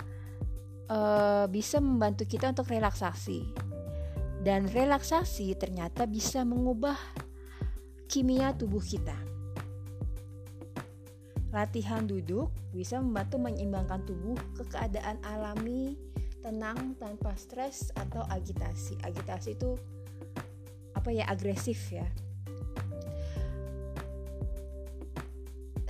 uh, 0.89 1.45
bisa 1.51 1.83
membantu 1.83 2.25
kita 2.25 2.55
untuk 2.55 2.71
relaksasi. 2.73 3.45
Dan 4.45 4.69
relaksasi 4.69 5.57
ternyata 5.57 6.05
bisa 6.05 6.45
mengubah 6.45 6.97
kimia 8.09 8.53
tubuh 8.53 8.81
kita. 8.81 9.17
Latihan 11.49 12.05
duduk 12.05 12.51
bisa 12.75 12.99
membantu 13.01 13.41
menyeimbangkan 13.41 14.05
tubuh 14.05 14.37
ke 14.59 14.69
keadaan 14.69 15.17
alami, 15.23 15.97
tenang 16.45 16.93
tanpa 17.01 17.33
stres 17.41 17.89
atau 17.97 18.27
agitasi. 18.29 19.01
Agitasi 19.01 19.57
itu 19.57 19.81
apa 20.95 21.11
ya 21.11 21.27
agresif 21.29 21.93
ya. 21.93 22.07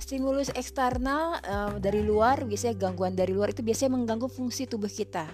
Stimulus 0.05 0.53
eksternal 0.53 1.41
uh, 1.41 1.81
dari 1.81 2.05
luar 2.05 2.45
biasanya 2.45 2.77
gangguan 2.77 3.17
dari 3.17 3.33
luar 3.33 3.49
itu 3.49 3.65
biasanya 3.65 3.97
mengganggu 3.97 4.29
fungsi 4.29 4.69
tubuh 4.69 4.85
kita. 4.85 5.25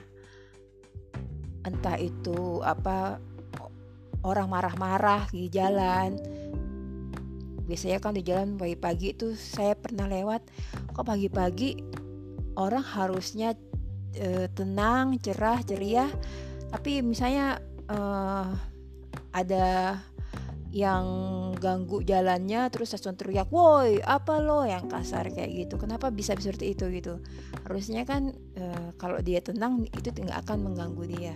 Entah 1.68 2.00
itu 2.00 2.64
apa 2.64 3.20
orang 4.24 4.48
marah-marah 4.48 5.28
di 5.28 5.52
jalan. 5.52 6.16
Biasanya 7.68 8.00
kan 8.00 8.16
di 8.16 8.24
jalan 8.24 8.56
pagi-pagi 8.56 9.12
itu 9.12 9.36
saya 9.36 9.76
pernah 9.76 10.08
lewat 10.08 10.40
kok 10.96 11.04
pagi-pagi 11.04 11.84
orang 12.56 12.84
harusnya 12.84 13.52
uh, 14.24 14.48
tenang 14.56 15.20
cerah 15.20 15.60
ceria. 15.68 16.08
Tapi 16.72 17.04
misalnya 17.04 17.60
uh, 17.92 18.56
ada 19.32 20.00
yang 20.72 21.04
ganggu 21.60 22.00
jalannya 22.00 22.72
terus 22.72 22.96
langsung 22.96 23.20
teriak 23.20 23.52
woi 23.52 24.00
apa 24.00 24.40
lo 24.40 24.64
yang 24.64 24.88
kasar? 24.88 25.28
kayak 25.28 25.68
gitu. 25.68 25.76
Kenapa 25.76 26.08
bisa 26.08 26.32
seperti 26.40 26.72
itu? 26.72 26.88
gitu. 26.88 27.20
Harusnya 27.68 28.08
kan 28.08 28.32
e, 28.56 28.66
kalau 28.96 29.20
dia 29.20 29.44
tenang 29.44 29.84
itu 29.84 30.10
tidak 30.16 30.48
akan 30.48 30.72
mengganggu 30.72 31.04
dia. 31.12 31.36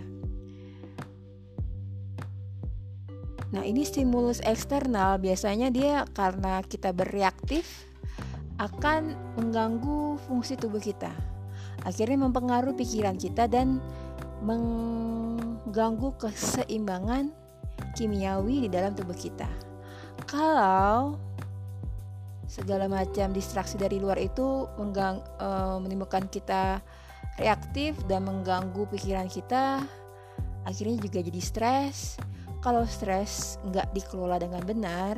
Nah 3.52 3.62
ini 3.62 3.84
stimulus 3.84 4.40
eksternal. 4.40 5.20
Biasanya 5.20 5.68
dia 5.68 6.08
karena 6.16 6.64
kita 6.64 6.96
bereaktif 6.96 7.84
akan 8.56 9.12
mengganggu 9.36 10.16
fungsi 10.24 10.56
tubuh 10.56 10.80
kita. 10.80 11.12
Akhirnya 11.84 12.24
mempengaruhi 12.24 12.72
pikiran 12.72 13.20
kita 13.20 13.46
dan 13.52 13.84
mengganggu 14.40 16.16
keseimbangan 16.16 17.45
kimiawi 17.96 18.66
di 18.66 18.68
dalam 18.68 18.92
tubuh 18.92 19.16
kita. 19.16 19.48
Kalau 20.24 21.16
segala 22.46 22.86
macam 22.86 23.34
distraksi 23.34 23.74
dari 23.76 23.98
luar 23.98 24.16
itu 24.22 24.70
menggang, 24.78 25.20
e, 25.36 25.48
menimbulkan 25.82 26.30
kita 26.30 26.80
reaktif 27.36 27.98
dan 28.06 28.24
mengganggu 28.24 28.86
pikiran 28.88 29.28
kita, 29.28 29.82
akhirnya 30.64 30.96
juga 31.02 31.20
jadi 31.20 31.40
stres. 31.42 32.16
Kalau 32.64 32.82
stres 32.88 33.60
nggak 33.66 33.92
dikelola 33.94 34.40
dengan 34.42 34.64
benar, 34.64 35.14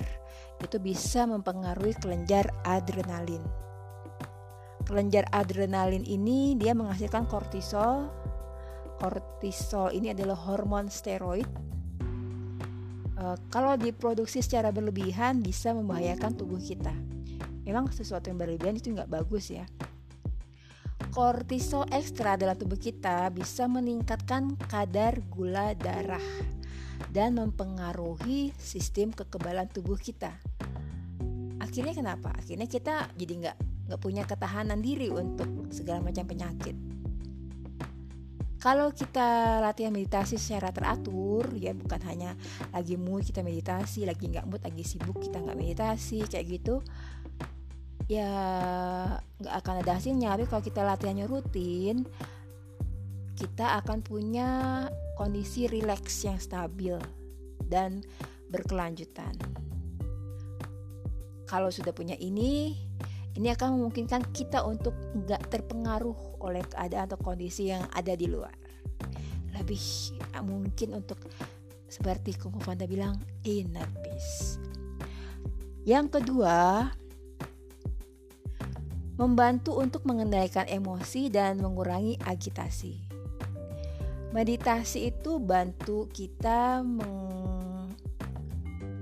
itu 0.61 0.77
bisa 0.83 1.25
mempengaruhi 1.25 1.95
kelenjar 2.03 2.51
adrenalin. 2.67 3.41
Kelenjar 4.85 5.29
adrenalin 5.31 6.03
ini 6.05 6.57
dia 6.59 6.73
menghasilkan 6.73 7.29
kortisol. 7.29 8.09
Kortisol 8.99 9.95
ini 9.95 10.11
adalah 10.11 10.35
hormon 10.35 10.91
steroid. 10.91 11.47
E, 13.19 13.25
kalau 13.51 13.75
diproduksi 13.75 14.39
secara 14.39 14.71
berlebihan 14.71 15.43
bisa 15.43 15.75
membahayakan 15.75 16.39
tubuh 16.39 16.62
kita 16.62 16.95
memang 17.66 17.91
sesuatu 17.91 18.31
yang 18.31 18.39
berlebihan 18.39 18.79
itu 18.79 18.95
nggak 18.95 19.11
bagus 19.11 19.51
ya 19.51 19.66
kortisol 21.11 21.83
ekstra 21.91 22.39
dalam 22.39 22.55
tubuh 22.55 22.79
kita 22.79 23.27
bisa 23.35 23.66
meningkatkan 23.66 24.55
kadar 24.71 25.19
gula 25.27 25.75
darah 25.75 26.23
dan 27.11 27.39
mempengaruhi 27.39 28.53
sistem 28.59 29.14
kekebalan 29.14 29.71
tubuh 29.71 29.97
kita. 29.97 30.35
Akhirnya 31.59 31.95
kenapa? 31.95 32.35
Akhirnya 32.35 32.66
kita 32.66 33.11
jadi 33.14 33.35
nggak 33.35 33.57
nggak 33.89 34.01
punya 34.03 34.23
ketahanan 34.29 34.79
diri 34.79 35.09
untuk 35.11 35.49
segala 35.73 36.05
macam 36.05 36.27
penyakit. 36.29 36.77
Kalau 38.59 38.91
kita 38.91 39.63
latihan 39.63 39.95
meditasi 39.95 40.35
secara 40.35 40.75
teratur, 40.75 41.47
ya 41.55 41.71
bukan 41.79 42.03
hanya 42.11 42.35
lagi 42.75 42.99
mood 42.99 43.23
kita 43.23 43.47
meditasi, 43.47 44.03
lagi 44.03 44.27
nggak 44.27 44.51
mood, 44.51 44.63
lagi 44.67 44.83
sibuk 44.83 45.23
kita 45.23 45.39
nggak 45.39 45.55
meditasi 45.55 46.27
kayak 46.27 46.59
gitu, 46.59 46.83
ya 48.11 48.31
nggak 49.39 49.55
akan 49.63 49.75
ada 49.87 50.03
hasilnya. 50.03 50.35
Tapi 50.35 50.45
kalau 50.51 50.63
kita 50.67 50.83
latihannya 50.83 51.31
rutin 51.31 52.03
kita 53.39 53.79
akan 53.79 54.03
punya 54.03 54.49
kondisi 55.15 55.71
rileks 55.71 56.27
yang 56.27 56.43
stabil 56.43 56.99
dan 57.71 58.03
berkelanjutan. 58.51 59.39
Kalau 61.47 61.71
sudah 61.71 61.95
punya 61.95 62.19
ini 62.19 62.75
ini 63.39 63.49
akan 63.55 63.79
memungkinkan 63.79 64.35
kita 64.35 64.67
untuk 64.67 64.99
nggak 65.15 65.47
terpengaruh 65.55 66.28
oleh 66.43 66.62
keadaan 66.66 67.11
atau 67.11 67.18
kondisi 67.20 67.70
yang 67.70 67.84
ada 67.95 68.14
di 68.14 68.26
luar 68.26 68.55
lebih 69.59 69.80
mungkin 70.47 71.03
untuk 71.03 71.18
seperti 71.89 72.36
Kung 72.39 72.57
Fanda 72.62 72.86
bilang 72.86 73.18
inner 73.43 73.89
peace 74.05 74.61
yang 75.89 76.07
kedua 76.12 76.93
membantu 79.18 79.74
untuk 79.82 80.07
mengendalikan 80.07 80.62
emosi 80.70 81.26
dan 81.26 81.59
mengurangi 81.59 82.14
agitasi. 82.22 83.03
Meditasi 84.30 85.11
itu 85.11 85.43
bantu 85.43 86.07
kita 86.07 86.86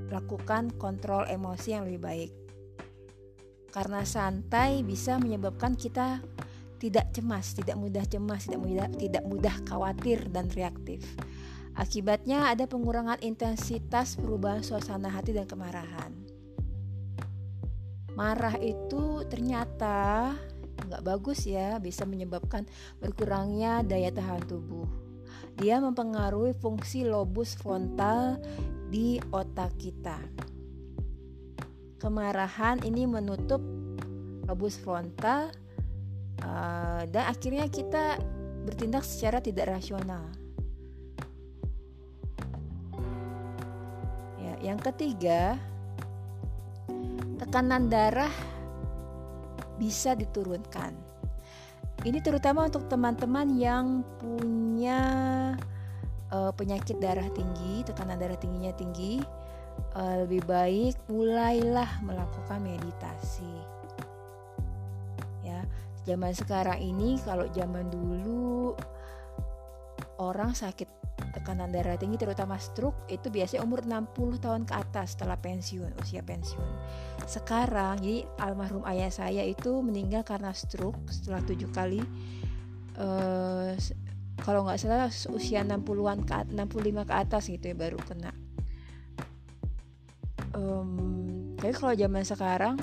melakukan 0.09 0.72
kontrol 0.80 1.28
emosi 1.28 1.68
yang 1.76 1.84
lebih 1.84 2.01
baik. 2.01 2.32
Karena 3.68 4.09
santai 4.09 4.80
bisa 4.80 5.20
menyebabkan 5.20 5.76
kita 5.76 6.24
tidak 6.77 7.12
cemas, 7.12 7.57
tidak 7.57 7.77
mudah 7.81 8.05
cemas, 8.05 8.45
tidak 8.45 8.61
mudah 8.61 8.89
tidak 8.97 9.24
mudah 9.24 9.57
khawatir 9.64 10.29
dan 10.29 10.49
reaktif. 10.53 11.03
Akibatnya 11.77 12.49
ada 12.49 12.64
pengurangan 12.64 13.20
intensitas 13.20 14.16
perubahan 14.16 14.64
suasana 14.64 15.12
hati 15.12 15.37
dan 15.37 15.45
kemarahan. 15.45 16.09
Marah 18.16 18.57
itu 18.57 19.29
ternyata 19.29 20.33
nggak 20.89 21.05
bagus 21.05 21.45
ya 21.45 21.77
bisa 21.77 22.09
menyebabkan 22.09 22.64
berkurangnya 22.97 23.85
daya 23.85 24.09
tahan 24.09 24.41
tubuh. 24.49 24.89
Dia 25.61 25.81
mempengaruhi 25.85 26.57
fungsi 26.57 27.05
lobus 27.05 27.57
frontal 27.61 28.41
di 28.89 29.20
otak 29.33 29.77
kita. 29.77 30.16
Kemarahan 32.01 32.85
ini 32.89 33.05
menutup 33.05 33.61
lobus 34.49 34.81
frontal 34.81 35.53
uh, 36.43 37.03
dan 37.09 37.24
akhirnya 37.30 37.70
kita 37.70 38.20
bertindak 38.66 39.07
secara 39.07 39.39
tidak 39.39 39.70
rasional 39.70 40.26
ya 44.43 44.55
yang 44.61 44.80
ketiga 44.82 45.55
tekanan 47.37 47.87
darah 47.87 48.32
bisa 49.76 50.16
diturunkan. 50.16 50.93
Ini 52.05 52.20
terutama 52.20 52.68
untuk 52.68 52.89
teman-teman 52.89 53.57
yang 53.57 54.05
punya 54.20 55.01
uh, 56.32 56.53
penyakit 56.53 57.01
darah 57.01 57.26
tinggi, 57.32 57.84
tekanan 57.84 58.20
darah 58.20 58.37
tingginya 58.37 58.72
tinggi, 58.76 59.20
uh, 59.97 60.24
lebih 60.24 60.45
baik 60.45 60.97
mulailah 61.09 61.89
melakukan 62.05 62.61
meditasi. 62.61 63.76
Zaman 66.07 66.33
sekarang 66.33 66.79
ini 66.79 67.19
kalau 67.27 67.51
zaman 67.51 67.91
dulu 67.91 68.79
orang 70.23 70.55
sakit 70.55 70.87
tekanan 71.35 71.73
darah 71.73 71.97
tinggi 71.97 72.17
terutama 72.21 72.57
stroke 72.57 73.09
itu 73.09 73.29
biasanya 73.29 73.65
umur 73.65 73.85
60 73.85 74.41
tahun 74.41 74.63
ke 74.69 74.75
atas 74.77 75.17
setelah 75.17 75.37
pensiun 75.37 75.93
usia 76.01 76.25
pensiun. 76.25 76.69
Sekarang 77.29 78.01
jadi 78.01 78.25
almarhum 78.41 78.85
ayah 78.89 79.13
saya 79.13 79.45
itu 79.45 79.81
meninggal 79.81 80.25
karena 80.25 80.53
stroke 80.53 81.01
setelah 81.09 81.41
tujuh 81.45 81.69
kali 81.73 82.01
uh, 83.01 83.73
kalau 84.45 84.69
nggak 84.69 84.81
salah 84.81 85.09
usia 85.33 85.65
60-an 85.65 86.19
ke 86.29 86.37
65 86.53 87.09
ke 87.09 87.15
atas 87.17 87.43
gitu 87.49 87.65
ya 87.73 87.77
baru 87.77 87.99
kena. 88.05 88.33
Um, 90.57 91.57
tapi 91.61 91.73
kalau 91.77 91.93
zaman 91.93 92.25
sekarang 92.25 92.77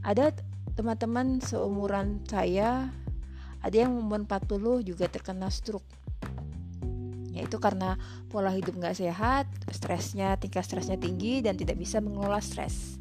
ada 0.00 0.32
teman-teman 0.74 1.42
seumuran 1.42 2.22
saya 2.26 2.90
ada 3.60 3.76
yang 3.76 3.92
umur 3.92 4.24
40 4.24 4.86
juga 4.86 5.06
terkena 5.10 5.52
stroke 5.52 6.00
itu 7.40 7.56
karena 7.56 7.96
pola 8.28 8.52
hidup 8.52 8.76
nggak 8.76 9.00
sehat, 9.00 9.48
stresnya, 9.72 10.36
tingkat 10.36 10.62
stresnya 10.62 11.00
tinggi 11.00 11.40
dan 11.40 11.56
tidak 11.56 11.80
bisa 11.80 11.98
mengelola 11.98 12.38
stres. 12.38 13.00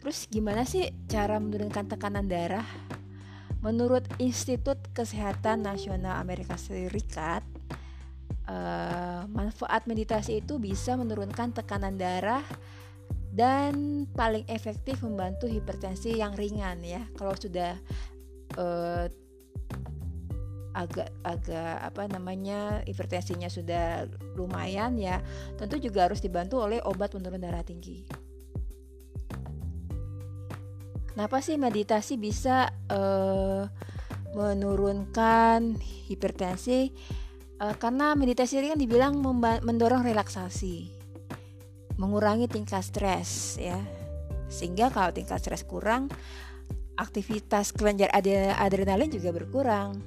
Terus 0.00 0.24
gimana 0.32 0.64
sih 0.64 0.88
cara 1.06 1.36
menurunkan 1.36 1.86
tekanan 1.86 2.26
darah? 2.26 2.66
Menurut 3.58 4.06
Institut 4.22 4.78
Kesehatan 4.94 5.66
Nasional 5.66 6.22
Amerika 6.22 6.54
Serikat, 6.54 7.42
uh, 8.46 9.26
manfaat 9.26 9.84
meditasi 9.90 10.40
itu 10.40 10.62
bisa 10.62 10.94
menurunkan 10.94 11.50
tekanan 11.50 11.98
darah 11.98 12.42
dan 13.38 14.02
paling 14.18 14.42
efektif 14.50 14.98
membantu 15.06 15.46
hipertensi 15.46 16.18
yang 16.18 16.34
ringan 16.34 16.82
ya. 16.82 17.06
Kalau 17.14 17.38
sudah 17.38 17.78
uh, 18.58 19.06
agak 20.74 21.10
agak 21.22 21.74
apa 21.82 22.06
namanya 22.10 22.82
hipertensinya 22.86 23.50
sudah 23.50 24.06
lumayan 24.38 24.94
ya 24.94 25.18
tentu 25.58 25.74
juga 25.82 26.06
harus 26.06 26.22
dibantu 26.22 26.62
oleh 26.62 26.78
obat 26.86 27.14
penurun 27.14 27.42
darah 27.42 27.62
tinggi. 27.66 28.06
Kenapa 31.10 31.42
sih 31.42 31.58
meditasi 31.58 32.14
bisa 32.14 32.70
uh, 32.94 33.66
menurunkan 34.38 35.74
hipertensi? 36.06 36.94
Uh, 37.58 37.74
karena 37.74 38.14
meditasi 38.14 38.62
ini 38.62 38.70
kan 38.70 38.78
dibilang 38.78 39.18
mendorong 39.66 40.06
relaksasi, 40.06 40.94
mengurangi 41.98 42.46
tingkat 42.46 42.86
stres 42.86 43.58
ya. 43.58 43.76
Sehingga 44.48 44.88
kalau 44.88 45.12
tingkat 45.12 45.42
stres 45.42 45.66
kurang, 45.66 46.08
aktivitas 46.96 47.74
kelenjar 47.74 48.08
adrenalin 48.56 49.12
juga 49.12 49.34
berkurang. 49.34 50.00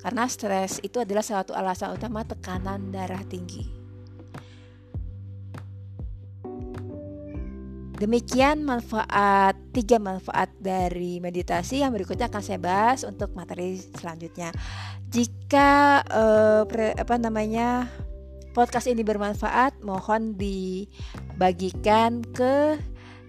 Karena 0.00 0.26
stres 0.26 0.82
itu 0.82 0.98
adalah 0.98 1.22
salah 1.22 1.46
satu 1.46 1.52
alasan 1.54 1.94
utama 1.94 2.26
tekanan 2.26 2.90
darah 2.90 3.22
tinggi. 3.26 3.82
Demikian 8.02 8.66
manfaat 8.66 9.54
tiga 9.70 10.02
manfaat 10.02 10.50
dari 10.58 11.22
meditasi 11.22 11.86
yang 11.86 11.94
berikutnya 11.94 12.26
akan 12.26 12.42
saya 12.42 12.58
bahas 12.58 13.06
untuk 13.06 13.30
materi 13.30 13.78
selanjutnya. 13.78 14.50
Jika 15.06 16.02
eh, 16.02 16.62
pre, 16.66 16.98
apa 16.98 17.14
namanya 17.22 17.86
podcast 18.52 18.86
ini 18.86 19.00
bermanfaat, 19.02 19.80
mohon 19.82 20.36
dibagikan 20.36 22.20
ke 22.32 22.78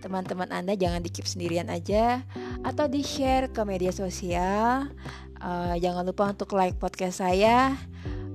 teman-teman 0.03 0.51
Anda, 0.51 0.75
jangan 0.75 0.99
di 0.99 1.07
keep 1.07 1.23
sendirian 1.23 1.71
aja 1.71 2.27
atau 2.67 2.91
di 2.91 2.99
share 2.99 3.47
ke 3.55 3.63
media 3.63 3.95
sosial 3.95 4.91
Uh, 5.43 5.75
jangan 5.75 6.07
lupa 6.07 6.31
untuk 6.31 6.55
like 6.55 6.79
podcast 6.79 7.19
saya. 7.19 7.75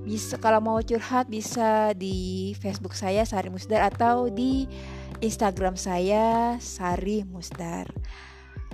bisa 0.05 0.37
kalau 0.37 0.61
mau 0.61 0.77
curhat 0.81 1.25
bisa 1.25 1.93
di 1.97 2.53
Facebook 2.57 2.93
saya 2.93 3.25
Sari 3.25 3.49
Musdar 3.49 3.89
atau 3.89 4.29
di 4.29 4.69
Instagram 5.17 5.73
saya 5.73 6.55
Sari 6.61 7.25
Musdar. 7.25 7.89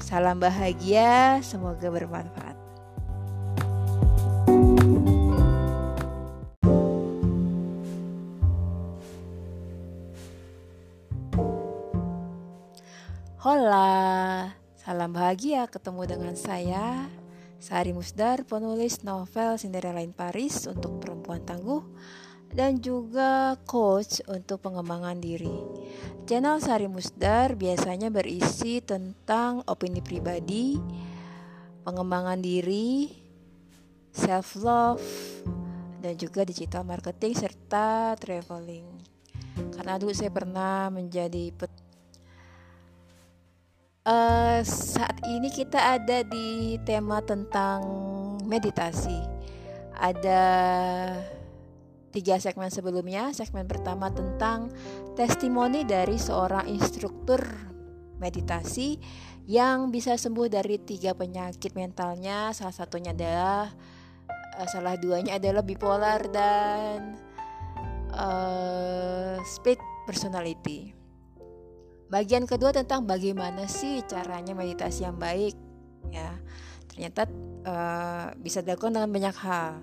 Salam 0.04 0.44
bahagia, 0.44 1.40
semoga 1.40 1.88
bermanfaat. 1.88 2.65
Hola, 13.46 14.50
salam 14.74 15.14
bahagia 15.14 15.70
ketemu 15.70 16.18
dengan 16.18 16.34
saya 16.34 17.06
Sari 17.62 17.94
Musdar, 17.94 18.42
penulis 18.42 19.06
novel 19.06 19.62
Cinderella 19.62 20.02
in 20.02 20.18
Paris 20.18 20.66
untuk 20.66 20.98
perempuan 20.98 21.46
tangguh 21.46 21.86
dan 22.50 22.82
juga 22.82 23.54
coach 23.70 24.26
untuk 24.26 24.66
pengembangan 24.66 25.22
diri. 25.22 25.62
Channel 26.26 26.58
Sari 26.58 26.90
Musdar 26.90 27.54
biasanya 27.54 28.10
berisi 28.10 28.82
tentang 28.82 29.62
opini 29.70 30.02
pribadi, 30.02 30.82
pengembangan 31.86 32.42
diri, 32.42 33.14
self 34.10 34.58
love, 34.58 35.06
dan 36.02 36.18
juga 36.18 36.50
digital 36.50 36.82
marketing 36.82 37.38
serta 37.38 38.18
traveling. 38.18 38.90
Karena 39.56 40.02
dulu 40.02 40.18
saya 40.18 40.34
pernah 40.34 40.90
menjadi 40.90 41.54
uh, 44.06 44.62
saat 44.64 45.26
ini 45.26 45.50
kita 45.50 45.98
ada 46.00 46.22
di 46.24 46.78
tema 46.86 47.20
tentang 47.26 47.82
meditasi. 48.46 49.20
Ada 49.96 50.44
tiga 52.14 52.40
segmen 52.40 52.70
sebelumnya. 52.72 53.34
Segmen 53.34 53.66
pertama 53.66 54.14
tentang 54.14 54.72
testimoni 55.18 55.84
dari 55.84 56.16
seorang 56.16 56.70
instruktur 56.70 57.42
meditasi 58.16 58.96
yang 59.46 59.92
bisa 59.92 60.16
sembuh 60.16 60.48
dari 60.48 60.80
tiga 60.80 61.18
penyakit 61.18 61.76
mentalnya. 61.76 62.54
Salah 62.56 62.76
satunya 62.76 63.12
adalah 63.12 63.68
uh, 64.62 64.68
salah 64.70 64.96
duanya 64.96 65.42
adalah 65.42 65.64
bipolar 65.66 66.22
dan 66.32 67.18
uh, 68.14 69.40
split 69.44 69.80
personality. 70.08 71.05
Bagian 72.06 72.46
kedua 72.46 72.70
tentang 72.70 73.10
bagaimana 73.10 73.66
sih 73.66 74.06
caranya 74.06 74.54
meditasi 74.54 75.06
yang 75.06 75.18
baik 75.18 75.58
ya. 76.14 76.38
Ternyata 76.86 77.28
uh, 77.66 78.28
bisa 78.40 78.62
dilakukan 78.62 78.96
dengan 78.96 79.12
banyak 79.12 79.36
hal. 79.42 79.82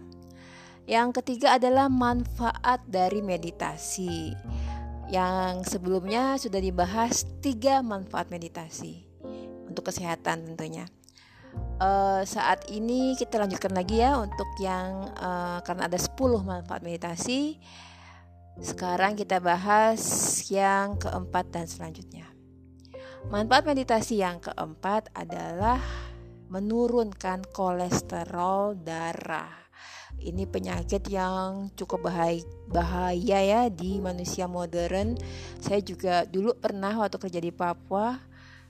Yang 0.87 1.23
ketiga 1.23 1.59
adalah 1.59 1.87
manfaat 1.87 2.83
dari 2.87 3.23
meditasi. 3.23 4.35
Yang 5.13 5.77
sebelumnya 5.77 6.41
sudah 6.41 6.59
dibahas 6.59 7.27
tiga 7.45 7.85
manfaat 7.85 8.33
meditasi 8.33 9.05
untuk 9.69 9.93
kesehatan 9.93 10.55
tentunya. 10.55 10.89
Uh, 11.83 12.25
saat 12.25 12.65
ini 12.73 13.13
kita 13.19 13.37
lanjutkan 13.37 13.77
lagi 13.77 14.01
ya 14.01 14.17
untuk 14.17 14.49
yang 14.57 15.13
uh, 15.21 15.61
karena 15.61 15.85
ada 15.91 15.99
10 16.01 16.17
manfaat 16.41 16.81
meditasi 16.81 17.61
sekarang 18.61 19.17
kita 19.17 19.41
bahas 19.41 20.03
yang 20.53 21.01
keempat 21.01 21.49
dan 21.49 21.65
selanjutnya. 21.65 22.29
Manfaat 23.33 23.65
meditasi 23.65 24.21
yang 24.21 24.43
keempat 24.43 25.09
adalah 25.17 25.81
menurunkan 26.53 27.49
kolesterol 27.49 28.77
darah. 28.77 29.63
Ini 30.21 30.45
penyakit 30.45 31.09
yang 31.09 31.73
cukup 31.73 32.13
bahaya, 32.69 33.41
ya 33.41 33.63
di 33.73 33.97
manusia 34.05 34.45
modern. 34.45 35.17
Saya 35.57 35.81
juga 35.81 36.29
dulu 36.29 36.53
pernah 36.53 36.93
waktu 37.01 37.17
kerja 37.17 37.41
di 37.41 37.51
Papua 37.51 38.21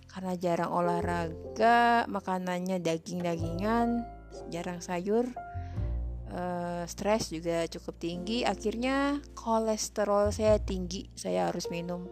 karena 0.06 0.38
jarang 0.38 0.70
olahraga, 0.70 2.06
makanannya 2.06 2.78
daging-dagingan, 2.78 4.04
jarang 4.52 4.78
sayur 4.78 5.26
uh, 6.32 6.82
stres 6.88 7.30
juga 7.30 7.68
cukup 7.68 8.00
tinggi. 8.00 8.42
Akhirnya 8.42 9.20
kolesterol 9.36 10.32
saya 10.32 10.58
tinggi 10.58 11.12
saya 11.14 11.52
harus 11.52 11.68
minum 11.68 12.08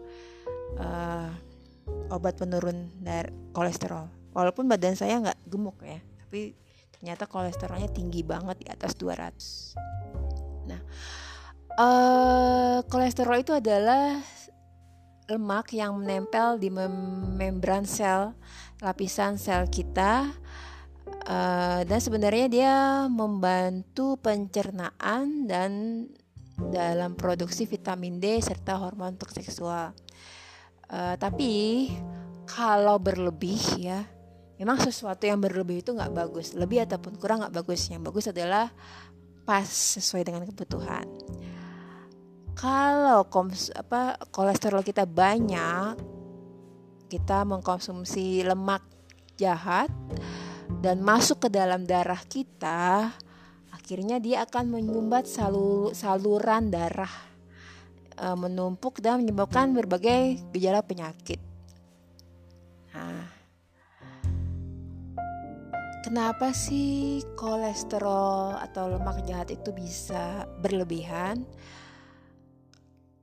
uh, 0.79 1.29
obat 2.13 2.37
penurun 2.37 2.93
dar 3.01 3.33
kolesterol. 3.51 4.07
Walaupun 4.31 4.69
badan 4.69 4.95
saya 4.95 5.19
nggak 5.19 5.39
gemuk 5.49 5.81
ya 5.83 5.99
tapi 6.31 6.55
ternyata 6.95 7.27
kolesterolnya 7.27 7.91
tinggi 7.91 8.23
banget 8.23 8.63
di 8.63 8.67
atas 8.71 8.95
200 8.95 9.75
nah 10.63 10.79
uh, 11.75 12.79
kolesterol 12.87 13.35
itu 13.43 13.51
adalah 13.51 14.15
lemak 15.27 15.75
yang 15.75 15.99
menempel 15.99 16.55
di 16.55 16.71
mem 16.71 16.87
membran 17.35 17.83
sel 17.83 18.31
lapisan 18.79 19.35
sel 19.35 19.67
kita 19.67 20.31
Uh, 21.21 21.85
dan 21.85 21.99
sebenarnya 22.01 22.47
dia 22.49 22.75
membantu 23.05 24.17
pencernaan 24.17 25.45
dan 25.45 25.71
dalam 26.57 27.13
produksi 27.13 27.69
vitamin 27.69 28.17
D 28.17 28.41
serta 28.41 28.81
hormon 28.81 29.13
untuk 29.17 29.29
seksual. 29.29 29.93
Uh, 30.89 31.13
tapi 31.21 31.87
kalau 32.49 32.97
berlebih 32.97 33.61
ya, 33.77 34.01
memang 34.57 34.81
sesuatu 34.81 35.29
yang 35.29 35.37
berlebih 35.37 35.85
itu 35.85 35.93
nggak 35.93 36.09
bagus. 36.09 36.57
Lebih 36.57 36.89
ataupun 36.89 37.21
kurang 37.21 37.45
nggak 37.45 37.53
bagus. 37.53 37.85
Yang 37.93 38.01
bagus 38.09 38.25
adalah 38.33 38.73
pas 39.45 39.65
sesuai 39.65 40.25
dengan 40.25 40.43
kebutuhan. 40.49 41.05
Kalau 42.57 43.25
apa 43.77 44.01
kolesterol 44.29 44.83
kita 44.85 45.05
banyak, 45.05 45.97
kita 47.09 47.45
mengkonsumsi 47.45 48.45
lemak 48.45 48.85
jahat 49.39 49.89
dan 50.79 51.03
masuk 51.03 51.43
ke 51.43 51.49
dalam 51.51 51.83
darah 51.83 52.23
kita, 52.23 53.11
akhirnya 53.75 54.23
dia 54.23 54.47
akan 54.47 54.71
menyumbat 54.79 55.27
salur, 55.27 55.91
saluran 55.91 56.71
darah 56.71 57.11
e, 58.15 58.27
menumpuk 58.39 59.03
dan 59.03 59.19
menyebabkan 59.19 59.75
berbagai 59.75 60.39
gejala 60.55 60.79
penyakit. 60.79 61.43
Nah, 62.95 63.27
kenapa 66.07 66.55
sih 66.55 67.19
kolesterol 67.35 68.55
atau 68.63 68.95
lemak 68.95 69.27
jahat 69.27 69.51
itu 69.51 69.75
bisa 69.75 70.47
berlebihan? 70.63 71.43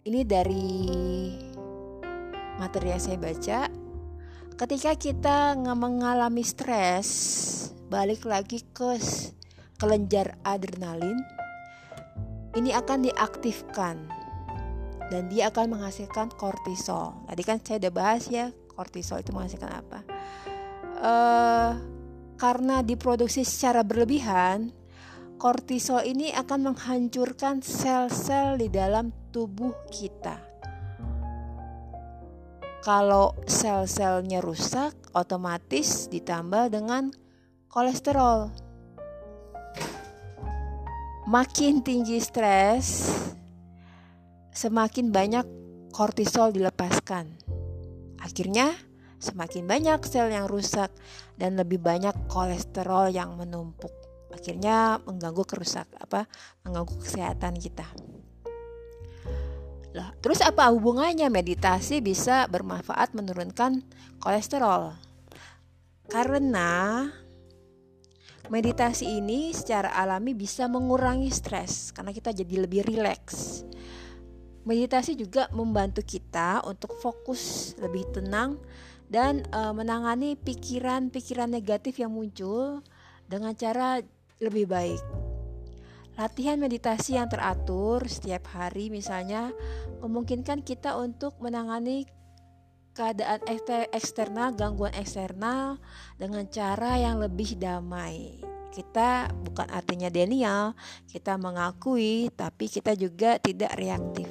Ini 0.04 0.20
dari 0.24 0.76
materi 2.56 2.92
yang 2.92 3.02
saya 3.02 3.18
baca 3.20 3.87
ketika 4.58 4.98
kita 4.98 5.54
mengalami 5.54 6.42
stres 6.42 7.06
balik 7.86 8.26
lagi 8.26 8.66
ke 8.74 8.98
kelenjar 9.78 10.34
adrenalin 10.42 11.14
ini 12.58 12.74
akan 12.74 13.06
diaktifkan 13.06 14.02
dan 15.14 15.30
dia 15.30 15.48
akan 15.54 15.78
menghasilkan 15.78 16.34
kortisol. 16.34 17.14
Tadi 17.30 17.42
kan 17.46 17.62
saya 17.62 17.86
udah 17.86 17.92
bahas 17.94 18.26
ya 18.26 18.50
kortisol 18.74 19.22
itu 19.22 19.30
menghasilkan 19.30 19.70
apa? 19.70 19.98
Uh, 20.98 21.72
karena 22.34 22.82
diproduksi 22.82 23.46
secara 23.46 23.86
berlebihan 23.86 24.74
kortisol 25.38 26.02
ini 26.02 26.34
akan 26.34 26.74
menghancurkan 26.74 27.62
sel-sel 27.62 28.58
di 28.58 28.66
dalam 28.66 29.14
tubuh 29.30 29.70
kita 29.94 30.47
kalau 32.88 33.36
sel-selnya 33.44 34.40
rusak, 34.40 34.96
otomatis 35.12 36.08
ditambah 36.08 36.72
dengan 36.72 37.12
kolesterol. 37.68 38.48
Makin 41.28 41.84
tinggi 41.84 42.16
stres, 42.16 43.12
semakin 44.56 45.12
banyak 45.12 45.44
kortisol 45.92 46.48
dilepaskan. 46.48 47.28
Akhirnya, 48.24 48.72
semakin 49.20 49.68
banyak 49.68 50.00
sel 50.08 50.32
yang 50.32 50.48
rusak 50.48 50.88
dan 51.36 51.60
lebih 51.60 51.84
banyak 51.84 52.16
kolesterol 52.32 53.12
yang 53.12 53.36
menumpuk. 53.36 53.92
Akhirnya 54.32 54.96
mengganggu 55.04 55.44
kerusak 55.44 55.92
apa? 56.00 56.24
Mengganggu 56.64 56.96
kesehatan 57.04 57.60
kita. 57.60 57.84
Lah, 59.98 60.14
terus 60.22 60.38
apa 60.38 60.70
hubungannya 60.70 61.26
meditasi 61.26 61.98
bisa 61.98 62.46
bermanfaat 62.46 63.18
menurunkan 63.18 63.82
kolesterol? 64.22 64.94
Karena 66.06 67.02
meditasi 68.46 69.18
ini 69.18 69.50
secara 69.50 69.90
alami 69.98 70.38
bisa 70.38 70.70
mengurangi 70.70 71.34
stres 71.34 71.90
karena 71.90 72.14
kita 72.14 72.30
jadi 72.30 72.62
lebih 72.62 72.86
rileks. 72.86 73.66
Meditasi 74.62 75.18
juga 75.18 75.50
membantu 75.50 76.06
kita 76.06 76.62
untuk 76.62 76.94
fokus 77.02 77.74
lebih 77.82 78.06
tenang 78.14 78.54
dan 79.10 79.42
e, 79.50 79.60
menangani 79.74 80.38
pikiran-pikiran 80.38 81.50
negatif 81.50 81.98
yang 81.98 82.14
muncul 82.14 82.86
dengan 83.26 83.56
cara 83.58 83.98
lebih 84.38 84.68
baik. 84.68 85.02
Latihan 86.18 86.58
meditasi 86.58 87.14
yang 87.14 87.30
teratur 87.30 88.02
setiap 88.10 88.50
hari 88.50 88.90
misalnya 88.90 89.54
memungkinkan 89.98 90.62
kita 90.62 90.94
untuk 90.98 91.36
menangani 91.42 92.06
keadaan 92.98 93.38
eksternal, 93.94 94.50
gangguan 94.58 94.90
eksternal 94.98 95.78
dengan 96.18 96.42
cara 96.50 96.98
yang 96.98 97.22
lebih 97.22 97.54
damai. 97.54 98.42
Kita 98.74 99.30
bukan 99.30 99.70
artinya 99.70 100.10
denial, 100.10 100.74
kita 101.06 101.38
mengakui 101.38 102.26
tapi 102.34 102.66
kita 102.66 102.98
juga 102.98 103.38
tidak 103.38 103.70
reaktif. 103.78 104.26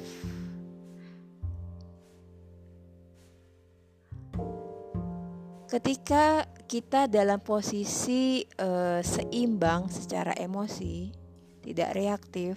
Ketika 5.68 6.48
kita 6.64 7.12
dalam 7.12 7.44
posisi 7.44 8.40
uh, 8.56 9.04
seimbang 9.04 9.92
secara 9.92 10.32
emosi, 10.32 11.12
tidak 11.60 11.92
reaktif, 11.92 12.56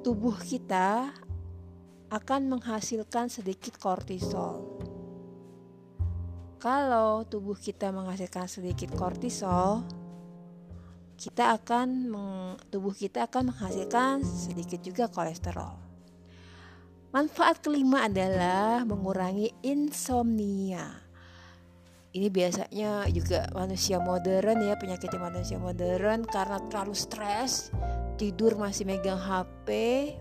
tubuh 0.00 0.36
kita 0.40 1.12
akan 2.14 2.46
menghasilkan 2.46 3.26
sedikit 3.26 3.74
kortisol. 3.82 4.62
Kalau 6.62 7.26
tubuh 7.26 7.58
kita 7.58 7.90
menghasilkan 7.90 8.46
sedikit 8.46 8.94
kortisol, 8.94 9.82
kita 11.18 11.58
akan 11.58 12.14
tubuh 12.70 12.94
kita 12.94 13.26
akan 13.26 13.50
menghasilkan 13.50 14.22
sedikit 14.22 14.80
juga 14.80 15.10
kolesterol. 15.10 15.74
Manfaat 17.10 17.62
kelima 17.62 18.06
adalah 18.06 18.82
mengurangi 18.86 19.50
insomnia 19.62 21.03
ini 22.14 22.30
biasanya 22.30 23.10
juga 23.10 23.50
manusia 23.50 23.98
modern 23.98 24.62
ya 24.62 24.78
penyakit 24.78 25.10
manusia 25.18 25.58
modern. 25.58 26.22
Karena 26.22 26.62
terlalu 26.70 26.94
stres 26.94 27.74
tidur 28.14 28.54
masih 28.54 28.86
megang 28.86 29.18
HP 29.18 29.68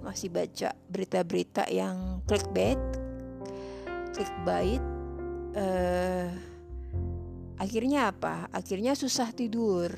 masih 0.01 0.33
baca 0.33 0.73
berita-berita 0.89 1.69
yang 1.69 2.25
clickbait 2.25 2.81
clickbait 4.17 4.81
uh, 5.53 6.29
akhirnya 7.61 8.09
apa? 8.09 8.49
Akhirnya 8.49 8.97
susah 8.97 9.29
tidur. 9.29 9.93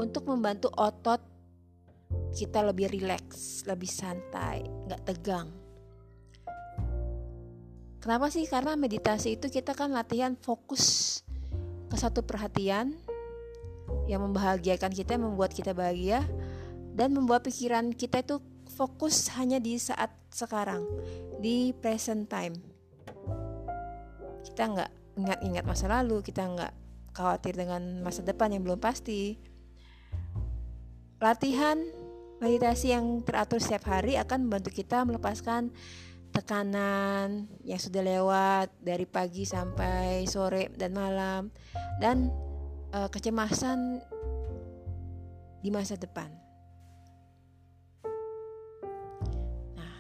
untuk 0.00 0.24
membantu 0.24 0.72
otot 0.72 1.20
kita 2.32 2.64
lebih 2.64 2.88
rileks, 2.88 3.68
lebih 3.68 3.88
santai, 3.88 4.64
nggak 4.88 5.02
tegang. 5.04 5.48
Kenapa 8.02 8.32
sih? 8.34 8.48
Karena 8.50 8.74
meditasi 8.74 9.38
itu 9.38 9.46
kita 9.46 9.78
kan 9.78 9.94
latihan 9.94 10.34
fokus 10.34 11.20
ke 11.86 11.94
satu 11.94 12.24
perhatian 12.26 12.98
yang 14.10 14.24
membahagiakan 14.26 14.90
kita, 14.90 15.14
membuat 15.20 15.54
kita 15.54 15.70
bahagia 15.70 16.26
dan 16.98 17.14
membuat 17.14 17.46
pikiran 17.46 17.94
kita 17.94 18.24
itu 18.24 18.42
fokus 18.74 19.30
hanya 19.38 19.62
di 19.62 19.78
saat 19.78 20.10
sekarang, 20.32 20.82
di 21.38 21.70
present 21.78 22.26
time. 22.26 22.56
Kita 24.42 24.62
nggak 24.66 24.90
ingat-ingat 25.20 25.64
masa 25.68 25.86
lalu, 25.86 26.24
kita 26.24 26.42
nggak 26.42 26.72
khawatir 27.12 27.54
dengan 27.54 28.00
masa 28.00 28.24
depan 28.24 28.50
yang 28.50 28.64
belum 28.64 28.80
pasti. 28.80 29.36
Latihan 31.22 31.78
Meditasi 32.43 32.90
yang 32.90 33.22
teratur 33.22 33.62
setiap 33.62 33.86
hari 33.86 34.18
akan 34.18 34.51
membantu 34.51 34.74
kita 34.74 35.07
melepaskan 35.07 35.70
tekanan 36.34 37.47
yang 37.62 37.78
sudah 37.78 38.03
lewat 38.03 38.66
dari 38.82 39.07
pagi 39.07 39.47
sampai 39.47 40.26
sore 40.26 40.74
dan 40.74 40.90
malam 40.90 41.55
dan 42.03 42.34
uh, 42.90 43.07
kecemasan 43.07 44.03
di 45.62 45.70
masa 45.70 45.95
depan. 45.95 46.34
Nah, 49.78 49.97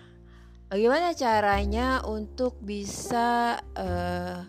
bagaimana 0.66 1.14
caranya 1.14 2.02
untuk 2.02 2.58
bisa 2.58 3.62
uh, 3.78 4.42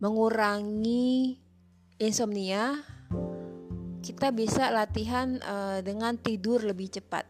mengurangi 0.00 1.44
insomnia 2.00 2.95
kita 4.06 4.30
bisa 4.30 4.70
latihan 4.70 5.42
uh, 5.42 5.82
dengan 5.82 6.14
tidur 6.14 6.62
lebih 6.62 6.86
cepat. 6.94 7.26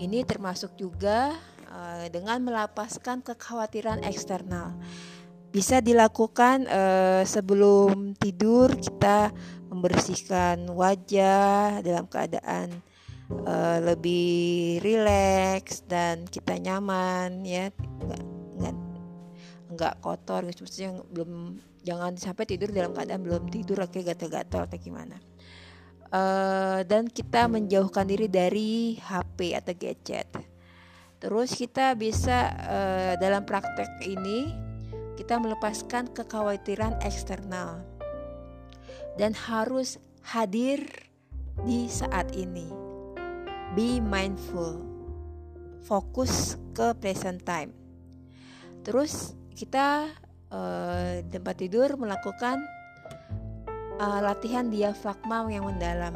Ini 0.00 0.24
termasuk 0.24 0.72
juga 0.80 1.36
uh, 1.68 2.08
dengan 2.08 2.40
melepaskan 2.40 3.20
kekhawatiran 3.20 4.00
eksternal. 4.08 4.72
Bisa 5.52 5.84
dilakukan 5.84 6.66
uh, 6.66 7.22
sebelum 7.28 8.16
tidur 8.16 8.72
kita 8.74 9.30
membersihkan 9.68 10.64
wajah 10.72 11.84
dalam 11.84 12.08
keadaan 12.08 12.80
uh, 13.44 13.78
lebih 13.84 14.80
rileks 14.82 15.86
dan 15.86 16.26
kita 16.26 16.58
nyaman 16.58 17.44
ya 17.46 17.70
nggak 17.78 18.22
nggak 19.74 19.94
kotor 19.98 20.46
maksudnya 20.46 21.02
belum 21.10 21.58
jangan 21.82 22.14
sampai 22.14 22.46
tidur 22.46 22.70
dalam 22.70 22.94
keadaan 22.94 23.26
belum 23.26 23.50
tidur 23.50 23.82
kayak 23.90 24.14
gatal-gatal 24.14 24.70
atau 24.70 24.78
gimana 24.78 25.18
uh, 26.14 26.80
dan 26.86 27.10
kita 27.10 27.50
menjauhkan 27.50 28.06
diri 28.06 28.30
dari 28.30 28.94
HP 29.02 29.58
atau 29.58 29.74
gadget. 29.74 30.30
Terus 31.18 31.56
kita 31.58 31.98
bisa 31.98 32.54
uh, 32.54 33.12
dalam 33.18 33.42
praktek 33.42 33.90
ini 34.06 34.54
kita 35.18 35.38
melepaskan 35.38 36.10
kekhawatiran 36.14 36.98
eksternal 37.02 37.82
dan 39.18 39.34
harus 39.34 39.98
hadir 40.22 40.84
di 41.62 41.86
saat 41.90 42.34
ini. 42.34 42.66
Be 43.74 43.98
mindful. 43.98 44.82
Fokus 45.84 46.56
ke 46.72 46.96
present 46.96 47.42
time. 47.44 47.70
Terus 48.84 49.36
kita 49.54 50.08
uh, 50.50 51.22
tempat 51.30 51.56
tidur 51.60 51.94
melakukan 51.96 52.60
uh, 53.98 54.20
latihan 54.22 54.70
diafragma 54.70 55.46
yang 55.50 55.66
mendalam. 55.66 56.14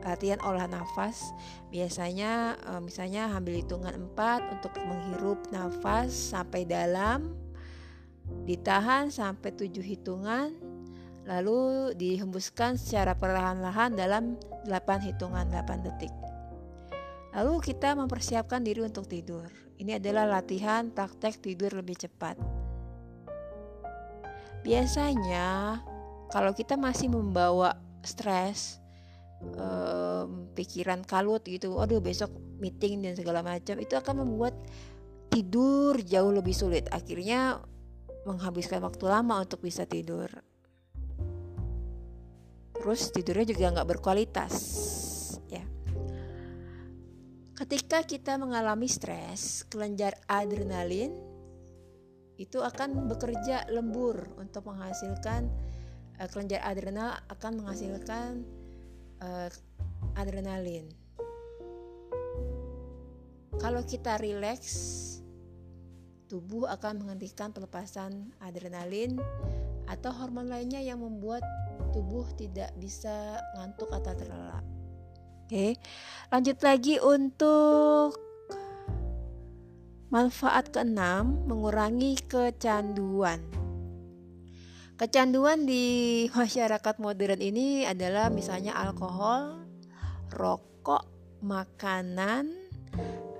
Latihan 0.00 0.40
olah 0.46 0.64
nafas. 0.64 1.32
Biasanya 1.68 2.56
uh, 2.66 2.80
misalnya 2.80 3.28
ambil 3.36 3.60
hitungan 3.60 3.94
4 4.16 4.54
untuk 4.58 4.72
menghirup 4.80 5.38
nafas 5.52 6.10
sampai 6.32 6.64
dalam 6.64 7.36
ditahan 8.46 9.10
sampai 9.10 9.50
7 9.50 9.82
hitungan 9.82 10.54
lalu 11.26 11.92
dihembuskan 11.98 12.78
secara 12.78 13.12
perlahan-lahan 13.18 13.92
dalam 13.94 14.38
8 14.66 15.06
hitungan 15.06 15.46
8 15.50 15.86
detik. 15.86 16.12
Lalu 17.30 17.62
kita 17.62 17.94
mempersiapkan 17.94 18.64
diri 18.66 18.82
untuk 18.82 19.06
tidur. 19.06 19.46
Ini 19.78 20.02
adalah 20.02 20.26
latihan 20.26 20.90
praktek 20.90 21.38
tidur 21.38 21.70
lebih 21.78 21.94
cepat. 21.94 22.34
Biasanya 24.60 25.78
kalau 26.30 26.54
kita 26.54 26.78
masih 26.78 27.10
membawa 27.10 27.76
stres 28.06 28.80
um, 29.58 30.48
pikiran 30.56 31.04
kalut 31.04 31.44
gitu 31.44 31.76
aduh 31.76 32.00
besok 32.00 32.30
meeting 32.60 33.02
dan 33.02 33.16
segala 33.16 33.40
macam 33.40 33.76
itu 33.80 33.96
akan 33.96 34.24
membuat 34.24 34.54
tidur 35.30 35.96
jauh 36.02 36.34
lebih 36.34 36.52
sulit. 36.52 36.90
Akhirnya 36.90 37.62
menghabiskan 38.26 38.82
waktu 38.84 39.06
lama 39.06 39.40
untuk 39.40 39.62
bisa 39.64 39.86
tidur. 39.86 40.28
Terus 42.76 43.00
tidurnya 43.14 43.46
juga 43.54 43.72
nggak 43.72 43.88
berkualitas 43.96 44.54
ya. 45.48 45.64
Ketika 47.56 48.04
kita 48.04 48.36
mengalami 48.36 48.90
stres 48.90 49.64
kelenjar 49.68 50.18
adrenalin 50.28 51.14
itu 52.40 52.56
akan 52.64 53.04
bekerja 53.04 53.68
lembur 53.68 54.32
untuk 54.40 54.64
menghasilkan 54.64 55.52
uh, 56.20 56.28
kelenjar 56.28 56.60
adrenal 56.60 57.16
akan 57.32 57.64
menghasilkan 57.64 58.44
uh, 59.24 59.48
adrenalin. 60.20 60.84
Kalau 63.60 63.84
kita 63.84 64.16
rileks, 64.20 64.72
tubuh 66.28 66.68
akan 66.68 67.04
menghentikan 67.04 67.52
pelepasan 67.52 68.32
adrenalin 68.40 69.20
atau 69.90 70.14
hormon 70.14 70.48
lainnya 70.48 70.80
yang 70.80 71.02
membuat 71.02 71.42
tubuh 71.90 72.24
tidak 72.38 72.70
bisa 72.78 73.42
ngantuk 73.58 73.90
atau 73.90 74.12
terlelap. 74.14 74.64
Oke, 75.44 75.74
lanjut 76.30 76.58
lagi 76.62 77.02
untuk 77.02 78.14
manfaat 80.14 80.70
keenam 80.70 81.42
mengurangi 81.50 82.16
kecanduan. 82.30 83.59
Kecanduan 85.00 85.64
di 85.64 86.28
masyarakat 86.28 87.00
modern 87.00 87.40
ini 87.40 87.88
adalah 87.88 88.28
misalnya 88.28 88.76
alkohol, 88.76 89.64
rokok, 90.28 91.08
makanan, 91.40 92.52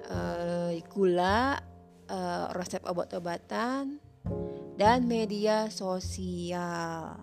eh, 0.08 0.80
gula, 0.88 1.60
eh, 2.08 2.46
resep 2.56 2.80
obat-obatan, 2.88 4.00
dan 4.80 5.04
media 5.04 5.68
sosial. 5.68 7.20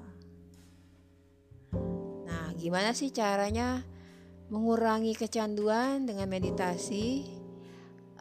Nah, 2.29 2.53
gimana 2.53 2.93
sih 2.93 3.09
caranya 3.09 3.81
mengurangi 4.53 5.17
kecanduan 5.17 6.05
dengan 6.05 6.29
meditasi? 6.29 7.25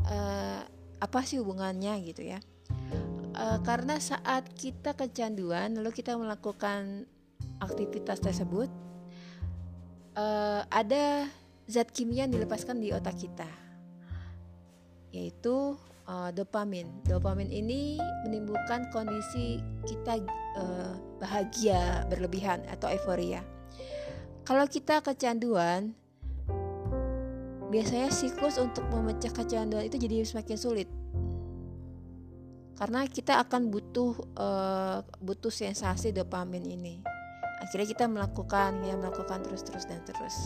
Uh, 0.07 0.62
apa 1.03 1.27
sih 1.27 1.43
hubungannya 1.43 1.99
gitu 2.07 2.23
ya? 2.25 2.39
Uh, 3.37 3.61
karena 3.61 4.01
saat 4.01 4.49
kita 4.57 4.97
kecanduan, 4.97 5.76
lalu 5.76 5.93
kita 5.93 6.16
melakukan 6.16 7.05
aktivitas 7.61 8.16
tersebut, 8.24 8.72
uh, 10.16 10.64
ada 10.72 11.28
zat 11.68 11.93
kimia 11.93 12.24
yang 12.24 12.32
dilepaskan 12.32 12.80
di 12.80 12.97
otak 12.97 13.20
kita, 13.20 13.45
yaitu 15.12 15.76
uh, 16.09 16.32
dopamin. 16.32 16.89
Dopamin 17.05 17.53
ini 17.53 18.01
menimbulkan 18.24 18.89
kondisi 18.89 19.61
kita 19.84 20.16
uh, 20.57 20.97
bahagia 21.20 22.09
berlebihan 22.09 22.64
atau 22.72 22.89
euforia. 22.89 23.45
Kalau 24.49 24.64
kita 24.64 25.05
kecanduan, 25.05 25.93
biasanya 27.68 28.09
siklus 28.09 28.57
untuk 28.57 28.89
memecah 28.89 29.28
kecanduan 29.28 29.84
itu 29.84 30.01
jadi 30.01 30.24
semakin 30.24 30.57
sulit. 30.57 30.89
Karena 32.77 33.09
kita 33.09 33.41
akan 33.41 33.72
butuh 33.72 34.12
uh, 34.37 35.01
butuh 35.20 35.49
sensasi 35.49 36.12
dopamin 36.12 36.64
ini. 36.68 37.01
Akhirnya 37.64 37.89
kita 37.89 38.05
melakukan 38.05 38.85
ya 38.85 38.95
melakukan 39.01 39.41
terus-terus 39.49 39.89
dan 39.89 40.05
terus. 40.05 40.37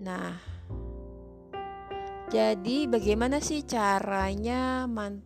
Nah, 0.00 0.32
jadi 2.32 2.90
bagaimana 2.90 3.38
sih 3.38 3.62
caranya 3.68 4.88
man, 4.88 5.22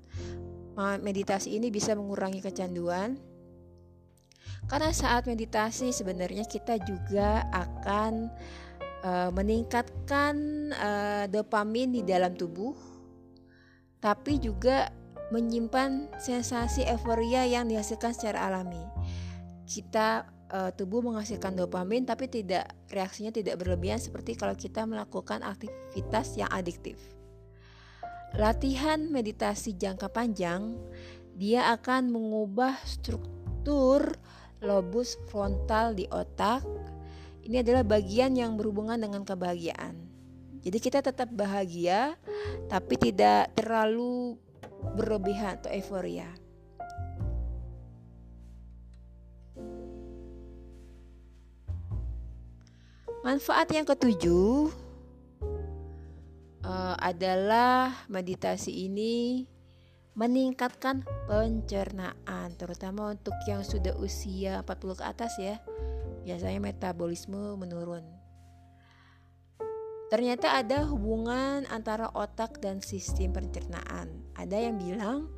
meditasi 1.01 1.57
ini 1.57 1.70
bisa 1.70 1.95
mengurangi 1.95 2.43
kecanduan? 2.43 3.16
Karena 4.70 4.95
saat 4.95 5.26
meditasi 5.26 5.91
sebenarnya 5.91 6.47
kita 6.47 6.78
juga 6.78 7.49
akan 7.51 8.30
uh, 9.05 9.30
meningkatkan 9.32 10.34
uh, 10.74 11.24
dopamin 11.28 11.92
di 11.94 12.03
dalam 12.05 12.36
tubuh, 12.36 12.72
tapi 14.01 14.40
juga 14.40 14.92
menyimpan 15.30 16.11
sensasi 16.18 16.82
euforia 16.88 17.46
yang 17.46 17.70
dihasilkan 17.70 18.11
secara 18.16 18.51
alami. 18.51 18.82
Kita 19.64 20.26
uh, 20.51 20.70
tubuh 20.74 21.01
menghasilkan 21.01 21.55
dopamin 21.55 22.03
tapi 22.03 22.26
tidak 22.26 22.74
reaksinya 22.90 23.30
tidak 23.30 23.62
berlebihan 23.62 24.03
seperti 24.03 24.34
kalau 24.34 24.59
kita 24.59 24.82
melakukan 24.84 25.46
aktivitas 25.46 26.34
yang 26.34 26.51
adiktif. 26.51 26.98
Latihan 28.34 29.11
meditasi 29.11 29.74
jangka 29.74 30.11
panjang 30.11 30.78
dia 31.34 31.70
akan 31.74 32.11
mengubah 32.11 32.78
struktur 32.86 34.18
lobus 34.61 35.16
frontal 35.30 35.96
di 35.96 36.05
otak. 36.11 36.62
Ini 37.41 37.64
adalah 37.64 37.84
bagian 37.84 38.36
yang 38.36 38.55
berhubungan 38.61 39.01
dengan 39.01 39.24
kebahagiaan. 39.24 39.97
Jadi 40.61 40.78
kita 40.78 41.01
tetap 41.01 41.32
bahagia 41.32 42.20
tapi 42.68 43.01
tidak 43.01 43.49
terlalu 43.57 44.36
berlebihan 44.97 45.57
atau 45.57 45.72
euforia. 45.72 46.28
Manfaat 53.20 53.68
yang 53.72 53.84
ketujuh 53.84 54.72
uh, 56.64 56.97
adalah 56.97 57.93
meditasi 58.09 58.88
ini 58.88 59.45
meningkatkan 60.16 61.05
pencernaan 61.28 62.49
terutama 62.57 63.12
untuk 63.12 63.36
yang 63.45 63.61
sudah 63.61 63.93
usia 64.01 64.64
40 64.64 65.01
ke 65.01 65.05
atas 65.05 65.32
ya. 65.36 65.61
Biasanya 66.22 66.60
metabolisme 66.60 67.56
menurun. 67.56 68.04
Ternyata 70.10 70.58
ada 70.58 70.84
hubungan 70.90 71.64
antara 71.70 72.10
otak 72.10 72.58
dan 72.58 72.82
sistem 72.82 73.30
pencernaan. 73.30 74.10
Ada 74.34 74.58
yang 74.58 74.76
bilang 74.76 75.30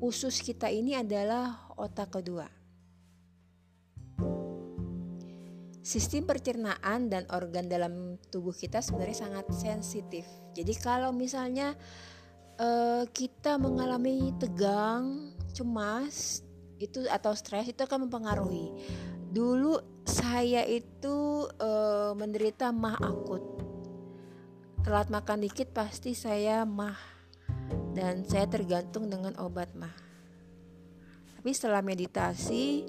usus 0.00 0.40
kita 0.40 0.72
ini 0.72 0.96
adalah 0.96 1.68
otak 1.76 2.16
kedua. 2.16 2.56
sistem 5.86 6.26
pencernaan 6.26 7.06
dan 7.06 7.30
organ 7.30 7.70
dalam 7.70 8.18
tubuh 8.34 8.50
kita 8.50 8.82
sebenarnya 8.82 9.22
sangat 9.22 9.46
sensitif. 9.54 10.26
Jadi 10.50 10.74
kalau 10.82 11.14
misalnya 11.14 11.78
uh, 12.58 13.06
kita 13.14 13.54
mengalami 13.54 14.34
tegang, 14.34 15.30
cemas, 15.54 16.42
itu 16.82 17.06
atau 17.06 17.30
stres 17.38 17.70
itu 17.70 17.78
akan 17.86 18.10
mempengaruhi. 18.10 18.74
Dulu 19.36 20.00
saya 20.08 20.64
itu 20.64 21.44
uh, 21.60 22.16
menderita 22.16 22.72
mah 22.72 22.96
akut. 22.96 23.44
Telat 24.80 25.12
makan 25.12 25.44
dikit 25.44 25.76
pasti 25.76 26.16
saya 26.16 26.64
mah 26.64 26.96
dan 27.92 28.24
saya 28.24 28.48
tergantung 28.48 29.12
dengan 29.12 29.36
obat 29.36 29.76
mah. 29.76 29.92
Tapi 31.36 31.52
setelah 31.52 31.84
meditasi, 31.84 32.88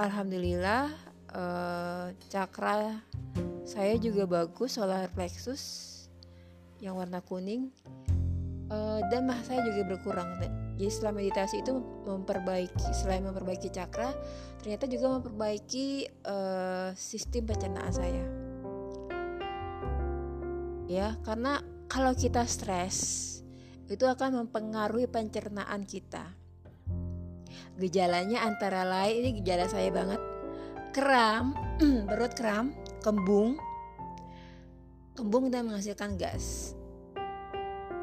alhamdulillah 0.00 0.96
uh, 1.36 2.08
cakra 2.32 3.04
saya 3.68 4.00
juga 4.00 4.24
bagus 4.24 4.80
solar 4.80 5.12
plexus 5.12 5.62
yang 6.80 6.96
warna 6.96 7.20
kuning 7.20 7.68
uh, 8.72 9.04
dan 9.12 9.28
mah 9.28 9.44
saya 9.44 9.60
juga 9.68 9.92
berkurang 9.92 10.40
jadi 10.80 10.88
setelah 10.88 11.20
meditasi 11.20 11.60
itu 11.60 11.76
memperbaiki 12.08 12.88
selain 12.96 13.20
memperbaiki 13.20 13.68
cakra 13.68 14.16
ternyata 14.64 14.88
juga 14.88 15.12
memperbaiki 15.20 16.08
uh, 16.24 16.96
sistem 16.96 17.52
pencernaan 17.52 17.92
saya. 17.92 18.24
Ya 20.88 21.20
karena 21.20 21.60
kalau 21.84 22.16
kita 22.16 22.48
stres 22.48 23.28
itu 23.92 24.08
akan 24.08 24.48
mempengaruhi 24.48 25.04
pencernaan 25.04 25.84
kita. 25.84 26.32
Gejalanya 27.76 28.48
antara 28.48 28.88
lain 28.88 29.20
ini 29.20 29.30
gejala 29.44 29.68
saya 29.68 29.92
banget. 29.92 30.20
Kram, 30.96 31.52
perut 32.08 32.32
kram, 32.32 32.72
kembung, 33.04 33.60
kembung 35.12 35.52
dan 35.52 35.68
menghasilkan 35.68 36.16
gas. 36.16 36.72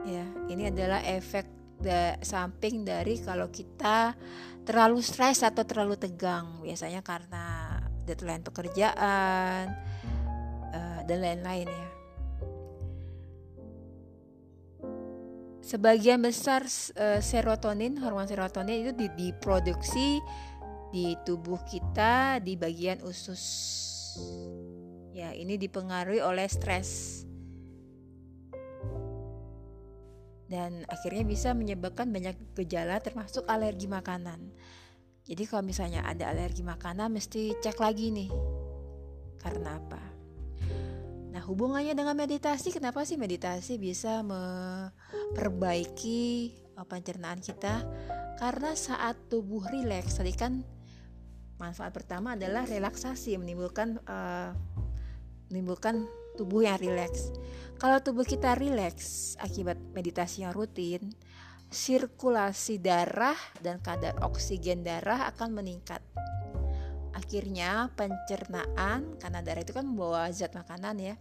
Ya, 0.06 0.30
ini 0.46 0.70
adalah 0.70 1.02
efek 1.02 1.57
da 1.78 2.18
samping 2.26 2.82
dari 2.82 3.22
kalau 3.22 3.54
kita 3.54 4.18
terlalu 4.66 5.00
stres 5.00 5.46
atau 5.46 5.64
terlalu 5.64 5.96
tegang, 5.96 6.60
biasanya 6.66 7.00
karena 7.06 7.78
deadline 8.08 8.44
pekerjaan 8.44 9.76
uh, 10.74 11.02
dan 11.04 11.20
lain-lain 11.20 11.68
ya. 11.68 11.90
Sebagian 15.68 16.24
besar 16.24 16.64
uh, 16.96 17.20
serotonin, 17.20 18.00
hormon 18.00 18.24
serotonin 18.24 18.88
itu 18.88 18.92
diproduksi 18.96 20.24
di 20.96 21.20
tubuh 21.28 21.60
kita 21.68 22.40
di 22.40 22.56
bagian 22.56 23.04
usus. 23.04 23.44
Ya, 25.12 25.36
ini 25.36 25.60
dipengaruhi 25.60 26.24
oleh 26.24 26.48
stres. 26.48 27.27
Dan 30.48 30.88
akhirnya 30.88 31.28
bisa 31.28 31.52
menyebabkan 31.52 32.08
banyak 32.08 32.40
gejala 32.56 33.04
termasuk 33.04 33.44
alergi 33.48 33.88
makanan. 33.92 34.52
Jadi 35.28 35.44
kalau 35.44 35.68
misalnya 35.68 36.08
ada 36.08 36.32
alergi 36.32 36.64
makanan 36.64 37.12
mesti 37.12 37.60
cek 37.60 37.84
lagi 37.84 38.16
nih. 38.16 38.32
Karena 39.44 39.76
apa? 39.76 40.00
Nah, 41.36 41.44
hubungannya 41.44 41.92
dengan 41.92 42.16
meditasi, 42.16 42.72
kenapa 42.72 43.04
sih 43.04 43.20
meditasi 43.20 43.76
bisa 43.76 44.24
memperbaiki 44.24 46.56
pencernaan 46.88 47.44
kita? 47.44 47.84
Karena 48.40 48.72
saat 48.72 49.28
tubuh 49.28 49.68
rileks, 49.68 50.16
tadi 50.18 50.32
kan 50.32 50.64
Manfaat 51.58 51.90
pertama 51.90 52.38
adalah 52.38 52.70
relaksasi 52.70 53.34
menimbulkan 53.42 53.98
uh, 54.06 54.54
menimbulkan 55.50 56.06
tubuh 56.38 56.70
yang 56.70 56.78
rileks. 56.78 57.34
Kalau 57.82 57.98
tubuh 58.02 58.26
kita 58.26 58.54
rileks 58.54 59.34
akibat 59.42 59.78
meditasi 59.94 60.46
yang 60.46 60.54
rutin, 60.54 61.14
sirkulasi 61.68 62.80
darah 62.80 63.38
dan 63.60 63.84
kadar 63.84 64.16
oksigen 64.24 64.86
darah 64.86 65.28
akan 65.34 65.58
meningkat. 65.58 66.00
Akhirnya 67.12 67.90
pencernaan 67.98 69.18
karena 69.20 69.40
darah 69.42 69.62
itu 69.66 69.74
kan 69.74 69.86
membawa 69.90 70.30
zat 70.30 70.54
makanan 70.54 70.96
ya. 71.02 71.16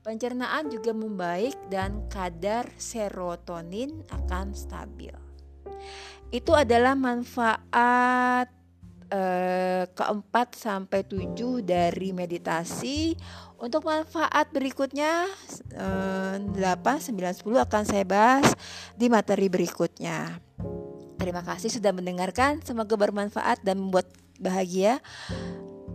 Pencernaan 0.00 0.70
juga 0.70 0.94
membaik 0.94 1.54
dan 1.66 2.06
kadar 2.06 2.70
serotonin 2.78 4.06
akan 4.06 4.54
stabil. 4.54 5.14
Itu 6.30 6.54
adalah 6.54 6.94
manfaat 6.94 8.50
eh, 9.10 9.84
keempat 9.90 10.48
sampai 10.54 11.06
tujuh 11.06 11.62
dari 11.62 12.10
meditasi. 12.14 13.18
Untuk 13.56 13.88
manfaat 13.88 14.52
berikutnya 14.52 15.26
eh, 15.72 16.34
8, 16.36 16.60
9, 16.60 17.40
10 17.40 17.66
akan 17.66 17.82
saya 17.88 18.04
bahas 18.04 18.52
di 18.92 19.08
materi 19.08 19.48
berikutnya. 19.48 20.40
Terima 21.16 21.40
kasih 21.40 21.72
sudah 21.72 21.90
mendengarkan. 21.96 22.60
Semoga 22.60 22.94
bermanfaat 23.00 23.64
dan 23.64 23.80
membuat 23.80 24.12
bahagia. 24.36 25.00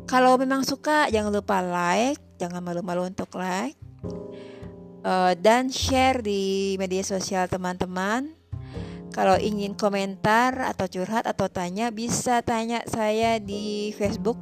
Kalau 0.09 0.35
memang 0.41 0.65
suka 0.65 1.07
jangan 1.13 1.29
lupa 1.29 1.61
like, 1.61 2.19
jangan 2.41 2.65
malu-malu 2.65 3.13
untuk 3.13 3.29
like 3.37 3.77
uh, 5.05 5.33
dan 5.37 5.69
share 5.69 6.21
di 6.21 6.75
media 6.81 7.05
sosial 7.05 7.45
teman-teman. 7.45 8.33
Kalau 9.11 9.35
ingin 9.35 9.75
komentar 9.75 10.55
atau 10.63 10.87
curhat 10.87 11.27
atau 11.27 11.51
tanya 11.51 11.91
bisa 11.91 12.39
tanya 12.47 12.79
saya 12.87 13.43
di 13.43 13.91
Facebook 13.99 14.39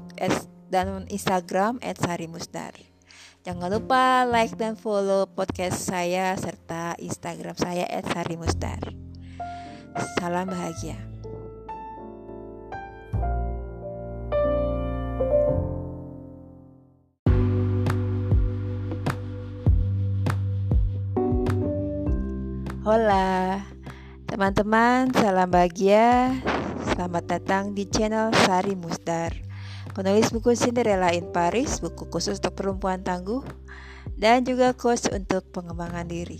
dan 0.69 1.09
Instagram 1.09 1.81
@sarimusdar. 1.81 2.88
Jangan 3.49 3.81
lupa 3.81 4.29
like 4.29 4.53
dan 4.61 4.77
follow 4.77 5.25
podcast 5.25 5.81
saya 5.89 6.37
serta 6.37 6.93
Instagram 7.01 7.57
saya 7.57 7.89
@sarimusdar. 8.13 8.77
Salam 10.21 10.53
bahagia. 10.53 10.93
Hola, 22.85 23.65
teman-teman, 24.29 25.09
salam 25.17 25.49
bahagia. 25.49 26.37
Selamat 26.93 27.25
datang 27.25 27.73
di 27.73 27.89
channel 27.89 28.29
Sari 28.45 28.77
Musdar. 28.77 29.48
Penulis 29.99 30.31
buku 30.31 30.55
Cinderella 30.55 31.11
in 31.11 31.27
Paris, 31.35 31.83
buku 31.83 32.07
khusus 32.07 32.39
untuk 32.39 32.55
perempuan 32.55 33.03
tangguh, 33.03 33.43
dan 34.15 34.47
juga 34.47 34.71
coach 34.71 35.11
untuk 35.11 35.43
pengembangan 35.51 36.07
diri. 36.07 36.39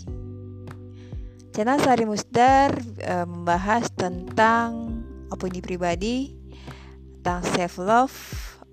Channel 1.52 1.76
Sari 1.84 2.08
Musdar 2.08 2.72
e, 2.80 3.14
membahas 3.28 3.92
tentang 3.92 5.04
opini 5.28 5.60
pribadi, 5.60 6.32
tentang 7.20 7.44
self 7.52 7.76
love, 7.76 8.16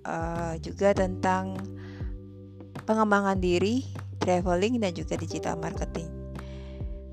e, 0.08 0.16
juga 0.64 0.96
tentang 0.96 1.60
pengembangan 2.88 3.36
diri, 3.36 3.84
traveling, 4.24 4.80
dan 4.80 4.96
juga 4.96 5.20
digital 5.20 5.60
marketing. 5.60 6.08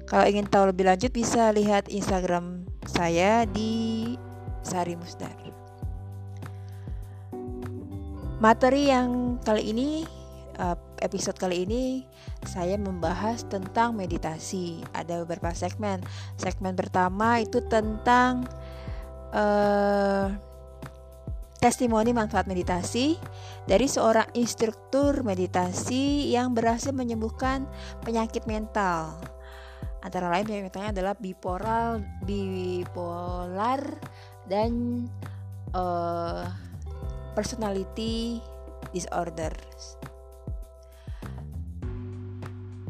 Kalau 0.07 0.23
ingin 0.23 0.47
tahu 0.47 0.71
lebih 0.71 0.87
lanjut 0.87 1.11
bisa 1.11 1.51
lihat 1.51 1.91
Instagram 1.91 2.63
saya 2.87 3.43
di 3.43 4.15
Sari 4.63 4.95
Musdar. 4.95 5.44
Materi 8.45 8.93
yang 8.93 9.41
kali 9.41 9.73
ini 9.73 10.05
eh, 10.61 10.77
episode 11.01 11.33
kali 11.33 11.65
ini 11.65 12.05
saya 12.45 12.77
membahas 12.77 13.41
tentang 13.49 13.97
meditasi. 13.97 14.85
Ada 14.93 15.25
beberapa 15.25 15.49
segmen. 15.49 16.05
Segmen 16.37 16.77
pertama 16.77 17.41
itu 17.41 17.57
tentang 17.65 18.45
uh, 19.33 20.29
testimoni 21.57 22.13
manfaat 22.13 22.45
meditasi 22.45 23.17
dari 23.65 23.89
seorang 23.89 24.29
instruktur 24.37 25.25
meditasi 25.25 26.29
yang 26.29 26.53
berhasil 26.53 26.93
menyembuhkan 26.93 27.65
penyakit 28.05 28.45
mental 28.45 29.17
antara 30.05 30.29
lain 30.29 30.45
penyakitnya 30.45 30.93
adalah 30.93 31.17
bipolar 31.17 31.97
bipolar 32.21 33.81
dan 34.45 35.01
uh, 35.73 36.45
personality 37.35 38.39
disorders. 38.95 39.99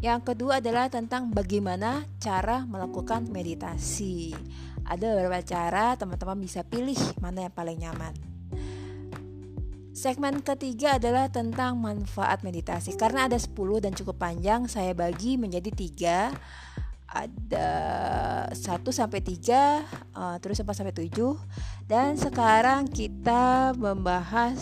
Yang 0.06 0.22
kedua 0.22 0.62
adalah 0.62 0.86
tentang 0.86 1.34
bagaimana 1.34 2.06
cara 2.22 2.62
melakukan 2.70 3.26
meditasi. 3.34 4.38
Ada 4.86 5.18
beberapa 5.18 5.41
cara 5.41 5.98
teman-teman 5.98 6.38
bisa 6.38 6.62
pilih 6.62 6.98
mana 7.18 7.50
yang 7.50 7.56
paling 7.58 7.82
nyaman. 7.82 8.14
Segmen 9.96 10.46
ketiga 10.46 11.02
adalah 11.02 11.32
tentang 11.34 11.82
manfaat 11.82 12.46
meditasi. 12.46 12.93
Karena 12.93 13.26
ada 13.26 13.41
10 13.41 13.56
dan 13.82 13.96
cukup 13.96 14.22
panjang 14.22 14.70
Saya 14.70 14.93
bagi 14.93 15.41
menjadi 15.41 15.72
tiga 15.74 16.30
ada 17.16 17.70
1 18.51 18.59
sampai 18.91 19.24
3 19.24 20.11
uh, 20.11 20.36
terus 20.43 20.59
4 20.59 20.68
sampai 20.76 20.91
7 20.91 21.16
dan 21.88 22.20
sekarang 22.20 22.91
kita 22.91 23.72
membahas 23.80 24.59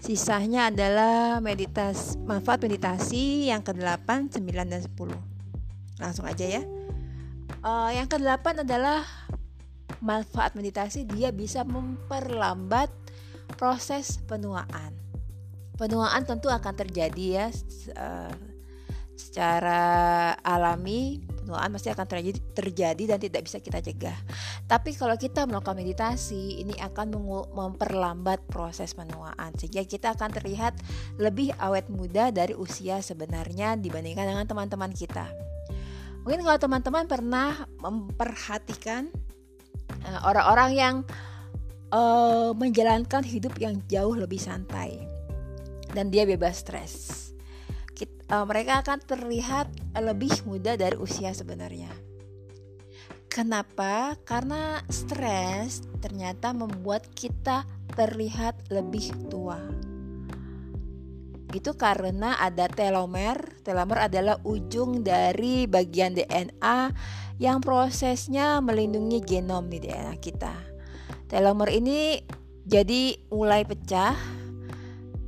sisanya 0.00 0.72
adalah 0.72 1.38
meditas 1.38 2.18
manfaat 2.26 2.58
meditasi 2.64 3.52
yang 3.52 3.62
ke-8, 3.62 4.34
9 4.34 4.42
dan 4.66 4.82
10. 4.82 4.90
Langsung 6.02 6.26
aja 6.26 6.42
ya. 6.42 6.62
Uh, 7.62 7.94
yang 7.94 8.10
ke-8 8.10 8.66
adalah 8.66 9.06
manfaat 10.02 10.58
meditasi 10.58 11.06
dia 11.06 11.30
bisa 11.30 11.62
memperlambat 11.62 12.90
proses 13.54 14.18
penuaan. 14.26 14.90
Penuaan 15.78 16.26
tentu 16.26 16.50
akan 16.50 16.74
terjadi 16.74 17.46
ya 17.46 17.46
uh, 17.94 18.34
secara 19.16 20.32
alami 20.40 21.20
penuaan 21.42 21.74
pasti 21.74 21.90
akan 21.90 22.06
terjadi, 22.06 22.38
terjadi 22.54 23.02
dan 23.14 23.18
tidak 23.18 23.42
bisa 23.44 23.58
kita 23.58 23.82
cegah. 23.82 24.18
Tapi 24.70 24.94
kalau 24.94 25.18
kita 25.18 25.44
melakukan 25.44 25.74
meditasi, 25.74 26.62
ini 26.62 26.72
akan 26.78 27.12
memperlambat 27.50 28.46
proses 28.46 28.94
penuaan 28.94 29.50
sehingga 29.58 29.82
kita 29.82 30.14
akan 30.14 30.30
terlihat 30.30 30.78
lebih 31.18 31.52
awet 31.58 31.90
muda 31.90 32.30
dari 32.30 32.54
usia 32.54 33.02
sebenarnya 33.02 33.74
dibandingkan 33.76 34.24
dengan 34.32 34.46
teman-teman 34.46 34.94
kita. 34.94 35.26
Mungkin 36.22 36.46
kalau 36.46 36.58
teman-teman 36.62 37.04
pernah 37.10 37.66
memperhatikan 37.82 39.10
uh, 40.06 40.20
orang-orang 40.22 40.70
yang 40.72 40.94
uh, 41.90 42.54
menjalankan 42.54 43.26
hidup 43.26 43.58
yang 43.58 43.82
jauh 43.90 44.14
lebih 44.14 44.38
santai 44.38 45.02
dan 45.92 46.08
dia 46.08 46.24
bebas 46.24 46.62
stres 46.62 47.21
uh, 48.32 48.44
mereka 48.48 48.80
akan 48.80 48.98
terlihat 49.04 49.68
lebih 50.00 50.32
muda 50.48 50.74
dari 50.80 50.96
usia 50.96 51.36
sebenarnya. 51.36 51.92
Kenapa? 53.28 54.16
Karena 54.24 54.80
stres 54.92 55.84
ternyata 56.00 56.52
membuat 56.52 57.08
kita 57.12 57.64
terlihat 57.92 58.72
lebih 58.72 59.12
tua. 59.28 59.60
Itu 61.52 61.76
karena 61.76 62.40
ada 62.40 62.68
telomer. 62.68 63.60
Telomer 63.60 64.08
adalah 64.08 64.40
ujung 64.44 65.04
dari 65.04 65.68
bagian 65.68 66.16
DNA 66.16 66.92
yang 67.40 67.60
prosesnya 67.64 68.60
melindungi 68.60 69.20
genom 69.24 69.68
di 69.68 69.80
DNA 69.80 70.16
kita. 70.20 70.52
Telomer 71.28 71.72
ini 71.72 72.20
jadi 72.68 73.16
mulai 73.32 73.64
pecah 73.64 74.12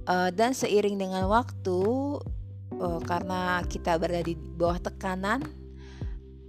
uh, 0.09 0.29
dan 0.29 0.53
seiring 0.53 1.01
dengan 1.01 1.25
waktu 1.29 1.81
uh, 2.81 3.01
karena 3.03 3.63
kita 3.67 3.99
berada 3.99 4.23
di 4.25 4.35
bawah 4.35 4.79
tekanan 4.79 5.65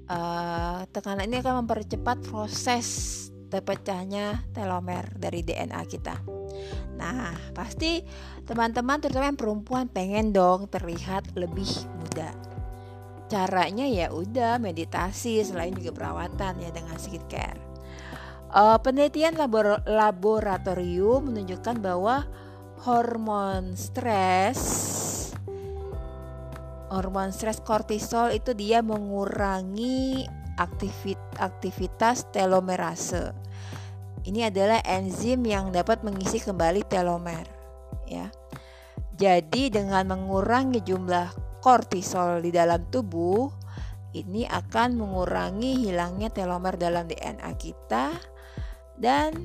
uh, 0.09 0.85
tekanan 0.89 1.29
ini 1.29 1.41
akan 1.41 1.65
mempercepat 1.65 2.25
proses 2.25 2.87
terpecahnya 3.49 4.41
telomer 4.51 5.13
dari 5.15 5.45
DNA 5.45 5.81
kita. 5.85 6.17
Nah, 6.97 7.35
pasti 7.51 8.01
teman-teman 8.47 8.99
terutama 8.99 9.29
yang 9.29 9.39
perempuan 9.39 9.85
pengen 9.91 10.33
dong 10.33 10.67
terlihat 10.71 11.35
lebih 11.37 11.67
muda. 11.99 12.31
Caranya 13.25 13.85
ya 13.89 14.13
udah 14.13 14.61
meditasi 14.61 15.41
selain 15.41 15.73
juga 15.73 15.93
perawatan 15.93 16.61
ya 16.61 16.69
dengan 16.73 16.95
skincare. 16.97 17.61
Uh, 18.55 18.79
penelitian 18.79 19.35
labor 19.35 19.83
laboratorium 19.83 21.27
menunjukkan 21.27 21.75
bahwa 21.83 22.23
hormon 22.87 23.75
stres 23.75 24.94
hormon 26.89 27.33
stres 27.33 27.61
kortisol 27.61 28.33
itu 28.33 28.53
dia 28.53 28.81
mengurangi 28.85 30.25
aktivit 30.55 31.19
aktivitas 31.39 32.29
telomerase. 32.31 33.35
Ini 34.25 34.49
adalah 34.49 34.81
enzim 34.81 35.45
yang 35.45 35.69
dapat 35.69 36.01
mengisi 36.01 36.41
kembali 36.41 36.81
telomer, 36.89 37.45
ya. 38.09 38.33
Jadi 39.15 39.69
dengan 39.69 40.09
mengurangi 40.09 40.81
jumlah 40.81 41.61
kortisol 41.61 42.41
di 42.41 42.49
dalam 42.49 42.83
tubuh, 42.89 43.47
Ini 44.15 44.47
akan 44.47 44.95
mengurangi 44.95 45.83
hilangnya 45.83 46.31
telomer 46.31 46.79
dalam 46.79 47.03
DNA 47.03 47.51
kita 47.59 48.15
dan 48.95 49.35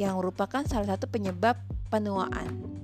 yang 0.00 0.16
merupakan 0.16 0.64
salah 0.64 0.96
satu 0.96 1.12
penyebab 1.12 1.60
penuaan. 1.92 2.77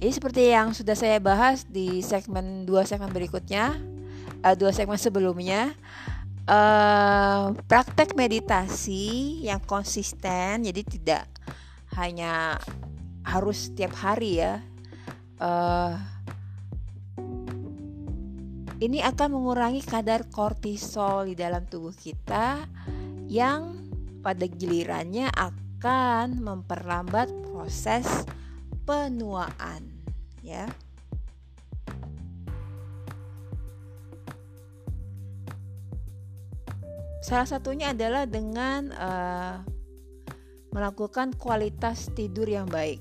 Jadi 0.00 0.16
seperti 0.16 0.42
yang 0.48 0.72
sudah 0.72 0.96
saya 0.96 1.20
bahas 1.20 1.68
di 1.68 2.00
segmen 2.00 2.64
dua 2.64 2.88
segmen 2.88 3.12
berikutnya, 3.12 3.76
uh, 4.40 4.56
dua 4.56 4.72
segmen 4.72 4.96
sebelumnya, 4.96 5.76
uh, 6.48 7.52
praktek 7.68 8.16
meditasi 8.16 9.44
yang 9.44 9.60
konsisten, 9.60 10.64
jadi 10.64 10.80
tidak 10.88 11.28
hanya 12.00 12.56
harus 13.28 13.68
setiap 13.68 13.92
hari 13.92 14.40
ya. 14.40 14.64
Uh, 15.36 16.00
ini 18.80 19.04
akan 19.04 19.36
mengurangi 19.36 19.84
kadar 19.84 20.24
kortisol 20.32 21.28
di 21.28 21.36
dalam 21.36 21.68
tubuh 21.68 21.92
kita 21.92 22.64
yang 23.28 23.84
pada 24.24 24.48
gilirannya 24.48 25.28
akan 25.28 26.40
memperlambat 26.40 27.28
proses 27.52 28.08
penuaan 28.90 29.86
ya. 30.42 30.66
Salah 37.22 37.46
satunya 37.46 37.94
adalah 37.94 38.26
dengan 38.26 38.90
uh, 38.90 39.62
melakukan 40.74 41.38
kualitas 41.38 42.10
tidur 42.18 42.50
yang 42.50 42.66
baik. 42.66 42.98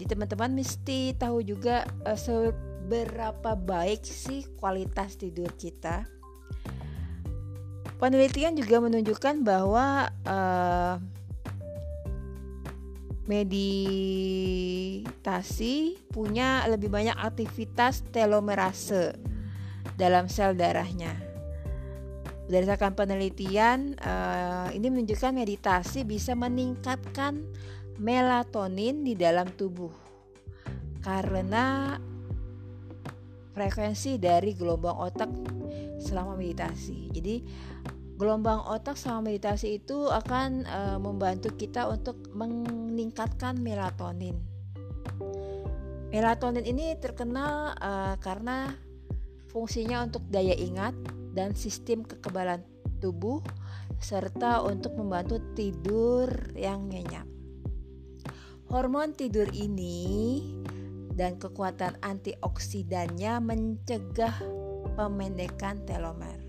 Di 0.00 0.08
teman-teman 0.08 0.56
mesti 0.56 1.12
tahu 1.12 1.44
juga 1.44 1.84
uh, 2.08 2.16
seberapa 2.16 3.52
baik 3.52 4.00
sih 4.00 4.48
kualitas 4.56 5.20
tidur 5.20 5.52
kita. 5.60 6.08
Penelitian 8.00 8.56
juga 8.56 8.80
menunjukkan 8.80 9.44
bahwa 9.44 10.08
uh, 10.24 10.96
meditasi 13.28 15.04
punya 16.08 16.64
lebih 16.64 16.88
banyak 16.88 17.12
aktivitas 17.12 18.00
telomerase 18.08 19.12
dalam 20.00 20.32
sel 20.32 20.56
darahnya. 20.56 21.12
Berdasarkan 22.48 22.96
penelitian, 22.96 23.92
uh, 24.00 24.72
ini 24.72 24.88
menunjukkan 24.88 25.36
meditasi 25.36 26.08
bisa 26.08 26.32
meningkatkan 26.32 27.44
melatonin 28.00 29.04
di 29.04 29.12
dalam 29.12 29.52
tubuh 29.52 29.92
karena 31.04 31.98
frekuensi 33.52 34.16
dari 34.16 34.56
gelombang 34.56 34.96
otak 34.96 35.28
selama 36.00 36.38
meditasi. 36.38 37.10
Jadi 37.12 37.44
gelombang 38.18 38.58
otak 38.66 38.98
selama 38.98 39.30
meditasi 39.30 39.78
itu 39.78 40.10
akan 40.10 40.66
uh, 40.66 40.98
membantu 40.98 41.54
kita 41.54 41.86
untuk 41.86 42.18
meningkatkan 42.34 43.62
melatonin. 43.62 44.34
Melatonin 46.10 46.66
ini 46.66 46.98
terkenal 46.98 47.78
uh, 47.78 48.18
karena 48.18 48.74
fungsinya 49.54 50.02
untuk 50.02 50.26
daya 50.28 50.52
ingat, 50.58 50.92
dan 51.38 51.54
sistem 51.54 52.02
kekebalan 52.02 52.66
tubuh 52.98 53.38
serta 54.02 54.66
untuk 54.66 54.98
membantu 54.98 55.38
tidur 55.54 56.26
yang 56.58 56.90
nyenyak. 56.90 57.26
Hormon 58.66 59.14
tidur 59.14 59.46
ini 59.54 60.42
dan 61.14 61.38
kekuatan 61.38 62.02
antioksidannya 62.02 63.38
mencegah 63.38 64.34
pemendekan 64.98 65.86
telomer. 65.86 66.47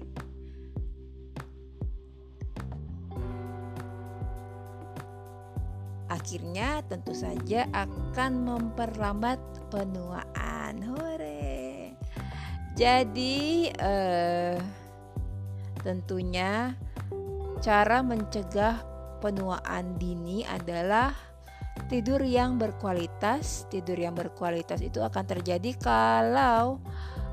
Akhirnya 6.10 6.82
tentu 6.90 7.14
saja 7.14 7.70
akan 7.72 8.32
memperlambat 8.46 9.40
penuaan. 9.70 10.82
Hore. 10.82 11.94
Jadi 12.76 13.70
eh 13.78 14.58
Tentunya 15.80 16.76
cara 17.64 18.04
mencegah 18.04 18.84
penuaan 19.24 19.96
dini 19.96 20.44
adalah 20.44 21.16
tidur 21.88 22.20
yang 22.24 22.60
berkualitas. 22.60 23.68
Tidur 23.72 23.96
yang 23.96 24.16
berkualitas 24.16 24.84
itu 24.84 25.00
akan 25.00 25.24
terjadi 25.24 25.72
kalau 25.80 26.84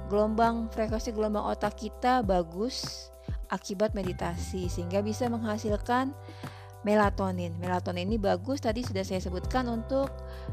gelombang 0.07 0.71
frekuensi 0.71 1.11
gelombang 1.11 1.43
otak 1.43 1.75
kita 1.75 2.23
bagus 2.23 3.11
akibat 3.51 3.95
meditasi 3.95 4.71
sehingga 4.71 5.03
bisa 5.03 5.27
menghasilkan 5.27 6.15
melatonin. 6.87 7.51
Melatonin 7.59 8.07
ini 8.07 8.15
bagus 8.15 8.63
tadi 8.63 8.87
sudah 8.87 9.03
saya 9.03 9.19
sebutkan 9.19 9.67
untuk 9.67 10.07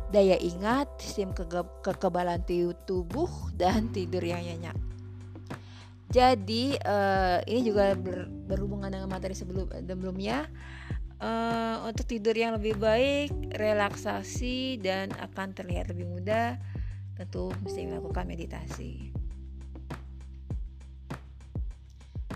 daya 0.10 0.34
ingat, 0.42 0.90
sistem 0.98 1.30
kekebalan 1.86 2.42
tubuh 2.90 3.30
dan 3.54 3.94
tidur 3.94 4.26
yang 4.26 4.42
nyenyak. 4.42 4.74
Jadi 6.10 6.78
uh, 6.82 7.42
ini 7.46 7.62
juga 7.70 7.94
ber, 7.94 8.26
berhubungan 8.50 8.90
dengan 8.90 9.10
materi 9.10 9.38
sebelum 9.38 9.70
sebelumnya. 9.70 10.50
Uh, 11.24 11.88
untuk 11.88 12.04
tidur 12.04 12.36
yang 12.36 12.58
lebih 12.60 12.76
baik, 12.76 13.32
relaksasi 13.56 14.82
dan 14.84 15.14
akan 15.24 15.56
terlihat 15.56 15.88
lebih 15.88 16.10
mudah, 16.10 16.60
tentu 17.16 17.54
mesti 17.64 17.88
melakukan 17.88 18.28
meditasi. 18.28 19.23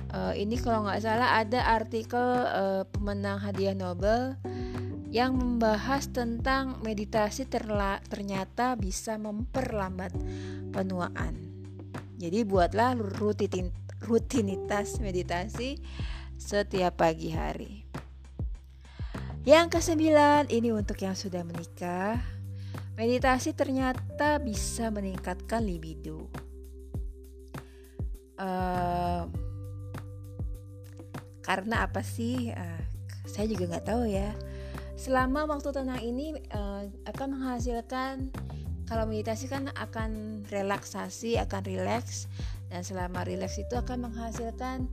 Uh, 0.08 0.32
ini 0.39 0.55
kalau 0.55 0.88
nggak 0.88 1.03
salah 1.03 1.36
ada 1.36 1.68
artikel 1.68 2.24
uh, 2.47 2.88
pemenang 2.95 3.43
hadiah 3.43 3.76
Nobel 3.76 4.39
yang 5.12 5.36
membahas 5.36 6.08
tentang 6.12 6.80
meditasi 6.84 7.47
terla 7.47 7.99
ternyata 8.08 8.76
bisa 8.80 9.20
memperlambat 9.20 10.16
penuaan. 10.72 11.36
Jadi 12.18 12.43
buatlah 12.43 12.95
rutin, 12.95 13.72
rutinitas 14.03 14.99
meditasi 15.03 15.80
setiap 16.39 17.03
pagi 17.03 17.32
hari. 17.32 17.88
Yang 19.47 19.80
kesembilan 19.80 20.51
ini 20.51 20.76
untuk 20.76 20.99
yang 20.99 21.16
sudah 21.16 21.43
menikah. 21.47 22.20
Meditasi 22.99 23.53
ternyata 23.53 24.41
bisa 24.43 24.89
meningkatkan 24.89 25.64
libido. 25.64 26.28
Uh, 28.38 29.30
karena 31.48 31.88
apa 31.88 32.04
sih? 32.04 32.52
Uh, 32.52 32.82
saya 33.24 33.48
juga 33.48 33.72
nggak 33.72 33.88
tahu 33.88 34.04
ya. 34.12 34.36
Selama 35.00 35.48
waktu 35.48 35.72
tenang 35.72 36.04
ini 36.04 36.36
uh, 36.52 36.84
akan 37.08 37.39
menghasilkan 37.39 38.36
kalau 38.88 39.08
meditasi 39.08 39.48
kan 39.48 39.72
akan 39.76 40.43
relaksasi, 40.52 41.39
akan 41.39 41.62
rileks 41.64 42.28
dan 42.68 42.84
selama 42.84 43.24
rileks 43.24 43.60
itu 43.60 43.76
akan 43.80 44.12
menghasilkan 44.12 44.88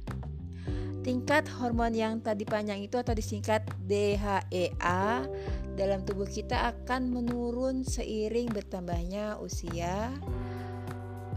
Tingkat 1.00 1.48
hormon 1.56 1.96
yang 1.96 2.20
tadi 2.20 2.44
panjang 2.44 2.84
itu 2.84 3.00
atau 3.00 3.16
disingkat 3.16 3.64
DHEA 3.88 5.24
dalam 5.72 6.04
tubuh 6.04 6.28
kita 6.28 6.70
akan 6.76 7.08
menurun 7.08 7.88
seiring 7.88 8.52
bertambahnya 8.52 9.40
usia 9.40 10.12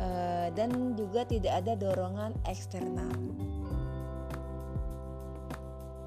uh, 0.03 0.51
dan 0.51 0.99
juga 0.99 1.23
tidak 1.23 1.63
ada 1.63 1.79
dorongan 1.79 2.35
eksternal. 2.43 3.15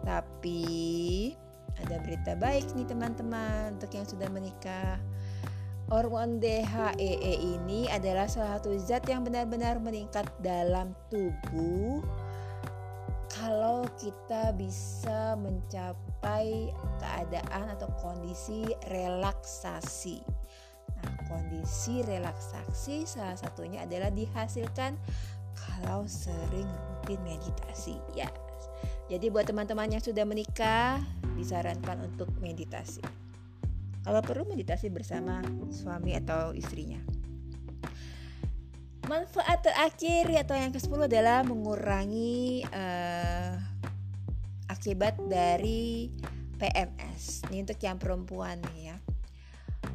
Tapi 0.04 0.62
ada 1.80 1.96
berita 2.04 2.36
baik 2.36 2.76
nih 2.76 2.86
teman-teman 2.86 3.80
untuk 3.80 3.90
yang 3.96 4.04
sudah 4.04 4.28
menikah. 4.28 5.00
Hormon 5.86 6.42
DHEE 6.42 7.34
ini 7.38 7.86
adalah 7.86 8.26
salah 8.26 8.58
satu 8.58 8.74
zat 8.74 9.06
yang 9.06 9.22
benar-benar 9.22 9.78
meningkat 9.78 10.26
dalam 10.42 10.90
tubuh 11.06 12.02
kalau 13.30 13.86
kita 14.00 14.50
bisa 14.56 15.38
mencapai 15.38 16.72
keadaan 16.98 17.70
atau 17.76 17.86
kondisi 18.00 18.64
relaksasi. 18.88 20.24
Nah, 20.96 21.14
kondisi 21.28 22.00
relaksasi 22.02 23.04
salah 23.04 23.36
satunya 23.36 23.84
adalah 23.84 24.08
dihasilkan 24.08 24.96
kalau 25.52 26.08
sering 26.08 26.66
rutin 26.66 27.20
meditasi. 27.22 28.00
Ya. 28.16 28.26
Jadi 29.06 29.30
buat 29.30 29.46
teman-teman 29.46 29.92
yang 29.92 30.02
sudah 30.02 30.26
menikah 30.26 30.98
disarankan 31.36 32.08
untuk 32.10 32.32
meditasi. 32.42 33.25
Kalau 34.06 34.22
perlu 34.22 34.46
meditasi 34.46 34.86
bersama 34.86 35.42
suami 35.74 36.14
atau 36.14 36.54
istrinya. 36.54 37.02
Manfaat 39.10 39.66
terakhir 39.66 40.30
atau 40.46 40.54
yang 40.54 40.70
ke-10 40.70 41.10
adalah 41.10 41.42
mengurangi 41.42 42.62
uh, 42.70 43.58
akibat 44.70 45.18
dari 45.26 46.14
PMS. 46.62 47.50
Ini 47.50 47.66
untuk 47.66 47.82
yang 47.82 47.98
perempuan 47.98 48.62
nih 48.70 48.94
ya. 48.94 48.96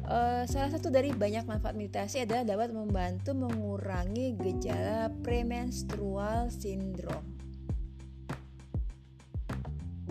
Uh, 0.04 0.44
salah 0.44 0.68
satu 0.68 0.92
dari 0.92 1.16
banyak 1.16 1.48
manfaat 1.48 1.72
meditasi 1.72 2.28
adalah 2.28 2.44
dapat 2.44 2.68
membantu 2.76 3.32
mengurangi 3.32 4.36
gejala 4.36 5.08
premenstrual 5.24 6.52
syndrome 6.52 7.32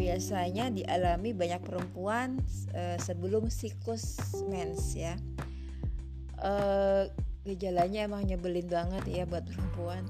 biasanya 0.01 0.73
dialami 0.73 1.29
banyak 1.29 1.61
perempuan 1.61 2.41
uh, 2.73 2.97
sebelum 2.97 3.53
siklus 3.53 4.17
mens 4.49 4.97
ya. 4.97 5.13
Uh, 6.41 7.05
gejalanya 7.45 8.09
emang 8.09 8.25
nyebelin 8.25 8.65
banget 8.65 9.05
ya 9.05 9.23
buat 9.29 9.45
perempuan. 9.45 10.09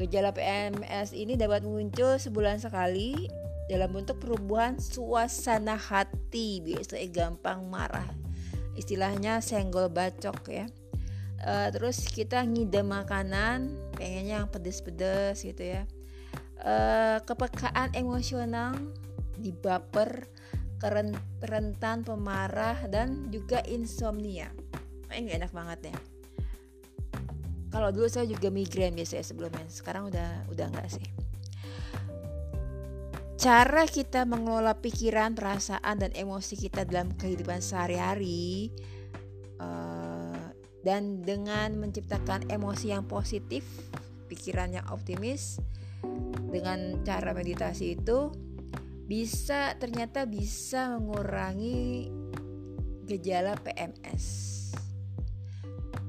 Gejala 0.00 0.32
PMS 0.32 1.12
ini 1.12 1.36
dapat 1.36 1.68
muncul 1.68 2.16
sebulan 2.16 2.64
sekali 2.64 3.28
dalam 3.68 3.92
bentuk 3.92 4.24
perubahan 4.24 4.80
suasana 4.80 5.76
hati, 5.76 6.64
biasanya 6.64 7.08
gampang 7.12 7.68
marah. 7.68 8.08
Istilahnya 8.72 9.44
senggol 9.44 9.92
bacok 9.92 10.48
ya. 10.48 10.64
Uh, 11.44 11.68
terus 11.68 12.08
kita 12.08 12.40
ngidam 12.40 12.88
makanan, 12.88 13.68
pengennya 14.00 14.40
yang 14.40 14.48
pedes-pedes 14.48 15.44
gitu 15.44 15.60
ya. 15.60 15.84
Uh, 16.56 17.20
kepekaan 17.28 17.92
emosional 17.92 18.72
dibaper, 19.40 20.28
rentan 21.40 22.04
pemarah 22.04 22.84
dan 22.88 23.32
juga 23.32 23.64
insomnia. 23.64 24.52
Ini 25.08 25.40
enak 25.40 25.52
banget 25.54 25.92
ya. 25.92 25.96
Kalau 27.72 27.92
dulu 27.92 28.08
saya 28.08 28.24
juga 28.24 28.48
migrain 28.48 28.96
biasanya 28.96 29.24
sebelumnya, 29.26 29.66
sekarang 29.68 30.08
udah 30.08 30.48
udah 30.48 30.66
enggak 30.72 30.88
sih. 30.96 31.06
Cara 33.36 33.84
kita 33.84 34.24
mengelola 34.24 34.72
pikiran, 34.80 35.36
perasaan 35.36 36.00
dan 36.00 36.10
emosi 36.16 36.56
kita 36.56 36.88
dalam 36.88 37.12
kehidupan 37.20 37.60
sehari-hari 37.60 38.72
uh, 39.60 40.50
dan 40.80 41.20
dengan 41.20 41.76
menciptakan 41.76 42.48
emosi 42.48 42.96
yang 42.96 43.04
positif, 43.04 43.62
pikiran 44.32 44.72
yang 44.72 44.86
optimis 44.88 45.60
dengan 46.48 47.04
cara 47.04 47.36
meditasi 47.36 48.00
itu 48.00 48.32
bisa 49.06 49.78
ternyata 49.78 50.26
bisa 50.26 50.98
mengurangi 50.98 52.10
gejala 53.06 53.54
PMS. 53.62 54.26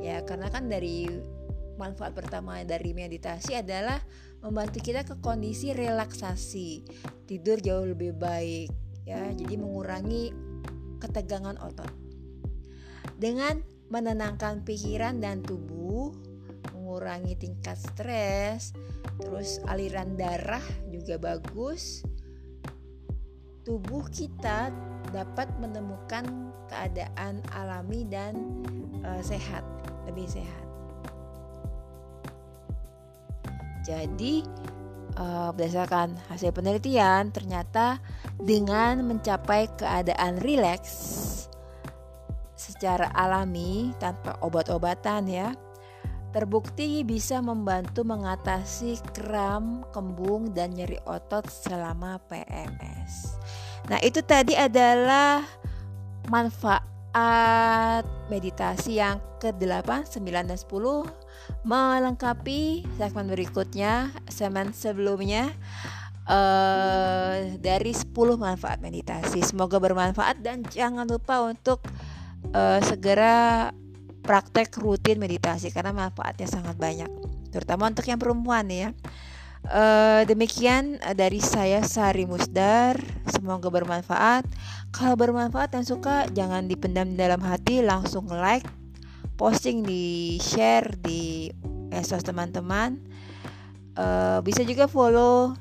Ya, 0.01 0.25
karena 0.25 0.49
kan 0.49 0.65
dari 0.65 1.05
manfaat 1.77 2.17
pertama 2.17 2.57
dari 2.65 2.97
meditasi 2.97 3.53
adalah 3.53 4.01
membantu 4.41 4.81
kita 4.81 5.05
ke 5.05 5.21
kondisi 5.21 5.77
relaksasi, 5.77 6.85
tidur 7.29 7.61
jauh 7.61 7.85
lebih 7.85 8.17
baik 8.17 8.73
ya. 9.05 9.29
Jadi 9.29 9.55
mengurangi 9.61 10.33
ketegangan 10.97 11.61
otot. 11.61 11.93
Dengan 13.17 13.61
menenangkan 13.93 14.65
pikiran 14.65 15.21
dan 15.21 15.45
tubuh, 15.45 16.13
mengurangi 16.73 17.37
tingkat 17.37 17.77
stres, 17.77 18.73
terus 19.21 19.61
aliran 19.69 20.17
darah 20.17 20.61
juga 20.89 21.17
bagus 21.21 22.05
tubuh 23.67 24.07
kita 24.07 24.71
dapat 25.11 25.51
menemukan 25.59 26.23
keadaan 26.71 27.43
alami 27.51 28.07
dan 28.07 28.63
uh, 29.03 29.19
sehat, 29.19 29.67
lebih 30.07 30.23
sehat. 30.23 30.63
Jadi 33.83 34.47
uh, 35.19 35.51
berdasarkan 35.51 36.15
hasil 36.31 36.55
penelitian 36.55 37.35
ternyata 37.35 37.99
dengan 38.39 39.03
mencapai 39.03 39.67
keadaan 39.75 40.39
rileks 40.39 40.95
secara 42.55 43.11
alami 43.15 43.91
tanpa 43.99 44.39
obat-obatan 44.43 45.27
ya 45.27 45.51
terbukti 46.35 47.01
bisa 47.01 47.39
membantu 47.39 48.03
mengatasi 48.03 48.99
kram, 49.15 49.81
kembung, 49.95 50.51
dan 50.51 50.75
nyeri 50.75 50.99
otot 51.07 51.47
selama 51.47 52.19
PMS. 52.27 53.39
Nah, 53.87 53.99
itu 54.03 54.19
tadi 54.19 54.51
adalah 54.53 55.43
manfaat 56.27 58.03
meditasi 58.27 58.99
yang 58.99 59.17
ke-8, 59.39 60.19
9, 60.19 60.21
dan 60.21 60.59
10 60.59 60.67
melengkapi 61.63 62.83
segmen 62.99 63.31
berikutnya, 63.31 64.11
segmen 64.27 64.75
sebelumnya 64.75 65.49
uh, 66.27 67.55
dari 67.57 67.95
10 67.95 68.11
manfaat 68.35 68.83
meditasi. 68.83 69.39
Semoga 69.41 69.79
bermanfaat 69.79 70.43
dan 70.43 70.61
jangan 70.67 71.07
lupa 71.07 71.47
untuk 71.47 71.81
uh, 72.51 72.79
segera 72.83 73.71
praktek 74.27 74.75
rutin 74.83 75.23
meditasi 75.23 75.71
karena 75.71 75.95
manfaatnya 75.95 76.51
sangat 76.51 76.75
banyak, 76.75 77.07
terutama 77.55 77.87
untuk 77.87 78.03
yang 78.05 78.19
perempuan 78.19 78.67
ya. 78.67 78.91
Uh, 79.67 80.23
demikian 80.23 80.95
dari 81.19 81.43
saya 81.43 81.83
Sari 81.83 82.23
Musdar. 82.23 82.95
Semoga 83.27 83.67
bermanfaat. 83.67 84.47
Kalau 84.95 85.19
bermanfaat 85.19 85.75
dan 85.75 85.83
suka 85.83 86.23
jangan 86.31 86.71
dipendam 86.71 87.19
dalam 87.19 87.43
hati, 87.43 87.83
langsung 87.83 88.31
like, 88.31 88.63
posting 89.35 89.83
di 89.83 90.39
share 90.39 90.95
di 91.03 91.51
medsos 91.91 92.23
teman-teman. 92.23 92.95
Uh, 93.99 94.39
bisa 94.39 94.63
juga 94.63 94.87
follow 94.87 95.51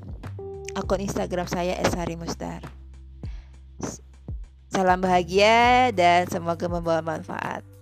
akun 0.79 1.03
Instagram 1.03 1.51
saya 1.51 1.75
Sari 1.91 2.15
Musdar. 2.15 2.63
Salam 4.71 5.03
bahagia 5.03 5.91
dan 5.91 6.31
semoga 6.31 6.71
membawa 6.71 7.03
manfaat. 7.03 7.76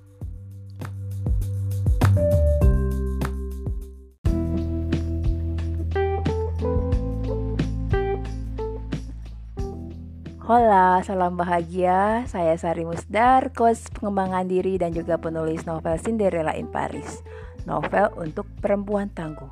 Hola, 10.44 11.00
salam 11.00 11.40
bahagia. 11.40 12.28
Saya 12.28 12.52
Sari 12.60 12.84
Musdar, 12.84 13.56
coach 13.56 13.88
pengembangan 13.96 14.44
diri 14.44 14.76
dan 14.76 14.92
juga 14.92 15.16
penulis 15.16 15.64
novel 15.64 15.96
Cinderella 15.96 16.52
in 16.52 16.68
Paris. 16.68 17.24
Novel 17.64 18.12
untuk 18.20 18.44
perempuan 18.60 19.08
tangguh. 19.08 19.48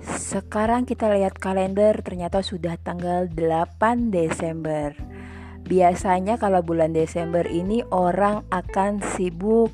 Sekarang 0.00 0.88
kita 0.88 1.12
lihat 1.12 1.36
kalender, 1.36 2.00
ternyata 2.00 2.40
sudah 2.40 2.80
tanggal 2.80 3.28
8 3.28 4.08
Desember. 4.08 4.96
Biasanya 5.68 6.40
kalau 6.40 6.64
bulan 6.64 6.96
Desember 6.96 7.44
ini 7.44 7.84
orang 7.92 8.40
akan 8.48 9.04
sibuk 9.04 9.68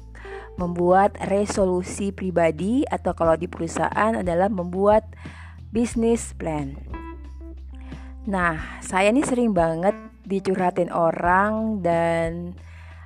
membuat 0.58 1.22
resolusi 1.30 2.10
pribadi 2.10 2.82
atau 2.90 3.14
kalau 3.14 3.38
di 3.38 3.46
perusahaan 3.46 4.18
adalah 4.18 4.50
membuat 4.50 5.06
business 5.70 6.34
plan. 6.34 6.89
Nah, 8.30 8.78
saya 8.78 9.10
ini 9.10 9.26
sering 9.26 9.50
banget 9.50 9.90
dicurhatin 10.22 10.94
orang 10.94 11.82
dan 11.82 12.54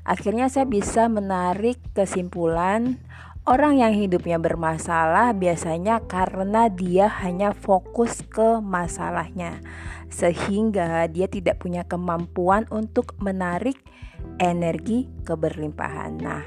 akhirnya 0.04 0.52
saya 0.52 0.68
bisa 0.68 1.08
menarik 1.08 1.80
kesimpulan 1.96 3.00
orang 3.48 3.80
yang 3.80 3.96
hidupnya 3.96 4.36
bermasalah 4.36 5.32
biasanya 5.32 6.04
karena 6.04 6.68
dia 6.68 7.08
hanya 7.24 7.56
fokus 7.56 8.20
ke 8.28 8.60
masalahnya 8.60 9.64
sehingga 10.12 11.08
dia 11.08 11.24
tidak 11.24 11.56
punya 11.56 11.88
kemampuan 11.88 12.68
untuk 12.68 13.16
menarik 13.16 13.80
energi 14.36 15.08
keberlimpahan. 15.24 16.20
Nah, 16.20 16.44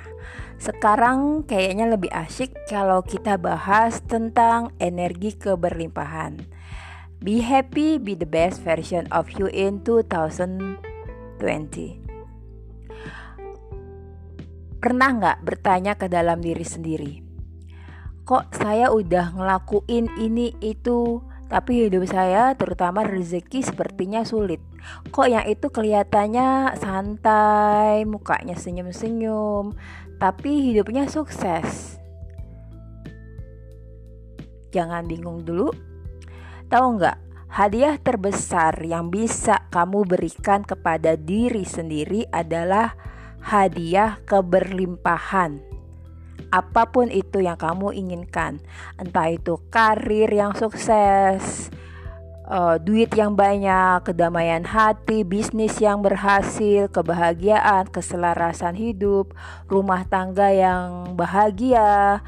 sekarang 0.61 1.49
kayaknya 1.49 1.89
lebih 1.89 2.13
asyik 2.13 2.53
kalau 2.69 3.01
kita 3.01 3.41
bahas 3.41 4.05
tentang 4.05 4.69
energi 4.77 5.33
keberlimpahan. 5.33 6.56
Be 7.17 7.41
happy, 7.41 7.97
be 7.97 8.13
the 8.13 8.29
best 8.29 8.61
version 8.61 9.09
of 9.09 9.25
you 9.41 9.49
in 9.49 9.81
2020. 9.81 10.77
Pernah 14.77 15.09
nggak 15.17 15.41
bertanya 15.41 15.97
ke 15.97 16.05
dalam 16.05 16.37
diri 16.45 16.61
sendiri? 16.61 17.25
Kok 18.21 18.53
saya 18.53 18.93
udah 18.93 19.33
ngelakuin 19.33 20.13
ini 20.21 20.53
itu, 20.61 21.25
tapi 21.49 21.89
hidup 21.89 22.05
saya 22.05 22.53
terutama 22.53 23.01
rezeki 23.01 23.65
sepertinya 23.65 24.21
sulit. 24.21 24.61
Kok 25.09 25.25
yang 25.25 25.49
itu 25.49 25.73
kelihatannya 25.73 26.77
santai, 26.77 28.05
mukanya 28.05 28.53
senyum-senyum, 28.53 29.73
tapi 30.21 30.69
hidupnya 30.69 31.09
sukses. 31.09 31.97
Jangan 34.69 35.09
bingung 35.09 35.41
dulu. 35.41 35.86
Tahu 36.67 36.99
nggak, 36.99 37.17
hadiah 37.47 37.95
terbesar 37.95 38.75
yang 38.83 39.07
bisa 39.07 39.63
kamu 39.71 40.03
berikan 40.03 40.67
kepada 40.67 41.15
diri 41.15 41.63
sendiri 41.63 42.27
adalah 42.27 42.91
hadiah 43.39 44.19
keberlimpahan. 44.27 45.63
Apa 46.51 46.91
pun 46.91 47.07
itu 47.07 47.39
yang 47.39 47.55
kamu 47.55 47.95
inginkan, 47.95 48.59
entah 48.99 49.31
itu 49.31 49.63
karir 49.71 50.27
yang 50.27 50.51
sukses, 50.59 51.71
uh, 52.51 52.75
duit 52.83 53.15
yang 53.15 53.39
banyak, 53.39 54.03
kedamaian 54.03 54.67
hati, 54.67 55.23
bisnis 55.23 55.79
yang 55.79 56.03
berhasil, 56.03 56.91
kebahagiaan, 56.91 57.87
keselarasan 57.87 58.75
hidup, 58.75 59.31
rumah 59.71 60.03
tangga 60.03 60.51
yang 60.51 61.15
bahagia, 61.15 62.19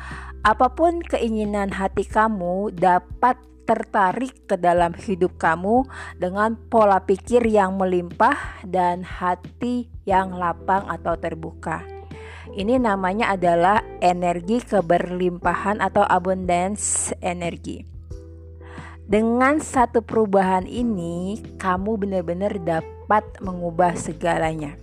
apa 0.48 0.68
pun 0.72 1.04
keinginan 1.04 1.76
hati 1.76 2.08
kamu 2.08 2.72
dapat 2.72 3.36
tertarik 3.70 4.50
ke 4.50 4.58
dalam 4.58 4.98
hidup 4.98 5.38
kamu 5.38 5.86
dengan 6.18 6.58
pola 6.58 7.06
pikir 7.06 7.46
yang 7.46 7.78
melimpah 7.78 8.66
dan 8.66 9.06
hati 9.06 9.86
yang 10.10 10.34
lapang 10.34 10.90
atau 10.90 11.14
terbuka. 11.22 11.86
Ini 12.50 12.82
namanya 12.82 13.38
adalah 13.38 13.86
energi 14.02 14.58
keberlimpahan 14.66 15.86
atau 15.86 16.02
abundance 16.02 17.14
energi. 17.22 17.86
Dengan 19.06 19.62
satu 19.62 20.02
perubahan 20.02 20.66
ini, 20.66 21.38
kamu 21.62 22.02
benar-benar 22.02 22.58
dapat 22.66 23.38
mengubah 23.38 23.94
segalanya 23.94 24.74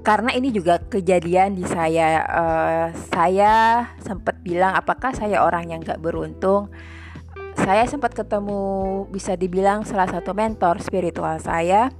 karena 0.00 0.32
ini 0.32 0.48
juga 0.48 0.80
kejadian 0.80 1.60
di 1.60 1.64
saya 1.68 2.24
uh, 2.24 2.88
saya 3.12 3.84
sempat 4.00 4.40
bilang 4.40 4.72
apakah 4.72 5.12
saya 5.12 5.44
orang 5.44 5.68
yang 5.68 5.84
gak 5.84 6.00
beruntung 6.00 6.72
saya 7.58 7.84
sempat 7.86 8.14
ketemu 8.14 9.06
bisa 9.10 9.34
dibilang 9.34 9.82
salah 9.82 10.06
satu 10.06 10.34
mentor 10.34 10.78
spiritual 10.82 11.38
saya. 11.42 11.90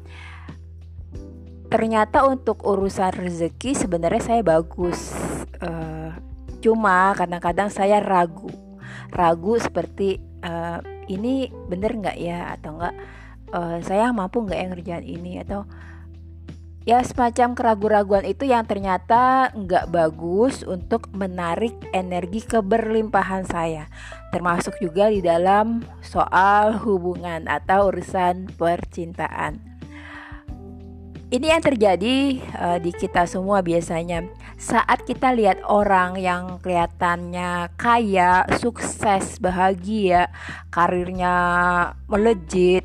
Ternyata 1.70 2.26
untuk 2.26 2.66
urusan 2.66 3.14
rezeki 3.14 3.78
sebenarnya 3.78 4.22
saya 4.22 4.42
bagus. 4.42 5.14
Uh, 5.62 6.10
cuma 6.58 7.14
kadang-kadang 7.14 7.70
saya 7.70 8.02
ragu, 8.02 8.50
ragu 9.14 9.54
seperti 9.62 10.18
uh, 10.42 10.82
ini 11.06 11.50
bener 11.70 11.94
nggak 11.94 12.18
ya 12.18 12.54
atau 12.58 12.78
enggak 12.78 12.94
uh, 13.54 13.78
saya 13.82 14.10
mampu 14.14 14.42
nggak 14.42 14.58
yang 14.58 14.70
ngerjain 14.74 15.06
ini 15.06 15.32
atau 15.42 15.66
ya 16.88 17.04
semacam 17.04 17.52
keraguan-raguan 17.52 18.24
itu 18.24 18.48
yang 18.48 18.64
ternyata 18.64 19.52
nggak 19.52 19.92
bagus 19.92 20.64
untuk 20.64 21.12
menarik 21.12 21.76
energi 21.92 22.40
keberlimpahan 22.44 23.44
saya 23.44 23.86
termasuk 24.30 24.78
juga 24.78 25.10
di 25.10 25.20
dalam 25.20 25.82
soal 26.00 26.78
hubungan 26.80 27.50
atau 27.50 27.90
urusan 27.90 28.54
percintaan. 28.54 29.70
Ini 31.30 31.46
yang 31.54 31.62
terjadi 31.62 32.42
uh, 32.58 32.78
di 32.82 32.90
kita 32.90 33.22
semua 33.22 33.62
biasanya. 33.62 34.26
Saat 34.58 35.06
kita 35.06 35.30
lihat 35.30 35.62
orang 35.62 36.18
yang 36.18 36.58
kelihatannya 36.58 37.70
kaya, 37.78 38.50
sukses, 38.58 39.38
bahagia, 39.38 40.26
karirnya 40.74 41.34
melejit, 42.10 42.82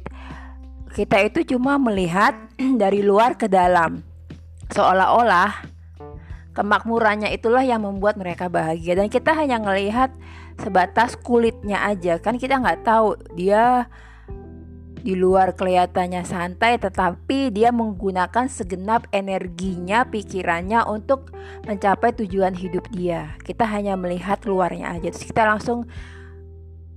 kita 0.95 1.19
itu 1.27 1.43
cuma 1.55 1.75
melihat 1.75 2.31
dari 2.81 3.03
luar 3.03 3.35
ke 3.35 3.51
dalam. 3.51 3.99
Seolah-olah 4.71 5.67
kemakmurannya 6.55 7.35
itulah 7.35 7.67
yang 7.67 7.83
membuat 7.83 8.15
mereka 8.15 8.47
bahagia. 8.47 8.95
Dan 8.95 9.11
kita 9.11 9.35
hanya 9.35 9.59
melihat 9.59 10.15
sebatas 10.55 11.19
kulitnya 11.19 11.83
aja. 11.83 12.15
Kan 12.23 12.39
kita 12.39 12.63
nggak 12.63 12.87
tahu 12.87 13.19
dia 13.35 13.91
di 15.05 15.13
luar 15.13 15.53
kelihatannya 15.53 16.25
santai 16.25 16.81
tetapi 16.81 17.53
dia 17.53 17.69
menggunakan 17.69 18.49
segenap 18.49 19.05
energinya 19.13 20.01
pikirannya 20.09 20.81
untuk 20.89 21.29
mencapai 21.69 22.15
tujuan 22.23 22.57
hidup 22.57 22.89
dia. 22.89 23.37
Kita 23.45 23.69
hanya 23.69 23.93
melihat 23.99 24.41
luarnya 24.49 24.97
aja. 24.97 25.13
Terus 25.13 25.29
kita 25.29 25.45
langsung 25.45 25.85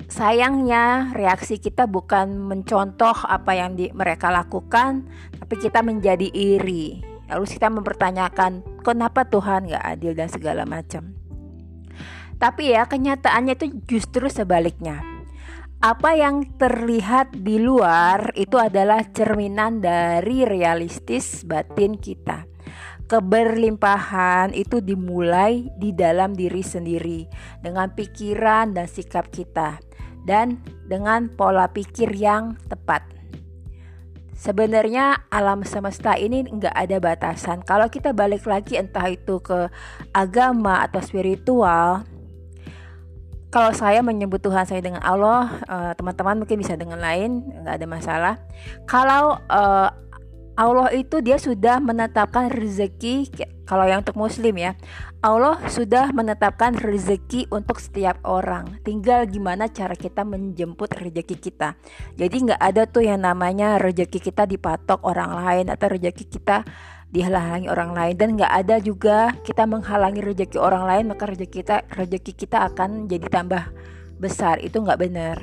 sayangnya 0.09 1.13
reaksi 1.13 1.61
kita 1.61 1.85
bukan 1.85 2.41
mencontoh 2.41 3.15
apa 3.29 3.53
yang 3.53 3.77
di, 3.77 3.93
mereka 3.93 4.33
lakukan, 4.33 5.05
tapi 5.37 5.55
kita 5.61 5.85
menjadi 5.85 6.33
iri. 6.33 7.05
Lalu 7.29 7.45
kita 7.45 7.69
mempertanyakan, 7.69 8.81
kenapa 8.81 9.29
Tuhan 9.29 9.69
gak 9.69 9.85
adil 9.85 10.17
dan 10.17 10.33
segala 10.33 10.65
macam. 10.65 11.13
Tapi 12.41 12.73
ya 12.73 12.89
kenyataannya 12.89 13.55
itu 13.61 13.67
justru 13.85 14.33
sebaliknya. 14.33 15.05
Apa 15.79 16.17
yang 16.17 16.59
terlihat 16.59 17.39
di 17.39 17.61
luar 17.63 18.35
itu 18.35 18.59
adalah 18.59 19.05
cerminan 19.15 19.79
dari 19.79 20.43
realistis 20.43 21.47
batin 21.47 21.95
kita. 21.95 22.49
Keberlimpahan 23.07 24.53
itu 24.59 24.83
dimulai 24.83 25.71
di 25.79 25.95
dalam 25.95 26.35
diri 26.35 26.61
sendiri 26.67 27.21
dengan 27.63 27.95
pikiran 27.95 28.75
dan 28.75 28.91
sikap 28.91 29.31
kita 29.31 29.88
dan 30.25 30.59
dengan 30.89 31.29
pola 31.29 31.69
pikir 31.71 32.11
yang 32.15 32.57
tepat. 32.67 33.05
Sebenarnya 34.39 35.27
alam 35.35 35.67
semesta 35.67 36.15
ini 36.15 36.47
nggak 36.47 36.71
ada 36.71 36.97
batasan. 37.03 37.67
Kalau 37.67 37.91
kita 37.91 38.15
balik 38.15 38.47
lagi 38.47 38.79
entah 38.79 39.11
itu 39.11 39.43
ke 39.43 39.67
agama 40.15 40.87
atau 40.87 41.03
spiritual, 41.03 42.07
kalau 43.51 43.75
saya 43.75 43.99
menyebut 44.05 44.39
Tuhan 44.39 44.63
saya 44.63 44.79
dengan 44.79 45.03
Allah, 45.03 45.59
eh, 45.67 45.93
teman-teman 45.99 46.39
mungkin 46.39 46.63
bisa 46.63 46.79
dengan 46.79 47.03
lain, 47.03 47.51
nggak 47.65 47.75
ada 47.83 47.87
masalah. 47.91 48.35
Kalau 48.87 49.43
uh, 49.51 49.91
Allah 50.59 50.91
itu 50.91 51.23
dia 51.23 51.39
sudah 51.39 51.79
menetapkan 51.79 52.51
rezeki 52.51 53.31
kalau 53.63 53.87
yang 53.87 54.03
untuk 54.03 54.19
muslim 54.19 54.59
ya 54.59 54.75
Allah 55.19 55.59
sudah 55.67 56.15
menetapkan 56.15 56.79
rezeki 56.79 57.51
untuk 57.51 57.83
setiap 57.83 58.23
orang. 58.23 58.79
Tinggal 58.87 59.27
gimana 59.27 59.67
cara 59.67 59.99
kita 59.99 60.23
menjemput 60.23 60.95
rezeki 60.95 61.35
kita. 61.43 61.75
Jadi 62.15 62.47
nggak 62.47 62.63
ada 62.63 62.87
tuh 62.87 63.03
yang 63.03 63.27
namanya 63.27 63.83
rezeki 63.83 64.23
kita 64.23 64.47
dipatok 64.47 65.03
orang 65.03 65.35
lain 65.43 65.67
atau 65.75 65.91
rezeki 65.91 66.23
kita 66.23 66.63
dihalangi 67.11 67.67
orang 67.67 67.99
lain. 67.99 68.15
Dan 68.15 68.39
nggak 68.39 68.53
ada 68.63 68.79
juga 68.79 69.35
kita 69.43 69.67
menghalangi 69.67 70.23
rezeki 70.23 70.55
orang 70.63 70.87
lain 70.87 71.05
maka 71.11 71.27
rezeki 71.27 71.51
kita 71.51 71.77
rezeki 71.99 72.33
kita 72.39 72.59
akan 72.71 73.11
jadi 73.11 73.27
tambah 73.27 73.75
besar. 74.23 74.63
Itu 74.63 74.87
nggak 74.87 75.03
benar. 75.03 75.43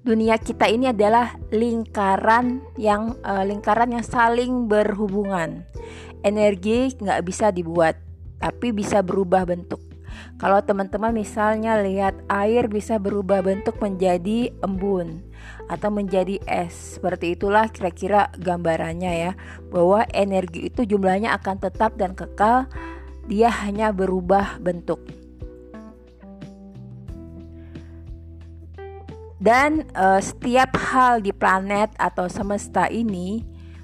Dunia 0.00 0.40
kita 0.40 0.64
ini 0.64 0.96
adalah 0.96 1.36
lingkaran 1.52 2.64
yang 2.80 3.20
uh, 3.20 3.44
lingkaran 3.44 3.92
yang 3.92 4.00
saling 4.00 4.64
berhubungan. 4.64 5.68
Energi 6.20 6.92
nggak 7.00 7.20
bisa 7.24 7.48
dibuat, 7.48 7.96
tapi 8.36 8.76
bisa 8.76 9.00
berubah 9.00 9.48
bentuk. 9.48 9.80
Kalau 10.36 10.60
teman-teman 10.60 11.14
misalnya 11.14 11.80
lihat 11.80 12.16
air 12.28 12.66
bisa 12.66 12.98
berubah 13.00 13.40
bentuk 13.40 13.78
menjadi 13.78 14.52
embun 14.60 15.22
atau 15.68 15.88
menjadi 15.88 16.40
es. 16.44 16.98
Seperti 16.98 17.38
itulah 17.38 17.68
kira-kira 17.72 18.28
gambarannya 18.36 19.12
ya, 19.30 19.32
bahwa 19.70 20.04
energi 20.12 20.68
itu 20.68 20.84
jumlahnya 20.84 21.36
akan 21.40 21.56
tetap 21.62 21.96
dan 21.96 22.12
kekal, 22.12 22.68
dia 23.28 23.48
hanya 23.64 23.94
berubah 23.94 24.58
bentuk. 24.60 25.00
Dan 29.40 29.88
uh, 29.96 30.20
setiap 30.20 30.76
hal 30.76 31.24
di 31.24 31.32
planet 31.32 31.96
atau 31.96 32.28
semesta 32.28 32.92
ini 32.92 33.40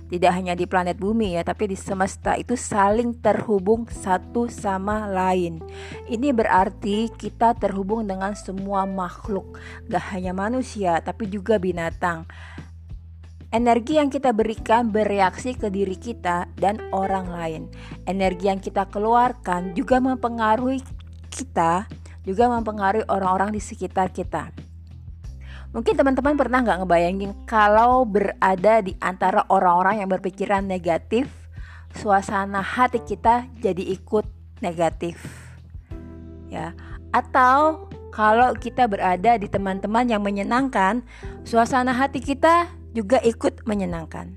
tidak 0.07 0.33
hanya 0.39 0.55
di 0.55 0.71
planet 0.71 0.99
bumi 1.03 1.35
ya, 1.35 1.43
tapi 1.43 1.67
di 1.71 1.79
semesta 1.79 2.39
itu 2.39 2.55
saling 2.55 3.19
terhubung 3.19 3.91
satu 3.91 4.47
sama 4.47 5.11
lain. 5.11 5.59
Ini 6.07 6.31
berarti 6.31 7.11
kita 7.11 7.59
terhubung 7.59 8.07
dengan 8.07 8.39
semua 8.39 8.87
makhluk, 8.87 9.59
gak 9.91 10.15
hanya 10.15 10.31
manusia, 10.31 11.03
tapi 11.03 11.27
juga 11.27 11.59
binatang. 11.59 12.23
Energi 13.51 13.99
yang 13.99 14.11
kita 14.11 14.35
berikan 14.35 14.91
bereaksi 14.91 15.55
ke 15.55 15.71
diri 15.71 15.95
kita 15.95 16.51
dan 16.59 16.83
orang 16.91 17.31
lain. 17.31 17.63
Energi 18.05 18.51
yang 18.51 18.59
kita 18.59 18.91
keluarkan 18.91 19.75
juga 19.75 20.03
mempengaruhi 20.03 20.83
kita, 21.31 21.87
juga 22.27 22.45
mempengaruhi 22.51 23.07
orang-orang 23.07 23.55
di 23.55 23.63
sekitar 23.63 24.11
kita. 24.11 24.51
Mungkin 25.77 25.93
teman-teman 25.93 26.41
pernah 26.41 26.65
nggak 26.65 26.89
ngebayangin 26.89 27.33
kalau 27.45 28.09
berada 28.09 28.81
di 28.81 28.97
antara 28.97 29.45
orang-orang 29.53 30.01
yang 30.01 30.09
berpikiran 30.09 30.65
negatif, 30.65 31.29
suasana 31.93 32.65
hati 32.65 33.05
kita 33.05 33.45
jadi 33.61 33.85
ikut 33.93 34.25
negatif. 34.65 35.21
Ya. 36.49 36.73
Atau 37.13 37.93
kalau 38.09 38.57
kita 38.57 38.89
berada 38.89 39.37
di 39.37 39.53
teman-teman 39.53 40.09
yang 40.09 40.25
menyenangkan, 40.25 41.05
suasana 41.45 41.93
hati 41.93 42.25
kita 42.25 42.73
juga 42.97 43.21
ikut 43.21 43.69
menyenangkan. 43.69 44.33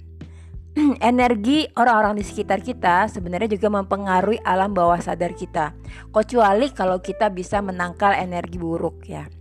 Energi 1.00 1.72
orang-orang 1.80 2.20
di 2.20 2.24
sekitar 2.28 2.60
kita 2.60 3.08
sebenarnya 3.08 3.56
juga 3.56 3.72
mempengaruhi 3.72 4.44
alam 4.44 4.76
bawah 4.76 5.00
sadar 5.00 5.32
kita. 5.32 5.72
Kecuali 6.12 6.68
kalau 6.76 7.00
kita 7.00 7.32
bisa 7.32 7.64
menangkal 7.64 8.12
energi 8.12 8.60
buruk 8.60 9.08
ya. 9.08 9.39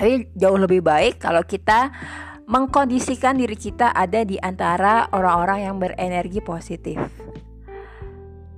Tapi 0.00 0.32
jauh 0.32 0.56
lebih 0.56 0.80
baik 0.80 1.20
kalau 1.20 1.44
kita 1.44 1.92
mengkondisikan 2.48 3.36
diri 3.36 3.52
kita 3.52 3.92
ada 3.92 4.24
di 4.24 4.40
antara 4.40 5.04
orang-orang 5.12 5.68
yang 5.68 5.76
berenergi 5.76 6.40
positif. 6.40 6.96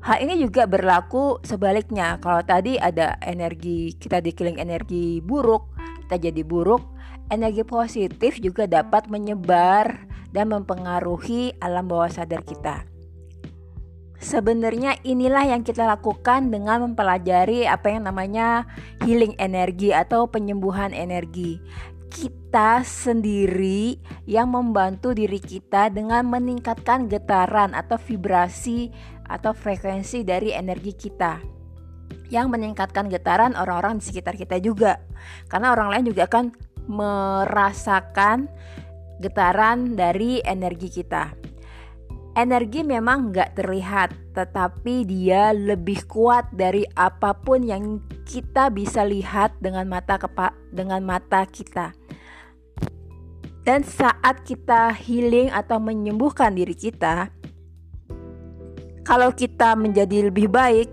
Hal 0.06 0.22
ini 0.22 0.38
juga 0.38 0.70
berlaku 0.70 1.42
sebaliknya. 1.42 2.22
Kalau 2.22 2.46
tadi 2.46 2.78
ada 2.78 3.18
energi 3.26 3.90
kita 3.98 4.22
dikeliling 4.22 4.62
energi 4.62 5.18
buruk, 5.18 5.66
kita 6.06 6.30
jadi 6.30 6.46
buruk, 6.46 6.86
energi 7.26 7.66
positif 7.66 8.38
juga 8.38 8.70
dapat 8.70 9.10
menyebar 9.10 9.98
dan 10.30 10.46
mempengaruhi 10.46 11.58
alam 11.58 11.90
bawah 11.90 12.06
sadar 12.06 12.46
kita. 12.46 12.91
Sebenarnya 14.22 15.02
inilah 15.02 15.50
yang 15.50 15.66
kita 15.66 15.82
lakukan 15.82 16.46
dengan 16.54 16.86
mempelajari 16.86 17.66
apa 17.66 17.90
yang 17.90 18.06
namanya 18.06 18.70
healing 19.02 19.34
energi 19.42 19.90
atau 19.90 20.30
penyembuhan 20.30 20.94
energi. 20.94 21.58
Kita 22.06 22.86
sendiri 22.86 23.98
yang 24.30 24.54
membantu 24.54 25.10
diri 25.10 25.42
kita 25.42 25.90
dengan 25.90 26.30
meningkatkan 26.30 27.10
getaran 27.10 27.74
atau 27.74 27.98
vibrasi 27.98 28.94
atau 29.26 29.50
frekuensi 29.50 30.22
dari 30.22 30.54
energi 30.54 30.94
kita 30.94 31.42
yang 32.30 32.46
meningkatkan 32.46 33.10
getaran 33.10 33.58
orang-orang 33.58 33.98
di 33.98 34.06
sekitar 34.06 34.38
kita 34.38 34.62
juga. 34.62 35.02
Karena 35.50 35.74
orang 35.74 35.98
lain 35.98 36.14
juga 36.14 36.30
akan 36.30 36.54
merasakan 36.86 38.46
getaran 39.18 39.98
dari 39.98 40.38
energi 40.46 41.02
kita 41.02 41.51
energi 42.34 42.84
memang 42.86 43.32
nggak 43.32 43.58
terlihat 43.58 44.10
tetapi 44.32 45.04
dia 45.04 45.52
lebih 45.52 46.08
kuat 46.08 46.48
dari 46.52 46.88
apa 46.96 47.36
pun 47.36 47.64
yang 47.64 48.00
kita 48.24 48.72
bisa 48.72 49.04
lihat 49.04 49.56
dengan 49.60 49.84
mata 49.88 50.16
kepa 50.16 50.56
dengan 50.72 51.04
mata 51.04 51.44
kita 51.44 51.92
dan 53.62 53.86
saat 53.86 54.42
kita 54.42 54.90
healing 54.90 55.46
atau 55.54 55.78
menyembuhkan 55.78 56.50
diri 56.50 56.74
kita, 56.74 57.30
kalau 59.06 59.30
kita 59.30 59.78
menjadi 59.78 60.30
lebih 60.30 60.50
baik, 60.50 60.90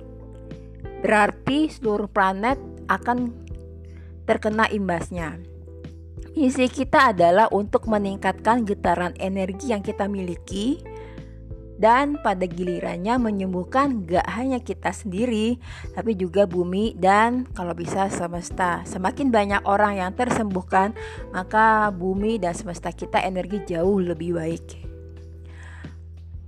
berarti 1.02 1.66
seluruh 1.74 2.06
planet 2.06 2.61
akan 2.86 3.34
terkena 4.30 4.70
imbasnya. 4.70 5.41
Misi 6.38 6.70
kita 6.70 7.10
adalah 7.10 7.49
untuk 7.49 7.90
meningkatkan 7.90 8.61
getaran 8.70 9.18
energi 9.18 9.74
yang 9.74 9.82
kita 9.82 10.06
miliki 10.06 10.78
dan 11.80 12.19
pada 12.19 12.43
gilirannya 12.43 13.15
menyembuhkan 13.15 14.03
gak 14.03 14.27
hanya 14.35 14.60
kita 14.60 14.91
sendiri 14.91 15.56
tapi 15.95 16.14
juga 16.19 16.43
bumi 16.43 16.93
dan 16.99 17.47
kalau 17.56 17.72
bisa 17.72 18.11
semesta. 18.11 18.84
Semakin 18.84 19.31
banyak 19.31 19.64
orang 19.64 19.95
yang 20.03 20.11
tersembuhkan 20.11 20.91
maka 21.31 21.88
bumi 21.95 22.35
dan 22.38 22.51
semesta 22.51 22.91
kita 22.91 23.23
energi 23.23 23.64
jauh 23.64 24.03
lebih 24.03 24.35
baik. 24.35 24.68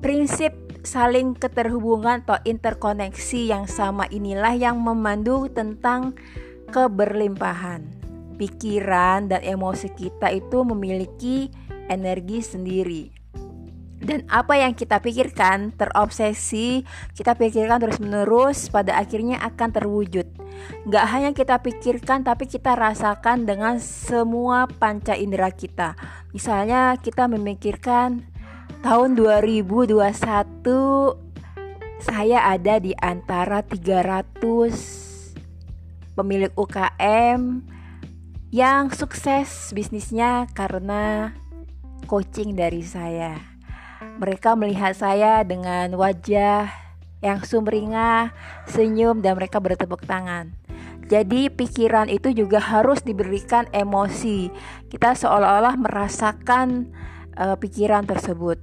Prinsip 0.04 0.52
saling 0.84 1.38
keterhubungan 1.40 2.28
atau 2.28 2.36
interkoneksi 2.44 3.42
yang 3.48 3.66
sama 3.72 4.10
inilah 4.12 4.52
yang 4.58 4.76
memandu 4.84 5.48
tentang 5.48 6.12
keberlimpahan. 6.76 7.88
Pikiran 8.36 9.30
dan 9.30 9.46
emosi 9.46 9.94
kita 9.94 10.34
itu 10.34 10.66
memiliki 10.66 11.54
energi 11.86 12.42
sendiri 12.42 13.21
dan 14.02 14.26
apa 14.28 14.58
yang 14.58 14.74
kita 14.74 14.98
pikirkan 14.98 15.78
terobsesi 15.78 16.82
kita 17.14 17.38
pikirkan 17.38 17.78
terus 17.78 18.02
menerus 18.02 18.68
pada 18.74 18.98
akhirnya 18.98 19.38
akan 19.46 19.70
terwujud. 19.70 20.26
Gak 20.90 21.06
hanya 21.14 21.32
kita 21.38 21.62
pikirkan 21.62 22.26
tapi 22.26 22.50
kita 22.50 22.74
rasakan 22.74 23.46
dengan 23.46 23.78
semua 23.78 24.66
panca 24.66 25.14
indera 25.14 25.54
kita. 25.54 25.94
Misalnya 26.34 26.98
kita 26.98 27.30
memikirkan 27.30 28.26
tahun 28.82 29.14
2021 29.14 30.02
saya 32.02 32.50
ada 32.50 32.82
di 32.82 32.98
antara 32.98 33.62
300 33.62 34.42
pemilik 36.18 36.50
UKM 36.58 37.62
yang 38.50 38.90
sukses 38.90 39.70
bisnisnya 39.72 40.50
karena 40.58 41.38
coaching 42.10 42.58
dari 42.58 42.82
saya 42.82 43.51
mereka 44.02 44.58
melihat 44.58 44.98
saya 44.98 45.46
dengan 45.46 45.94
wajah 45.94 46.74
yang 47.22 47.46
sumringah, 47.46 48.34
senyum, 48.66 49.22
dan 49.22 49.38
mereka 49.38 49.62
bertepuk 49.62 50.02
tangan. 50.10 50.58
Jadi, 51.06 51.54
pikiran 51.54 52.10
itu 52.10 52.34
juga 52.34 52.58
harus 52.58 53.06
diberikan 53.06 53.70
emosi. 53.70 54.50
Kita 54.90 55.14
seolah-olah 55.14 55.78
merasakan 55.78 56.90
uh, 57.38 57.54
pikiran 57.60 58.08
tersebut. 58.10 58.58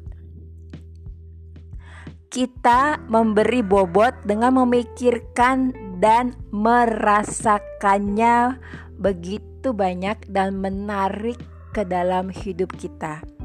Kita 2.28 3.00
memberi 3.08 3.64
bobot 3.64 4.12
dengan 4.26 4.52
memikirkan 4.64 5.72
dan 6.02 6.34
merasakannya 6.52 8.58
begitu 8.98 9.72
banyak 9.72 10.18
dan 10.28 10.60
menarik 10.60 11.38
ke 11.72 11.84
dalam 11.86 12.28
hidup 12.28 12.68
kita. 12.76 13.37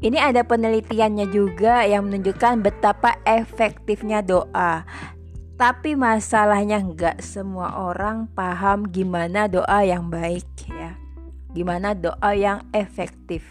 Ini 0.00 0.16
ada 0.16 0.40
penelitiannya 0.48 1.28
juga 1.28 1.84
yang 1.84 2.08
menunjukkan 2.08 2.64
betapa 2.64 3.20
efektifnya 3.28 4.24
doa. 4.24 4.88
Tapi 5.60 5.92
masalahnya 5.92 6.80
nggak 6.80 7.20
semua 7.20 7.76
orang 7.76 8.24
paham 8.32 8.88
gimana 8.88 9.44
doa 9.44 9.84
yang 9.84 10.08
baik 10.08 10.48
ya. 10.72 10.96
Gimana 11.52 11.92
doa 11.92 12.32
yang 12.32 12.64
efektif. 12.72 13.44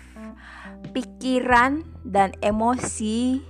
Pikiran 0.89 1.85
dan 2.01 2.33
emosi 2.41 3.45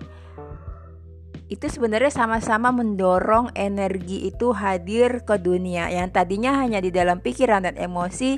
itu 1.48 1.66
sebenarnya 1.66 2.12
sama-sama 2.12 2.70
mendorong 2.76 3.56
energi 3.56 4.28
itu 4.28 4.52
hadir 4.52 5.24
ke 5.24 5.40
dunia 5.40 5.88
yang 5.88 6.12
tadinya 6.12 6.60
hanya 6.60 6.84
di 6.84 6.92
dalam 6.92 7.24
pikiran 7.24 7.64
dan 7.64 7.80
emosi 7.80 8.38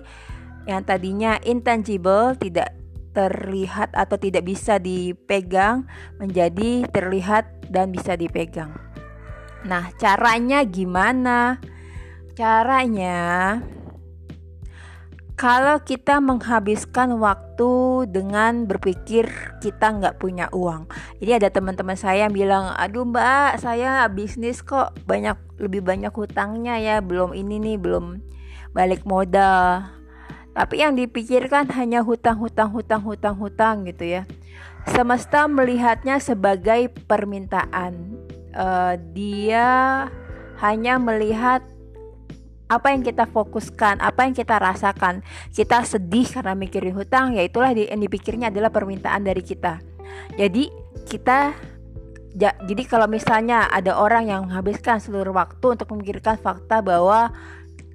yang 0.69 0.85
tadinya 0.85 1.41
intangible 1.43 2.37
tidak 2.37 2.80
terlihat 3.11 3.91
atau 3.91 4.15
tidak 4.15 4.47
bisa 4.47 4.79
dipegang 4.79 5.87
menjadi 6.17 6.87
terlihat 6.89 7.67
dan 7.67 7.91
bisa 7.91 8.15
dipegang. 8.15 8.71
Nah, 9.67 9.93
caranya 9.99 10.65
gimana? 10.65 11.61
Caranya 12.33 13.59
kalau 15.41 15.81
kita 15.81 16.21
menghabiskan 16.21 17.17
waktu 17.17 18.05
dengan 18.13 18.69
berpikir 18.69 19.25
kita 19.57 19.89
nggak 19.89 20.21
punya 20.21 20.45
uang. 20.53 20.85
Jadi 21.17 21.31
ada 21.41 21.49
teman-teman 21.49 21.97
saya 21.97 22.29
yang 22.29 22.33
bilang, 22.33 22.69
aduh 22.77 23.09
mbak 23.09 23.57
saya 23.57 24.05
bisnis 24.05 24.61
kok 24.61 24.93
banyak 25.09 25.33
lebih 25.57 25.81
banyak 25.81 26.13
hutangnya 26.13 26.77
ya, 26.77 26.95
belum 27.01 27.33
ini 27.33 27.57
nih 27.57 27.77
belum 27.81 28.21
balik 28.77 29.01
modal 29.03 30.00
tapi 30.51 30.83
yang 30.83 30.99
dipikirkan 30.99 31.71
hanya 31.71 32.03
hutang, 32.03 32.35
hutang, 32.35 32.75
hutang, 32.75 32.99
hutang, 32.99 33.35
hutang 33.39 33.75
gitu 33.87 34.03
ya. 34.03 34.23
Semesta 34.83 35.47
melihatnya 35.47 36.19
sebagai 36.19 36.91
permintaan. 37.07 38.19
Uh, 38.51 38.99
dia 39.15 40.07
hanya 40.59 40.99
melihat 40.99 41.63
apa 42.67 42.91
yang 42.91 42.99
kita 42.99 43.23
fokuskan, 43.31 44.03
apa 44.03 44.27
yang 44.27 44.35
kita 44.35 44.59
rasakan. 44.59 45.23
Kita 45.55 45.87
sedih 45.87 46.27
karena 46.27 46.51
mikirin 46.51 46.99
hutang, 46.99 47.31
ya 47.39 47.47
itulah 47.47 47.71
yang 47.71 48.03
dipikirnya 48.03 48.51
adalah 48.51 48.75
permintaan 48.75 49.23
dari 49.23 49.43
kita. 49.43 49.79
Jadi 50.35 50.67
kita 51.07 51.55
ja, 52.35 52.51
jadi 52.67 52.83
kalau 52.83 53.07
misalnya 53.07 53.71
ada 53.71 53.95
orang 53.95 54.27
yang 54.27 54.51
menghabiskan 54.51 54.99
seluruh 54.99 55.31
waktu 55.31 55.79
untuk 55.79 55.87
memikirkan 55.95 56.35
fakta 56.35 56.83
bahwa 56.83 57.31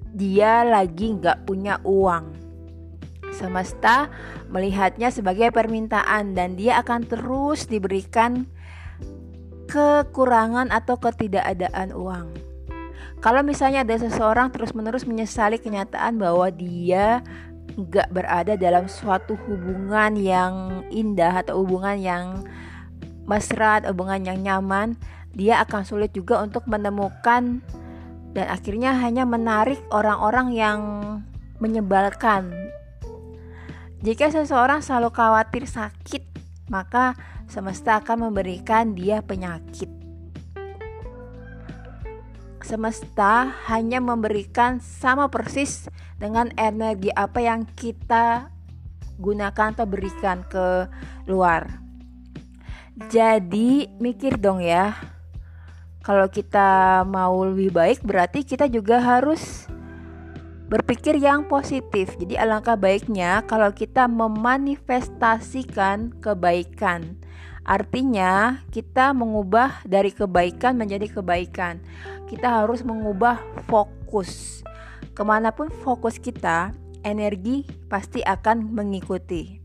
dia 0.09 0.65
lagi 0.65 1.13
nggak 1.13 1.45
punya 1.45 1.77
uang 1.85 2.46
Semesta 3.37 4.09
melihatnya 4.49 5.13
sebagai 5.13 5.53
permintaan 5.53 6.33
dan 6.33 6.57
dia 6.57 6.81
akan 6.81 7.05
terus 7.05 7.69
diberikan 7.69 8.49
kekurangan 9.69 10.73
atau 10.73 10.97
ketidakadaan 10.97 11.93
uang. 11.93 12.33
Kalau 13.21 13.45
misalnya 13.45 13.85
ada 13.85 13.97
seseorang 13.97 14.49
terus-menerus 14.49 15.05
menyesali 15.05 15.61
kenyataan 15.61 16.17
bahwa 16.17 16.49
dia 16.49 17.21
nggak 17.77 18.09
berada 18.09 18.53
dalam 18.57 18.89
suatu 18.89 19.37
hubungan 19.45 20.17
yang 20.17 20.81
indah 20.89 21.45
atau 21.45 21.61
hubungan 21.61 21.97
yang 22.01 22.25
mesra, 23.29 23.83
hubungan 23.85 24.25
yang 24.25 24.39
nyaman, 24.41 24.97
dia 25.37 25.61
akan 25.61 25.85
sulit 25.85 26.09
juga 26.15 26.41
untuk 26.41 26.65
menemukan 26.65 27.61
dan 28.33 28.45
akhirnya 28.49 28.97
hanya 28.97 29.25
menarik 29.29 29.77
orang-orang 29.93 30.53
yang 30.53 30.79
menyebalkan. 31.61 32.53
Jika 33.97 34.29
seseorang 34.29 34.85
selalu 34.85 35.09
khawatir 35.09 35.65
sakit, 35.65 36.21
maka 36.69 37.17
semesta 37.49 37.97
akan 37.97 38.29
memberikan 38.29 38.93
dia 38.93 39.25
penyakit. 39.25 39.89
Semesta 42.61 43.57
hanya 43.71 43.97
memberikan 43.97 44.77
sama 44.83 45.31
persis 45.33 45.89
dengan 46.21 46.53
energi 46.59 47.09
apa 47.15 47.41
yang 47.41 47.63
kita 47.63 48.53
gunakan 49.17 49.73
atau 49.73 49.87
berikan 49.89 50.45
ke 50.45 50.85
luar. 51.25 51.81
Jadi 53.09 53.89
mikir 53.97 54.37
dong 54.37 54.61
ya. 54.61 54.93
Kalau 56.05 56.29
kita 56.29 57.01
mau 57.07 57.33
lebih 57.49 57.73
baik 57.73 58.05
berarti 58.05 58.45
kita 58.45 58.69
juga 58.69 59.01
harus 59.01 59.65
berpikir 60.67 61.15
yang 61.19 61.47
positif. 61.47 62.15
Jadi 62.19 62.35
alangkah 62.35 62.75
baiknya 62.75 63.43
kalau 63.47 63.71
kita 63.71 64.07
memanifestasikan 64.07 66.11
kebaikan. 66.19 67.15
Artinya, 67.67 68.63
kita 68.71 69.11
mengubah 69.11 69.83
dari 69.83 70.15
kebaikan 70.15 70.79
menjadi 70.79 71.19
kebaikan. 71.19 71.83
Kita 72.31 72.63
harus 72.63 72.79
mengubah 72.87 73.43
fokus. 73.67 74.63
Ke 75.11 75.27
mana 75.27 75.51
pun 75.51 75.67
fokus 75.83 76.15
kita, 76.15 76.71
energi 77.03 77.67
pasti 77.91 78.23
akan 78.23 78.71
mengikuti. 78.71 79.59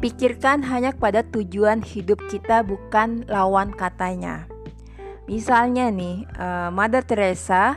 Pikirkan 0.00 0.64
hanya 0.64 0.96
kepada 0.96 1.20
tujuan 1.28 1.84
hidup 1.84 2.16
kita, 2.32 2.64
bukan 2.64 3.28
lawan 3.28 3.68
katanya. 3.68 4.48
Misalnya, 5.28 5.92
nih, 5.92 6.24
uh, 6.40 6.72
Mother 6.72 7.04
Teresa 7.04 7.76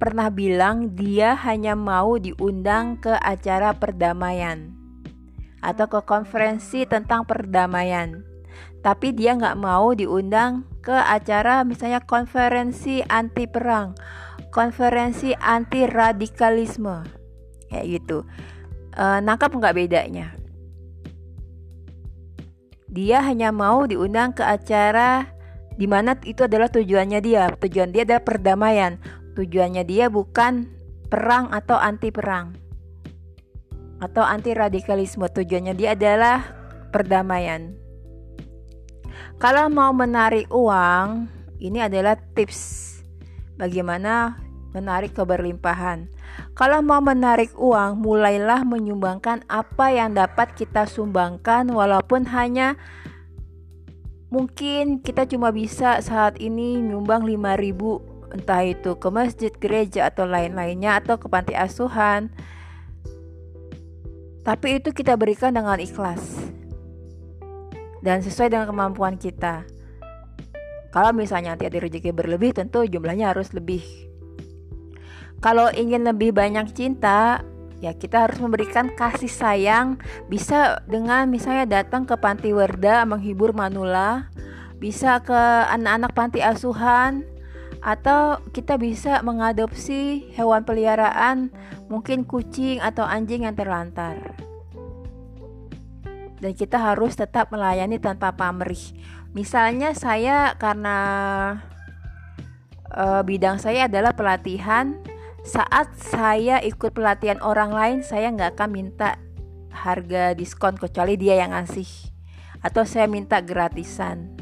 pernah 0.00 0.32
bilang 0.32 0.96
dia 0.96 1.36
hanya 1.44 1.76
mau 1.76 2.16
diundang 2.16 2.96
ke 2.96 3.12
acara 3.20 3.76
perdamaian 3.76 4.72
atau 5.60 5.86
ke 5.92 6.00
konferensi 6.08 6.88
tentang 6.88 7.28
perdamaian. 7.28 8.24
Tapi 8.80 9.12
dia 9.12 9.36
nggak 9.36 9.60
mau 9.60 9.92
diundang 9.92 10.64
ke 10.80 10.96
acara 10.96 11.60
misalnya 11.68 12.00
konferensi 12.00 13.04
anti 13.04 13.44
perang, 13.44 13.92
konferensi 14.48 15.36
anti 15.36 15.84
radikalisme, 15.84 17.04
kayak 17.68 17.86
gitu. 18.00 18.24
E, 18.96 19.04
nangkap 19.20 19.52
nggak 19.52 19.76
bedanya? 19.76 20.32
Dia 22.88 23.20
hanya 23.20 23.52
mau 23.52 23.84
diundang 23.84 24.32
ke 24.32 24.40
acara 24.40 25.28
di 25.76 25.84
mana 25.84 26.16
itu 26.24 26.48
adalah 26.48 26.72
tujuannya 26.72 27.20
dia. 27.20 27.52
Tujuan 27.52 27.92
dia 27.92 28.08
adalah 28.08 28.24
perdamaian. 28.24 28.96
Tujuannya 29.38 29.86
dia 29.86 30.10
bukan 30.10 30.66
perang 31.06 31.50
atau 31.54 31.78
anti 31.78 32.10
perang 32.10 32.54
atau 34.00 34.24
anti 34.24 34.56
radikalisme. 34.56 35.28
Tujuannya 35.28 35.76
dia 35.76 35.94
adalah 35.94 36.42
perdamaian. 36.90 37.76
Kalau 39.40 39.72
mau 39.72 39.92
menarik 39.96 40.52
uang, 40.52 41.28
ini 41.60 41.80
adalah 41.80 42.16
tips 42.36 43.00
bagaimana 43.56 44.36
menarik 44.72 45.16
keberlimpahan. 45.16 46.08
Kalau 46.56 46.80
mau 46.84 47.00
menarik 47.00 47.52
uang, 47.56 48.00
mulailah 48.00 48.64
menyumbangkan 48.64 49.44
apa 49.48 49.92
yang 49.92 50.12
dapat 50.16 50.52
kita 50.56 50.84
sumbangkan 50.84 51.68
walaupun 51.72 52.28
hanya 52.30 52.76
mungkin 54.30 55.02
kita 55.02 55.26
cuma 55.26 55.50
bisa 55.50 55.98
saat 56.04 56.38
ini 56.38 56.78
nyumbang 56.78 57.26
5000 57.26 58.09
entah 58.30 58.62
itu 58.62 58.96
ke 58.96 59.08
masjid, 59.10 59.52
gereja 59.52 60.08
atau 60.10 60.26
lain-lainnya 60.26 60.98
atau 61.02 61.18
ke 61.18 61.26
panti 61.26 61.54
asuhan 61.54 62.30
tapi 64.40 64.80
itu 64.80 64.90
kita 64.96 65.14
berikan 65.20 65.52
dengan 65.52 65.76
ikhlas 65.76 66.50
dan 68.00 68.24
sesuai 68.24 68.48
dengan 68.48 68.66
kemampuan 68.72 69.20
kita. 69.20 69.68
Kalau 70.90 71.14
misalnya 71.14 71.54
nanti 71.54 71.70
ada 71.70 71.78
rezeki 71.78 72.10
berlebih, 72.10 72.56
tentu 72.56 72.82
jumlahnya 72.82 73.30
harus 73.30 73.54
lebih. 73.54 73.84
Kalau 75.38 75.70
ingin 75.70 76.02
lebih 76.02 76.34
banyak 76.34 76.74
cinta, 76.74 77.46
ya 77.78 77.94
kita 77.94 78.26
harus 78.26 78.42
memberikan 78.42 78.90
kasih 78.98 79.30
sayang. 79.30 80.02
Bisa 80.26 80.82
dengan 80.90 81.30
misalnya 81.30 81.80
datang 81.80 82.08
ke 82.10 82.18
panti 82.18 82.50
werda 82.50 83.06
menghibur 83.06 83.54
manula, 83.54 84.26
bisa 84.82 85.22
ke 85.22 85.40
anak-anak 85.70 86.10
panti 86.10 86.40
asuhan, 86.42 87.22
atau 87.80 88.40
kita 88.52 88.76
bisa 88.76 89.24
mengadopsi 89.24 90.28
hewan 90.36 90.68
peliharaan 90.68 91.48
mungkin 91.88 92.28
kucing 92.28 92.78
atau 92.80 93.04
anjing 93.08 93.48
yang 93.48 93.56
terlantar. 93.56 94.36
Dan 96.40 96.56
kita 96.56 96.80
harus 96.80 97.16
tetap 97.16 97.52
melayani 97.52 98.00
tanpa 98.00 98.32
pamrih. 98.32 98.96
Misalnya 99.36 99.92
saya 99.92 100.56
karena 100.56 100.96
e, 102.88 103.04
bidang 103.24 103.60
saya 103.60 103.88
adalah 103.88 104.16
pelatihan, 104.16 104.96
saat 105.44 105.92
saya 106.00 106.60
ikut 106.64 106.96
pelatihan 106.96 107.40
orang 107.44 107.72
lain, 107.72 107.98
saya 108.00 108.32
nggak 108.32 108.56
akan 108.56 108.70
minta 108.72 109.20
harga 109.72 110.32
diskon 110.32 110.76
kecuali 110.76 111.16
dia 111.20 111.44
yang 111.44 111.52
ngasih 111.52 111.88
atau 112.60 112.84
saya 112.84 113.08
minta 113.08 113.40
gratisan 113.40 114.36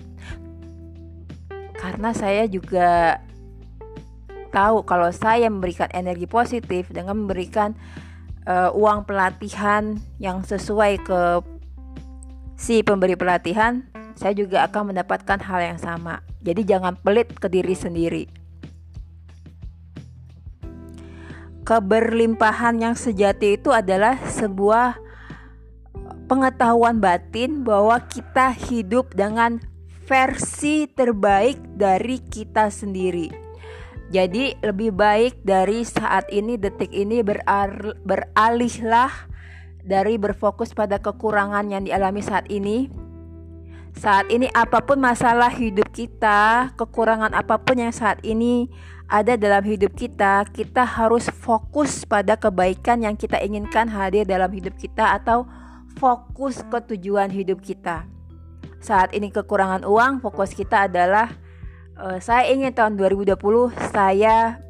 karena 1.78 2.10
saya 2.10 2.44
juga 2.50 3.22
tahu 4.50 4.84
kalau 4.84 5.12
saya 5.12 5.46
memberikan 5.48 5.88
energi 5.92 6.24
positif 6.28 6.88
dengan 6.90 7.24
memberikan 7.24 7.76
uh, 8.48 8.72
uang 8.72 9.04
pelatihan 9.04 10.00
yang 10.16 10.40
sesuai 10.42 11.04
ke 11.04 11.20
si 12.58 12.82
pemberi 12.82 13.14
pelatihan, 13.14 13.86
saya 14.18 14.34
juga 14.34 14.66
akan 14.66 14.90
mendapatkan 14.92 15.38
hal 15.38 15.60
yang 15.62 15.78
sama. 15.78 16.24
Jadi 16.42 16.66
jangan 16.66 16.98
pelit 16.98 17.30
ke 17.38 17.46
diri 17.46 17.76
sendiri. 17.76 18.24
Keberlimpahan 21.62 22.80
yang 22.80 22.96
sejati 22.96 23.60
itu 23.60 23.70
adalah 23.70 24.16
sebuah 24.24 24.96
pengetahuan 26.26 26.98
batin 26.98 27.64
bahwa 27.64 28.00
kita 28.08 28.52
hidup 28.52 29.12
dengan 29.12 29.60
versi 30.08 30.88
terbaik 30.88 31.60
dari 31.76 32.24
kita 32.24 32.72
sendiri. 32.72 33.47
Jadi 34.08 34.56
lebih 34.64 34.96
baik 34.96 35.44
dari 35.44 35.84
saat 35.84 36.32
ini 36.32 36.56
detik 36.56 36.88
ini 36.88 37.20
beralihlah 38.04 39.12
dari 39.84 40.16
berfokus 40.16 40.72
pada 40.72 40.96
kekurangan 40.96 41.68
yang 41.68 41.84
dialami 41.84 42.24
saat 42.24 42.48
ini. 42.48 42.88
Saat 43.92 44.32
ini 44.32 44.48
apa 44.56 44.80
pun 44.80 44.96
masalah 44.96 45.52
hidup 45.52 45.92
kita, 45.92 46.72
kekurangan 46.80 47.36
apa 47.36 47.60
pun 47.60 47.82
yang 47.82 47.92
saat 47.92 48.22
ini 48.24 48.70
ada 49.08 49.36
dalam 49.36 49.64
hidup 49.64 49.92
kita, 49.92 50.44
kita 50.52 50.84
harus 50.84 51.28
fokus 51.28 52.04
pada 52.04 52.36
kebaikan 52.36 53.04
yang 53.04 53.16
kita 53.16 53.40
inginkan 53.40 53.88
hadir 53.88 54.24
dalam 54.28 54.48
hidup 54.52 54.76
kita 54.76 55.16
atau 55.20 55.48
fokus 55.96 56.60
ke 56.68 56.78
tujuan 56.94 57.28
hidup 57.32 57.60
kita. 57.60 58.08
Saat 58.78 59.12
ini 59.12 59.32
kekurangan 59.34 59.82
uang, 59.82 60.22
fokus 60.22 60.54
kita 60.54 60.86
adalah 60.86 61.34
uh, 61.98 62.18
saya 62.22 62.48
ingin 62.54 62.72
tahun 62.72 62.94
2020 62.96 63.36
saya 63.90 64.62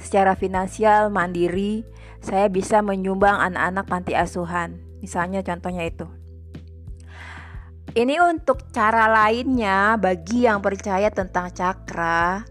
secara 0.00 0.36
finansial 0.36 1.08
mandiri, 1.12 1.84
saya 2.20 2.48
bisa 2.48 2.80
menyumbang 2.80 3.36
anak-anak 3.36 3.84
panti 3.86 4.12
asuhan. 4.16 4.80
Misalnya 5.00 5.44
contohnya 5.44 5.84
itu. 5.86 6.08
Ini 7.96 8.20
untuk 8.20 8.68
cara 8.76 9.08
lainnya 9.08 9.96
bagi 9.96 10.44
yang 10.44 10.60
percaya 10.60 11.08
tentang 11.08 11.48
cakra 11.48 12.44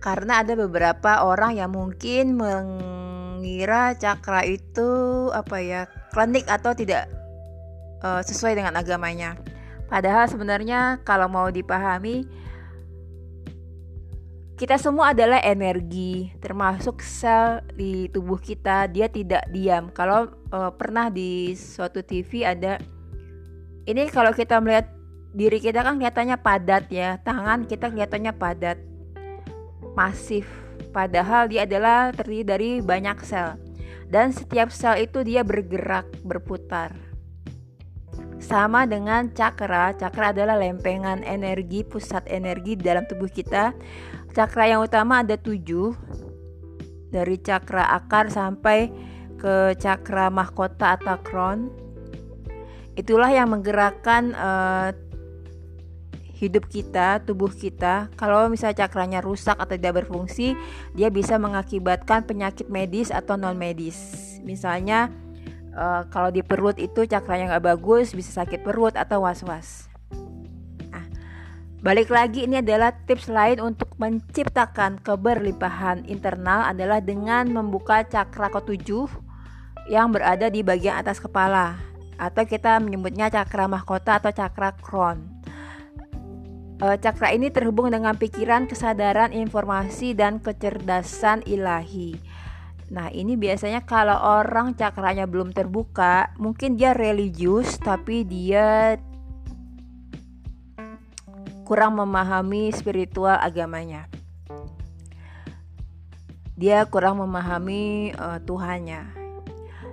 karena 0.00 0.40
ada 0.40 0.56
beberapa 0.56 1.28
orang 1.28 1.60
yang 1.60 1.76
mungkin 1.76 2.40
mengira 2.40 3.92
cakra 4.00 4.48
itu 4.48 4.88
apa 5.36 5.60
ya 5.60 5.82
klinik 6.16 6.48
atau 6.48 6.72
tidak 6.72 7.04
uh, 8.00 8.24
sesuai 8.24 8.56
dengan 8.56 8.80
agamanya. 8.80 9.36
Padahal 9.92 10.24
sebenarnya 10.24 11.04
kalau 11.04 11.28
mau 11.28 11.52
dipahami 11.52 12.24
kita 14.58 14.74
semua 14.74 15.14
adalah 15.14 15.38
energi, 15.38 16.34
termasuk 16.42 16.98
sel 16.98 17.62
di 17.78 18.10
tubuh 18.10 18.42
kita. 18.42 18.90
Dia 18.90 19.06
tidak 19.06 19.46
diam. 19.54 19.94
Kalau 19.94 20.34
uh, 20.50 20.74
pernah 20.74 21.06
di 21.06 21.54
suatu 21.54 22.02
TV 22.02 22.42
ada 22.42 22.82
ini 23.86 24.10
kalau 24.10 24.34
kita 24.34 24.58
melihat 24.58 24.90
diri 25.30 25.62
kita 25.62 25.86
kan 25.86 26.02
kelihatannya 26.02 26.36
padat 26.42 26.90
ya, 26.90 27.22
tangan 27.22 27.70
kita 27.70 27.86
kelihatannya 27.86 28.34
padat, 28.34 28.78
masif. 29.94 30.50
Padahal 30.90 31.46
dia 31.46 31.62
adalah 31.62 32.10
terdiri 32.10 32.42
dari 32.42 32.70
banyak 32.82 33.22
sel. 33.22 33.54
Dan 34.10 34.34
setiap 34.34 34.74
sel 34.74 35.06
itu 35.06 35.22
dia 35.22 35.46
bergerak, 35.46 36.10
berputar. 36.26 36.98
sama 38.38 38.86
dengan 38.88 39.28
cakra. 39.34 39.92
Cakra 39.98 40.30
adalah 40.32 40.56
lempengan 40.56 41.26
energi, 41.26 41.84
pusat 41.84 42.24
energi 42.30 42.78
dalam 42.78 43.04
tubuh 43.04 43.28
kita. 43.28 43.74
Cakra 44.32 44.70
yang 44.70 44.84
utama 44.84 45.24
ada 45.24 45.34
tujuh, 45.34 45.96
dari 47.08 47.40
cakra 47.40 47.88
akar 47.96 48.28
sampai 48.28 48.92
ke 49.40 49.74
cakra 49.80 50.28
mahkota 50.28 51.00
atau 51.00 51.16
crown. 51.24 51.72
Itulah 52.98 53.30
yang 53.30 53.54
menggerakkan 53.54 54.34
uh, 54.34 54.90
hidup 56.38 56.70
kita, 56.70 57.22
tubuh 57.22 57.50
kita. 57.50 58.10
Kalau 58.14 58.46
misalnya 58.50 58.86
cakranya 58.86 59.18
rusak 59.22 59.58
atau 59.58 59.74
tidak 59.74 60.04
berfungsi, 60.04 60.54
dia 60.94 61.10
bisa 61.10 61.38
mengakibatkan 61.38 62.26
penyakit 62.26 62.70
medis 62.70 63.10
atau 63.10 63.34
non 63.34 63.58
medis. 63.58 63.98
Misalnya 64.42 65.10
uh, 65.74 66.06
kalau 66.10 66.30
di 66.30 66.42
perut 66.46 66.78
itu 66.78 67.06
cakranya 67.06 67.54
nggak 67.54 67.74
bagus 67.74 68.14
bisa 68.14 68.42
sakit 68.42 68.62
perut 68.62 68.94
atau 68.94 69.26
was-was. 69.26 69.87
Balik 71.78 72.10
lagi 72.10 72.42
ini 72.42 72.58
adalah 72.58 72.90
tips 73.06 73.30
lain 73.30 73.62
untuk 73.62 73.94
menciptakan 74.02 74.98
keberlimpahan 74.98 76.10
internal 76.10 76.66
adalah 76.66 76.98
dengan 76.98 77.46
membuka 77.54 78.02
cakra 78.02 78.50
ketujuh 78.50 79.06
yang 79.86 80.10
berada 80.10 80.50
di 80.50 80.66
bagian 80.66 80.98
atas 80.98 81.22
kepala 81.22 81.78
atau 82.18 82.42
kita 82.42 82.82
menyebutnya 82.82 83.30
cakra 83.30 83.70
mahkota 83.70 84.18
atau 84.18 84.34
cakra 84.34 84.74
crown. 84.82 85.22
Uh, 86.82 86.98
cakra 86.98 87.30
ini 87.30 87.46
terhubung 87.46 87.94
dengan 87.94 88.18
pikiran, 88.18 88.66
kesadaran, 88.66 89.30
informasi, 89.30 90.18
dan 90.18 90.42
kecerdasan 90.42 91.46
ilahi. 91.46 92.18
Nah, 92.90 93.06
ini 93.14 93.38
biasanya 93.38 93.86
kalau 93.86 94.18
orang 94.18 94.74
cakranya 94.74 95.30
belum 95.30 95.54
terbuka, 95.54 96.34
mungkin 96.42 96.74
dia 96.74 96.90
religius 96.94 97.78
tapi 97.78 98.26
dia 98.26 98.98
kurang 101.68 102.00
memahami 102.00 102.72
spiritual 102.72 103.36
agamanya. 103.36 104.08
Dia 106.56 106.88
kurang 106.88 107.20
memahami 107.20 108.16
uh, 108.16 108.40
Tuhannya. 108.40 109.12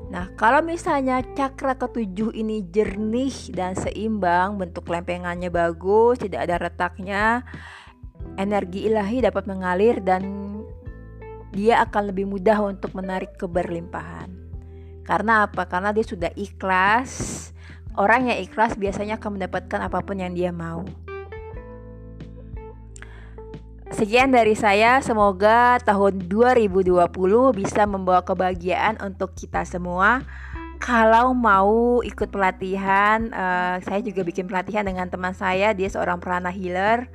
Nah, 0.07 0.31
kalau 0.39 0.63
misalnya 0.63 1.19
cakra 1.35 1.75
ketujuh 1.75 2.31
ini 2.31 2.63
jernih 2.71 3.51
dan 3.51 3.75
seimbang, 3.75 4.55
bentuk 4.55 4.87
lempengannya 4.87 5.51
bagus, 5.51 6.23
tidak 6.23 6.47
ada 6.47 6.55
retaknya, 6.63 7.43
energi 8.39 8.87
ilahi 8.87 9.27
dapat 9.27 9.43
mengalir 9.43 9.99
dan 9.99 10.23
dia 11.51 11.83
akan 11.83 12.15
lebih 12.15 12.23
mudah 12.23 12.63
untuk 12.63 12.95
menarik 12.95 13.35
keberlimpahan. 13.35 14.31
Karena 15.03 15.43
apa? 15.43 15.67
Karena 15.67 15.91
dia 15.91 16.07
sudah 16.07 16.31
ikhlas. 16.39 17.11
Orang 17.99 18.31
yang 18.31 18.39
ikhlas 18.39 18.79
biasanya 18.79 19.19
akan 19.19 19.35
mendapatkan 19.37 19.79
apa 19.83 19.99
pun 20.01 20.23
yang 20.23 20.31
dia 20.31 20.55
mau. 20.55 20.87
Sekian 23.93 24.33
dari 24.33 24.57
saya, 24.57 24.97
semoga 25.05 25.77
tahun 25.85 26.25
2020 26.25 27.05
bisa 27.53 27.85
membawa 27.85 28.25
kebahagiaan 28.25 28.97
untuk 28.97 29.37
kita 29.37 29.61
semua. 29.61 30.25
Kalau 30.81 31.37
mau 31.37 32.01
ikut 32.01 32.33
pelatihan, 32.33 33.29
uh, 33.29 33.77
saya 33.85 34.01
juga 34.01 34.25
bikin 34.25 34.49
pelatihan 34.49 34.89
dengan 34.89 35.05
teman 35.13 35.37
saya, 35.37 35.69
dia 35.77 35.85
seorang 35.85 36.17
prana 36.17 36.49
healer 36.49 37.05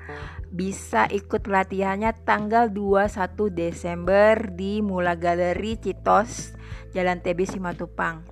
bisa 0.50 1.06
ikut 1.10 1.46
pelatihannya 1.46 2.10
tanggal 2.26 2.70
21 2.70 3.50
Desember 3.50 4.50
di 4.50 4.82
Mula 4.82 5.14
Galeri 5.14 5.78
Citos, 5.78 6.54
Jalan 6.90 7.22
TB 7.22 7.46
Simatupang. 7.46 8.26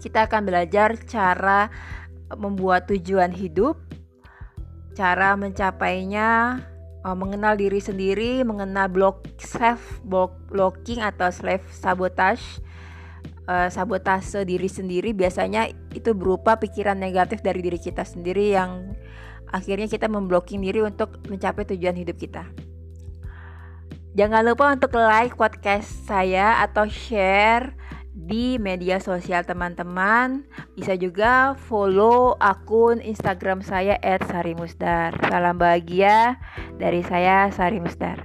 Kita 0.00 0.28
akan 0.28 0.42
belajar 0.48 0.96
cara 1.04 1.68
membuat 2.36 2.88
tujuan 2.88 3.32
hidup, 3.32 3.76
cara 4.96 5.36
mencapainya, 5.36 6.60
eh, 7.06 7.16
mengenal 7.16 7.54
diri 7.54 7.78
sendiri, 7.78 8.42
mengenal 8.42 8.90
block 8.90 9.22
self 9.38 10.02
blocking 10.50 10.98
atau 10.98 11.30
self 11.30 11.62
sabotage. 11.70 12.42
Uh, 13.46 13.70
sabotase 13.70 14.42
diri 14.42 14.66
sendiri 14.66 15.14
biasanya 15.14 15.70
itu 15.94 16.10
berupa 16.18 16.58
pikiran 16.58 16.98
negatif 16.98 17.46
dari 17.46 17.62
diri 17.62 17.78
kita 17.78 18.02
sendiri 18.02 18.50
yang 18.50 18.90
akhirnya 19.54 19.86
kita 19.86 20.10
memblocking 20.10 20.66
diri 20.66 20.82
untuk 20.82 21.22
mencapai 21.30 21.62
tujuan 21.62 21.94
hidup 21.94 22.18
kita. 22.18 22.42
Jangan 24.18 24.42
lupa 24.42 24.74
untuk 24.74 24.96
like 24.98 25.38
podcast 25.38 25.86
saya 26.08 26.58
atau 26.64 26.90
share 26.90 27.76
di 28.16 28.56
media 28.56 28.96
sosial 28.96 29.44
teman-teman. 29.44 30.48
Bisa 30.72 30.96
juga 30.96 31.52
follow 31.68 32.32
akun 32.40 33.04
Instagram 33.04 33.60
saya 33.60 34.00
@sarimusdar. 34.00 35.12
Salam 35.28 35.60
bahagia 35.60 36.40
dari 36.80 37.04
saya 37.04 37.52
Sari 37.52 37.76
Musdar. 37.76 38.24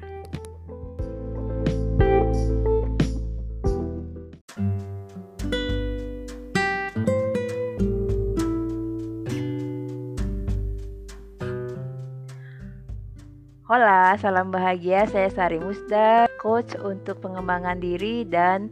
Hola, 13.72 14.20
salam 14.20 14.52
bahagia. 14.52 15.08
Saya 15.08 15.32
Sari 15.32 15.56
Musda, 15.56 16.28
coach 16.44 16.76
untuk 16.76 17.24
pengembangan 17.24 17.80
diri 17.80 18.28
dan 18.28 18.68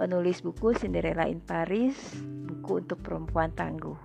penulis 0.00 0.40
buku 0.40 0.72
Cinderella 0.72 1.28
in 1.28 1.44
Paris, 1.44 1.92
buku 2.24 2.80
untuk 2.80 3.04
perempuan 3.04 3.52
tangguh. 3.52 4.00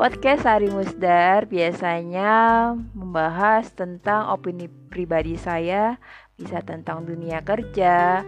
Podcast 0.00 0.48
Sari 0.48 0.72
Musdar 0.72 1.44
biasanya 1.44 2.72
membahas 2.96 3.68
tentang 3.76 4.32
opini 4.32 4.64
pribadi 4.88 5.36
saya, 5.36 6.00
bisa 6.32 6.64
tentang 6.64 7.04
dunia 7.04 7.44
kerja, 7.44 8.24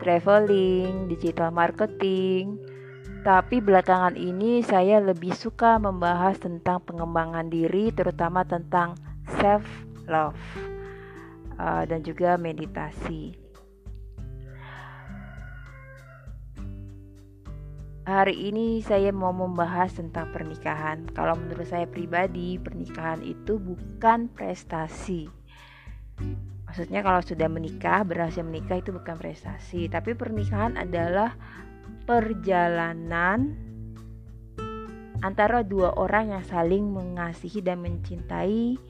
traveling, 0.00 1.12
digital 1.12 1.52
marketing, 1.52 2.56
tapi 3.28 3.60
belakangan 3.60 4.16
ini 4.16 4.64
saya 4.64 5.04
lebih 5.04 5.36
suka 5.36 5.76
membahas 5.76 6.40
tentang 6.40 6.80
pengembangan 6.80 7.52
diri, 7.52 7.92
terutama 7.92 8.48
tentang 8.48 8.96
self 9.36 9.68
love 10.08 10.40
uh, 11.58 11.84
dan 11.84 12.00
juga 12.06 12.38
meditasi. 12.38 13.36
Hari 18.08 18.32
ini 18.32 18.80
saya 18.80 19.12
mau 19.12 19.36
membahas 19.36 19.92
tentang 19.92 20.32
pernikahan. 20.32 21.04
Kalau 21.12 21.36
menurut 21.36 21.68
saya 21.68 21.84
pribadi, 21.84 22.56
pernikahan 22.56 23.20
itu 23.20 23.60
bukan 23.60 24.32
prestasi. 24.32 25.28
Maksudnya 26.64 27.04
kalau 27.04 27.20
sudah 27.20 27.52
menikah, 27.52 28.08
berhasil 28.08 28.40
menikah 28.40 28.80
itu 28.80 28.96
bukan 28.96 29.20
prestasi, 29.20 29.92
tapi 29.92 30.16
pernikahan 30.16 30.80
adalah 30.80 31.36
perjalanan 32.08 33.52
antara 35.20 35.60
dua 35.60 35.92
orang 36.00 36.32
yang 36.32 36.44
saling 36.48 36.88
mengasihi 36.88 37.60
dan 37.60 37.84
mencintai 37.84 38.80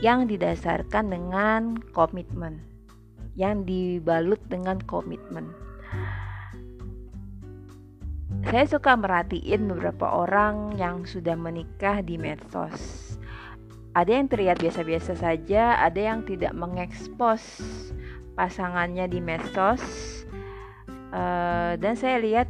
yang 0.00 0.30
didasarkan 0.30 1.12
dengan 1.12 1.76
komitmen 1.92 2.72
yang 3.34 3.64
dibalut 3.64 4.40
dengan 4.48 4.80
komitmen. 4.84 5.48
Saya 8.48 8.66
suka 8.68 8.98
merhatiin 8.98 9.70
beberapa 9.70 10.04
orang 10.04 10.76
yang 10.76 11.08
sudah 11.08 11.38
menikah 11.38 12.04
di 12.04 12.20
medsos. 12.20 13.16
Ada 13.92 14.18
yang 14.20 14.28
terlihat 14.28 14.60
biasa-biasa 14.60 15.16
saja 15.20 15.76
ada 15.80 16.00
yang 16.00 16.24
tidak 16.24 16.52
mengekspos 16.56 17.40
pasangannya 18.36 19.08
di 19.08 19.20
medsos. 19.20 19.80
Uh, 21.12 21.76
dan 21.76 21.92
saya 21.92 22.16
lihat 22.24 22.48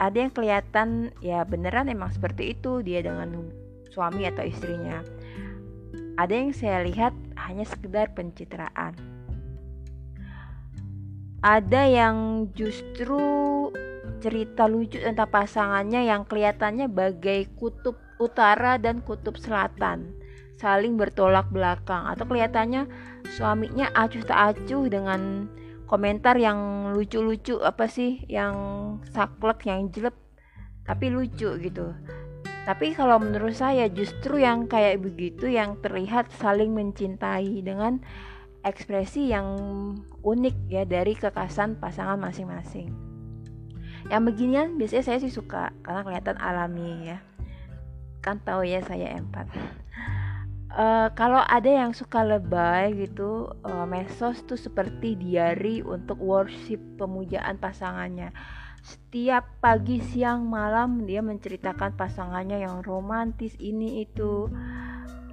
ada 0.00 0.16
yang 0.16 0.32
kelihatan 0.32 1.12
ya 1.20 1.44
beneran 1.44 1.92
emang 1.92 2.08
seperti 2.08 2.56
itu 2.56 2.80
dia 2.80 3.04
dengan 3.04 3.52
suami 3.92 4.24
atau 4.24 4.48
istrinya 4.48 5.04
ada 6.18 6.34
yang 6.34 6.50
saya 6.50 6.82
lihat 6.82 7.14
hanya 7.38 7.62
sekedar 7.62 8.10
pencitraan. 8.10 8.98
Ada 11.38 11.86
yang 11.86 12.16
justru 12.58 13.22
cerita 14.18 14.66
lucu 14.66 14.98
tentang 14.98 15.30
pasangannya 15.30 16.10
yang 16.10 16.26
kelihatannya 16.26 16.90
bagai 16.90 17.46
kutub 17.54 17.94
utara 18.18 18.74
dan 18.82 18.98
kutub 18.98 19.38
selatan 19.38 20.10
saling 20.58 20.98
bertolak 20.98 21.46
belakang 21.54 22.02
atau 22.10 22.26
kelihatannya 22.26 22.90
suaminya 23.38 23.94
acuh 23.94 24.26
tak 24.26 24.58
acuh 24.58 24.90
dengan 24.90 25.46
komentar 25.86 26.34
yang 26.34 26.90
lucu-lucu 26.98 27.62
apa 27.62 27.86
sih 27.86 28.26
yang 28.26 28.54
saklek 29.14 29.70
yang 29.70 29.86
jelek 29.94 30.18
tapi 30.82 31.14
lucu 31.14 31.46
gitu 31.62 31.94
tapi 32.68 32.92
kalau 32.92 33.16
menurut 33.16 33.56
saya 33.56 33.88
justru 33.88 34.44
yang 34.44 34.68
kayak 34.68 35.00
begitu 35.00 35.48
yang 35.48 35.80
terlihat 35.80 36.28
saling 36.36 36.76
mencintai 36.76 37.64
dengan 37.64 37.96
ekspresi 38.60 39.32
yang 39.32 39.56
unik 40.20 40.68
ya 40.68 40.84
dari 40.84 41.16
kekasan 41.16 41.80
pasangan 41.80 42.20
masing-masing. 42.20 42.92
Yang 44.12 44.22
beginian 44.28 44.76
biasanya 44.76 45.00
saya 45.00 45.18
sih 45.24 45.32
suka 45.32 45.72
karena 45.80 46.04
kelihatan 46.04 46.36
alami 46.36 47.08
ya. 47.08 47.24
Kan 48.20 48.44
tahu 48.44 48.68
ya 48.68 48.84
saya 48.84 49.16
empat. 49.16 49.48
Uh, 50.68 51.08
kalau 51.16 51.40
ada 51.48 51.72
yang 51.72 51.96
suka 51.96 52.20
lebay 52.20 52.92
gitu 52.92 53.48
uh, 53.64 53.88
mesos 53.88 54.44
tuh 54.44 54.60
seperti 54.60 55.16
diary 55.16 55.80
untuk 55.80 56.20
worship 56.20 56.84
pemujaan 57.00 57.56
pasangannya 57.56 58.28
setiap 58.88 59.44
pagi 59.60 60.00
siang 60.00 60.48
malam 60.48 61.04
dia 61.04 61.20
menceritakan 61.20 61.92
pasangannya 62.00 62.64
yang 62.64 62.80
romantis 62.80 63.52
ini 63.60 64.08
itu. 64.08 64.48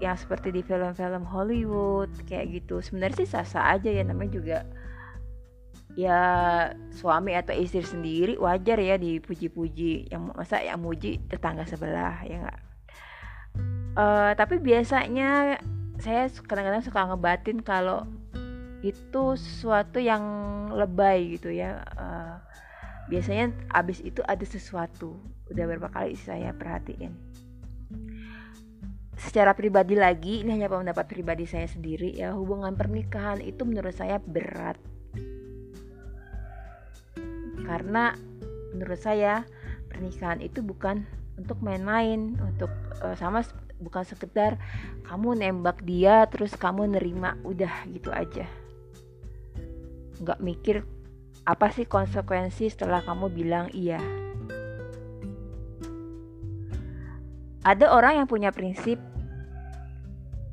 Yang 0.04 0.28
seperti 0.28 0.52
di 0.52 0.62
film-film 0.62 1.24
Hollywood 1.24 2.12
kayak 2.28 2.52
gitu. 2.60 2.84
Sebenarnya 2.84 3.24
sih 3.24 3.30
sah-sah 3.32 3.80
aja 3.80 3.88
ya 3.88 4.04
namanya 4.04 4.36
juga 4.36 4.58
ya 5.96 6.20
suami 6.92 7.32
atau 7.40 7.56
istri 7.56 7.80
sendiri 7.80 8.36
wajar 8.36 8.76
ya 8.76 9.00
dipuji-puji. 9.00 10.12
Yang 10.12 10.22
masa 10.36 10.60
yang 10.60 10.84
muji 10.84 11.24
tetangga 11.32 11.64
sebelah 11.64 12.20
ya 12.28 12.44
enggak 12.44 12.60
uh, 13.96 14.32
tapi 14.36 14.60
biasanya 14.60 15.60
saya 16.00 16.28
kadang-kadang 16.44 16.84
suka 16.84 17.08
ngebatin 17.08 17.64
kalau 17.64 18.04
itu 18.84 19.40
sesuatu 19.40 19.98
yang 19.98 20.22
lebay 20.70 21.40
gitu 21.40 21.50
ya. 21.50 21.82
Uh, 21.96 22.38
biasanya 23.10 23.54
abis 23.74 24.02
itu 24.02 24.22
ada 24.26 24.44
sesuatu. 24.46 25.18
Udah 25.54 25.64
berapa 25.70 25.90
kali 25.94 26.18
saya 26.18 26.52
perhatiin? 26.54 27.14
Secara 29.16 29.56
pribadi 29.56 29.96
lagi 29.96 30.44
ini 30.44 30.60
hanya 30.60 30.68
pendapat 30.68 31.08
pribadi 31.08 31.48
saya 31.48 31.70
sendiri 31.72 32.12
ya 32.20 32.36
hubungan 32.36 32.76
pernikahan 32.76 33.40
itu 33.40 33.64
menurut 33.64 33.96
saya 33.96 34.20
berat. 34.20 34.76
Karena 37.66 38.14
menurut 38.76 39.00
saya 39.00 39.48
pernikahan 39.88 40.44
itu 40.44 40.60
bukan 40.60 41.08
untuk 41.40 41.64
main-main 41.64 42.36
untuk 42.44 42.70
uh, 43.02 43.16
sama 43.16 43.44
bukan 43.80 44.04
sekedar 44.08 44.56
kamu 45.04 45.36
nembak 45.40 45.84
dia 45.84 46.28
terus 46.32 46.56
kamu 46.56 46.96
nerima 46.96 47.40
udah 47.48 47.72
gitu 47.92 48.12
aja. 48.12 48.48
Nggak 50.20 50.40
mikir 50.44 50.76
apa 51.46 51.70
sih 51.70 51.86
konsekuensi 51.86 52.74
setelah 52.74 53.06
kamu 53.06 53.30
bilang 53.30 53.70
iya? 53.70 54.02
Ada 57.62 57.94
orang 57.94 58.22
yang 58.22 58.28
punya 58.30 58.50
prinsip 58.50 58.98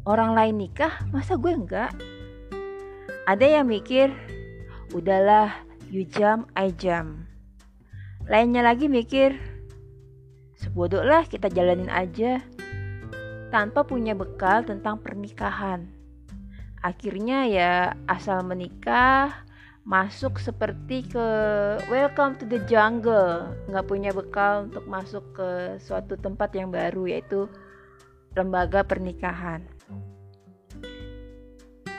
orang 0.04 0.36
lain 0.36 0.60
nikah 0.60 0.92
masa 1.08 1.40
gue 1.40 1.52
enggak? 1.52 1.96
Ada 3.24 3.60
yang 3.60 3.72
mikir 3.72 4.12
udahlah 4.92 5.52
you 5.88 6.04
jam 6.04 6.44
I 6.52 6.72
jam. 6.76 7.24
Lainnya 8.28 8.60
lagi 8.60 8.86
mikir 8.86 9.36
sebodoh 10.60 11.04
lah 11.04 11.24
kita 11.24 11.48
jalanin 11.48 11.88
aja. 11.88 12.44
Tanpa 13.48 13.84
punya 13.84 14.16
bekal 14.16 14.64
tentang 14.64 15.00
pernikahan. 15.00 15.88
Akhirnya 16.80 17.44
ya 17.44 17.72
asal 18.08 18.40
menikah 18.44 19.44
masuk 19.82 20.38
seperti 20.38 21.02
ke 21.10 21.26
welcome 21.90 22.38
to 22.38 22.46
the 22.46 22.62
jungle. 22.70 23.50
Nggak 23.66 23.86
punya 23.90 24.10
bekal 24.14 24.70
untuk 24.70 24.86
masuk 24.86 25.24
ke 25.34 25.50
suatu 25.82 26.14
tempat 26.14 26.54
yang 26.54 26.70
baru 26.70 27.10
yaitu 27.10 27.50
lembaga 28.38 28.86
pernikahan. 28.86 29.66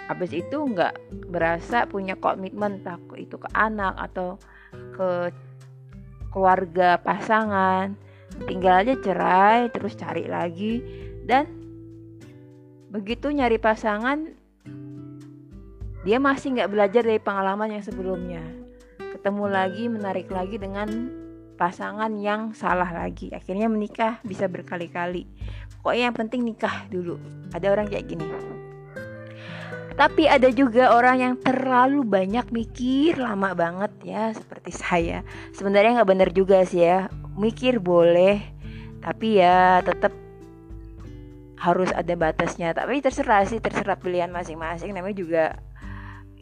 Habis 0.07 0.31
itu 0.35 0.57
nggak 0.57 0.95
berasa 1.31 1.87
punya 1.87 2.15
komitmen 2.19 2.83
takut 2.83 3.19
itu 3.19 3.35
ke 3.39 3.49
anak 3.55 3.95
atau 3.99 4.39
ke 4.95 5.31
keluarga 6.31 6.99
pasangan. 6.99 7.95
Tinggal 8.47 8.83
aja 8.83 8.95
cerai 8.99 9.69
terus 9.69 9.95
cari 9.95 10.25
lagi. 10.27 10.83
Dan 11.23 11.47
begitu 12.91 13.31
nyari 13.31 13.59
pasangan 13.59 14.42
dia 16.03 16.19
masih 16.19 16.59
nggak 16.59 16.71
belajar 16.71 17.01
dari 17.07 17.19
pengalaman 17.19 17.79
yang 17.79 17.83
sebelumnya. 17.83 18.43
Ketemu 18.99 19.45
lagi 19.47 19.87
menarik 19.87 20.27
lagi 20.27 20.59
dengan 20.59 20.87
pasangan 21.55 22.11
yang 22.19 22.51
salah 22.51 22.91
lagi. 22.91 23.31
Akhirnya 23.31 23.71
menikah 23.71 24.19
bisa 24.27 24.51
berkali-kali. 24.51 25.23
Pokoknya 25.79 26.11
yang 26.11 26.17
penting 26.17 26.43
nikah 26.43 26.83
dulu. 26.91 27.15
Ada 27.55 27.71
orang 27.71 27.87
kayak 27.87 28.05
gini. 28.11 28.27
Tapi 29.93 30.25
ada 30.25 30.49
juga 30.49 30.91
orang 30.91 31.17
yang 31.21 31.33
terlalu 31.39 32.01
banyak 32.03 32.49
mikir 32.49 33.15
lama 33.15 33.53
banget 33.53 33.93
ya 34.03 34.23
seperti 34.35 34.73
saya. 34.73 35.21
Sebenarnya 35.55 36.01
nggak 36.01 36.09
bener 36.09 36.29
juga 36.35 36.65
sih 36.67 36.83
ya. 36.83 37.07
Mikir 37.39 37.79
boleh 37.79 38.41
tapi 39.03 39.39
ya 39.39 39.79
tetap 39.85 40.11
harus 41.63 41.93
ada 41.95 42.11
batasnya. 42.19 42.75
Tapi 42.75 42.99
terserah 42.99 43.47
sih 43.47 43.61
terserah 43.63 43.95
pilihan 43.95 44.33
masing-masing. 44.33 44.91
Namanya 44.91 45.15
juga 45.15 45.43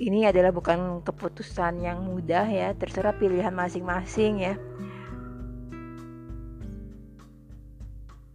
ini 0.01 0.25
adalah 0.25 0.49
bukan 0.49 1.05
keputusan 1.05 1.85
yang 1.85 2.01
mudah 2.01 2.49
ya, 2.49 2.73
terserah 2.73 3.13
pilihan 3.13 3.53
masing-masing 3.53 4.41
ya. 4.41 4.57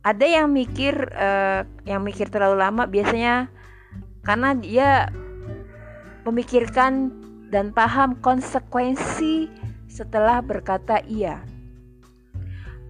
Ada 0.06 0.22
yang 0.22 0.54
mikir 0.54 0.94
uh, 1.10 1.66
yang 1.82 2.06
mikir 2.06 2.30
terlalu 2.30 2.62
lama 2.62 2.86
biasanya 2.86 3.50
karena 4.22 4.54
dia 4.54 5.10
memikirkan 6.22 7.10
dan 7.50 7.74
paham 7.74 8.14
konsekuensi 8.22 9.50
setelah 9.90 10.38
berkata 10.38 11.02
iya. 11.10 11.42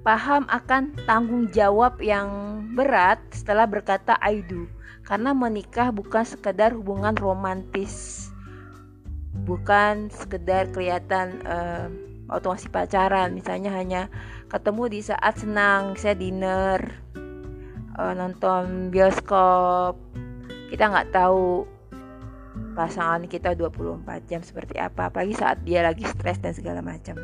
Paham 0.05 0.45
akan 0.53 0.93
tanggung 1.09 1.49
jawab 1.49 1.97
yang 2.05 2.61
berat 2.77 3.19
setelah 3.33 3.65
berkata 3.65 4.21
I 4.21 4.45
do. 4.45 4.69
Karena 5.03 5.33
menikah 5.33 5.89
bukan 5.95 6.23
sekedar 6.29 6.77
hubungan 6.77 7.17
romantis 7.17 8.26
bukan 9.45 10.09
sekedar 10.09 10.73
kelihatan 10.73 11.45
uh, 11.45 11.93
waktu 12.27 12.47
masih 12.49 12.71
pacaran 12.73 13.37
misalnya 13.37 13.71
hanya 13.75 14.03
ketemu 14.49 14.83
di 14.91 15.01
saat 15.03 15.35
senang 15.39 15.99
saya 15.99 16.15
dinner 16.15 16.81
uh, 17.99 18.13
nonton 18.17 18.89
bioskop. 18.89 19.99
Kita 20.67 20.91
nggak 20.91 21.15
tahu 21.15 21.67
pasangan 22.77 23.25
kita 23.29 23.57
24 23.57 24.05
jam 24.29 24.41
seperti 24.45 24.77
apa 24.77 25.09
apalagi 25.09 25.33
saat 25.37 25.61
dia 25.65 25.81
lagi 25.85 26.05
stres 26.05 26.41
dan 26.41 26.53
segala 26.53 26.81
macam. 26.85 27.17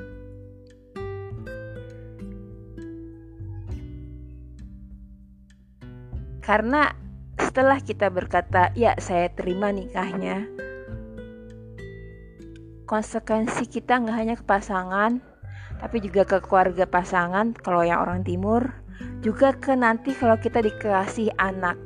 Karena 6.43 6.91
setelah 7.39 7.79
kita 7.79 8.11
berkata 8.11 8.75
ya 8.75 8.99
saya 8.99 9.31
terima 9.31 9.71
nikahnya 9.71 10.43
konsekuensi 12.87 13.69
kita 13.71 14.03
nggak 14.03 14.17
hanya 14.17 14.35
ke 14.39 14.45
pasangan 14.45 15.23
tapi 15.83 15.99
juga 15.99 16.23
ke 16.23 16.39
keluarga 16.39 16.87
pasangan 16.87 17.59
kalau 17.59 17.83
yang 17.83 17.99
orang 17.99 18.23
timur 18.23 18.71
juga 19.23 19.55
ke 19.55 19.75
nanti 19.75 20.15
kalau 20.15 20.39
kita 20.39 20.63
dikasih 20.63 21.35
anak. 21.39 21.79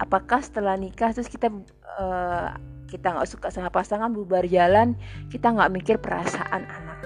Apakah 0.00 0.40
setelah 0.40 0.76
nikah 0.80 1.12
terus 1.12 1.28
kita 1.28 1.52
uh, 2.00 2.56
kita 2.88 3.12
nggak 3.12 3.28
suka 3.28 3.48
sama 3.52 3.68
pasangan 3.68 4.08
bubar 4.10 4.48
jalan 4.48 4.96
kita 5.28 5.52
nggak 5.52 5.72
mikir 5.72 5.96
perasaan 6.00 6.64
anak? 6.64 7.00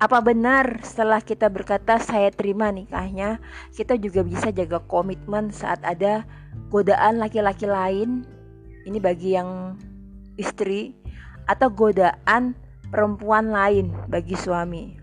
Apa 0.00 0.20
benar 0.20 0.84
setelah 0.84 1.20
kita 1.20 1.48
berkata 1.48 1.96
saya 2.00 2.28
terima 2.32 2.68
nikahnya 2.68 3.40
kita 3.72 3.96
juga 4.00 4.24
bisa 4.24 4.52
jaga 4.52 4.80
komitmen 4.84 5.52
saat 5.52 5.80
ada 5.84 6.24
godaan 6.68 7.20
laki-laki 7.20 7.64
lain 7.64 8.24
ini 8.84 9.00
bagi 9.00 9.36
yang 9.36 9.80
istri 10.36 10.96
atau 11.44 11.68
godaan 11.68 12.56
perempuan 12.88 13.50
lain 13.50 13.92
bagi 14.08 14.36
suami. 14.36 14.96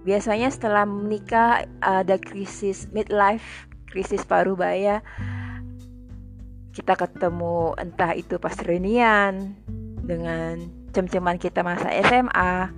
Biasanya 0.00 0.48
setelah 0.48 0.88
menikah 0.88 1.68
ada 1.84 2.16
krisis 2.16 2.88
midlife, 2.88 3.68
krisis 3.92 4.24
paruh 4.24 4.56
baya. 4.56 5.04
Kita 6.72 6.96
ketemu 6.96 7.76
entah 7.76 8.16
itu 8.16 8.40
pas 8.40 8.56
reunian 8.64 9.52
dengan 10.00 10.56
cem-ceman 10.96 11.36
kita 11.36 11.60
masa 11.60 11.92
SMA 12.00 12.72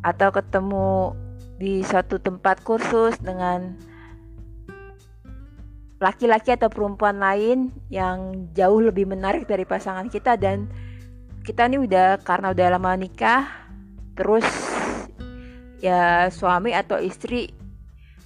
atau 0.00 0.28
ketemu 0.32 1.12
di 1.60 1.84
suatu 1.84 2.16
tempat 2.16 2.64
kursus 2.64 3.20
dengan 3.20 3.76
laki-laki 6.00 6.56
atau 6.56 6.72
perempuan 6.72 7.20
lain 7.20 7.68
yang 7.92 8.48
jauh 8.56 8.80
lebih 8.80 9.04
menarik 9.04 9.44
dari 9.44 9.68
pasangan 9.68 10.08
kita 10.08 10.40
dan 10.40 10.64
kita 11.44 11.68
ini 11.68 11.84
udah 11.84 12.24
karena 12.24 12.56
udah 12.56 12.66
lama 12.72 12.96
nikah 12.96 13.44
terus 14.16 14.44
ya 15.84 16.32
suami 16.32 16.72
atau 16.72 16.96
istri 16.96 17.52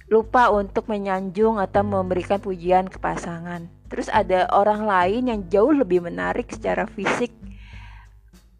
lupa 0.07 0.47
untuk 0.55 0.87
menyanjung 0.87 1.59
atau 1.59 1.81
memberikan 1.83 2.39
pujian 2.39 2.87
ke 2.87 3.01
pasangan. 3.01 3.67
Terus 3.89 4.07
ada 4.07 4.45
orang 4.53 4.85
lain 4.85 5.23
yang 5.27 5.41
jauh 5.49 5.73
lebih 5.73 5.99
menarik 5.99 6.47
secara 6.53 6.85
fisik 6.87 7.33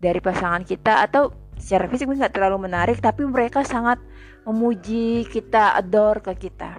dari 0.01 0.19
pasangan 0.19 0.67
kita 0.67 1.05
atau 1.05 1.31
secara 1.55 1.87
fisik 1.87 2.11
nggak 2.11 2.35
terlalu 2.35 2.67
menarik 2.67 2.99
tapi 2.99 3.23
mereka 3.23 3.63
sangat 3.63 3.97
memuji 4.43 5.23
kita 5.31 5.73
adore 5.73 6.21
ke 6.21 6.49
kita 6.49 6.77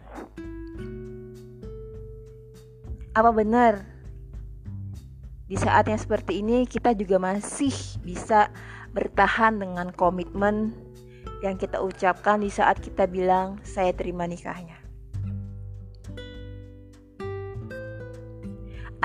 apa 3.16 3.32
benar 3.32 3.80
di 5.48 5.56
saat 5.56 5.88
yang 5.88 5.96
seperti 5.96 6.44
ini 6.44 6.68
kita 6.68 6.92
juga 6.92 7.16
masih 7.16 7.72
bisa 8.04 8.52
bertahan 8.92 9.56
dengan 9.56 9.88
komitmen 9.96 10.76
yang 11.40 11.56
kita 11.56 11.80
ucapkan 11.80 12.44
di 12.44 12.52
saat 12.52 12.76
kita 12.84 13.08
bilang 13.08 13.56
saya 13.64 13.96
terima 13.96 14.28
nikahnya 14.28 14.76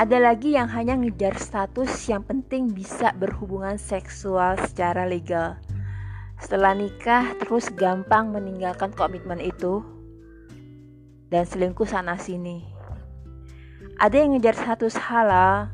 Ada 0.02 0.18
lagi 0.18 0.56
yang 0.58 0.72
hanya 0.72 0.98
ngejar 0.98 1.38
status 1.38 2.10
yang 2.10 2.24
penting 2.26 2.72
bisa 2.74 3.12
berhubungan 3.14 3.76
seksual 3.76 4.58
secara 4.58 5.06
legal. 5.06 5.60
Setelah 6.42 6.74
nikah 6.74 7.38
terus 7.38 7.70
gampang 7.70 8.34
meninggalkan 8.34 8.96
komitmen 8.96 9.38
itu 9.38 9.84
dan 11.30 11.44
selingkuh 11.44 11.86
sana 11.86 12.18
sini. 12.18 12.71
Ada 14.02 14.26
yang 14.26 14.34
ngejar 14.34 14.58
status 14.58 14.98
halal 14.98 15.70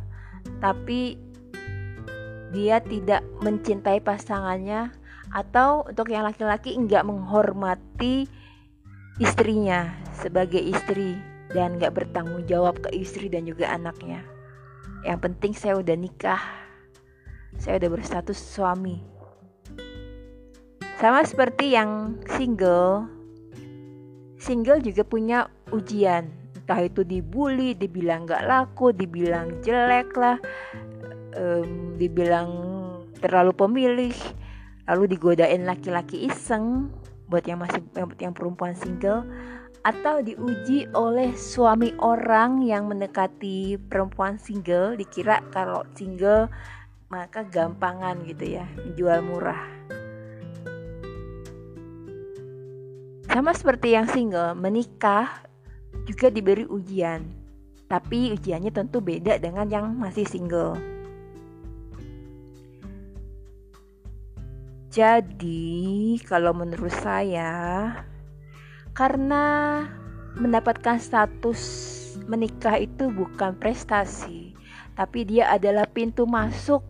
tapi 0.60 1.16
dia 2.52 2.84
tidak 2.84 3.24
mencintai 3.40 4.04
pasangannya 4.04 4.92
atau 5.32 5.88
untuk 5.88 6.12
yang 6.12 6.28
laki-laki 6.28 6.76
enggak 6.76 7.08
menghormati 7.08 8.28
istrinya 9.24 9.96
sebagai 10.12 10.60
istri 10.60 11.16
dan 11.56 11.80
gak 11.80 11.96
bertanggung 11.96 12.44
jawab 12.52 12.84
ke 12.84 12.92
istri 13.00 13.32
dan 13.32 13.48
juga 13.48 13.72
anaknya. 13.72 14.20
Yang 15.08 15.20
penting 15.24 15.52
saya 15.56 15.80
udah 15.80 15.96
nikah, 15.96 16.44
saya 17.56 17.80
udah 17.80 17.90
berstatus 17.96 18.36
suami. 18.36 19.00
Sama 21.00 21.24
seperti 21.24 21.80
yang 21.80 22.20
single, 22.36 23.08
single 24.36 24.84
juga 24.84 25.08
punya 25.08 25.48
ujian. 25.72 26.37
Entah 26.68 26.84
itu 26.84 27.08
dibully, 27.08 27.80
dibilang 27.80 28.28
gak 28.28 28.44
laku, 28.44 28.92
dibilang 28.92 29.64
jelek 29.64 30.12
lah, 30.20 30.36
um, 31.40 31.96
dibilang 31.96 32.52
terlalu 33.24 33.56
pemilih, 33.56 34.12
lalu 34.84 35.16
digodain 35.16 35.64
laki-laki 35.64 36.28
iseng 36.28 36.92
buat 37.32 37.48
yang 37.48 37.64
masih 37.64 37.80
buat 37.96 38.20
yang 38.20 38.36
perempuan 38.36 38.76
single 38.76 39.24
atau 39.88 40.20
diuji 40.20 40.92
oleh 40.92 41.32
suami 41.40 41.96
orang 42.04 42.60
yang 42.68 42.92
mendekati 42.92 43.80
perempuan 43.88 44.36
single 44.36 45.00
dikira 45.00 45.40
kalau 45.56 45.88
single 45.96 46.52
maka 47.08 47.48
gampangan 47.48 48.28
gitu 48.28 48.60
ya 48.60 48.68
menjual 48.84 49.24
murah. 49.24 49.64
Sama 53.32 53.56
seperti 53.56 53.96
yang 53.96 54.12
single 54.12 54.52
menikah 54.60 55.47
juga 56.08 56.32
diberi 56.32 56.64
ujian 56.68 57.48
tapi 57.88 58.36
ujiannya 58.36 58.72
tentu 58.76 59.00
beda 59.00 59.40
dengan 59.40 59.68
yang 59.72 59.96
masih 59.96 60.28
single. 60.28 60.76
Jadi 64.92 66.20
kalau 66.28 66.52
menurut 66.52 66.92
saya 66.92 67.94
karena 68.92 69.86
mendapatkan 70.36 71.00
status 71.00 71.62
menikah 72.28 72.82
itu 72.82 73.08
bukan 73.14 73.56
prestasi, 73.56 74.58
tapi 74.98 75.24
dia 75.24 75.54
adalah 75.54 75.86
pintu 75.88 76.26
masuk 76.28 76.84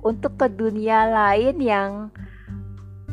untuk 0.00 0.40
ke 0.40 0.46
dunia 0.48 1.10
lain 1.10 1.58
yang 1.60 1.90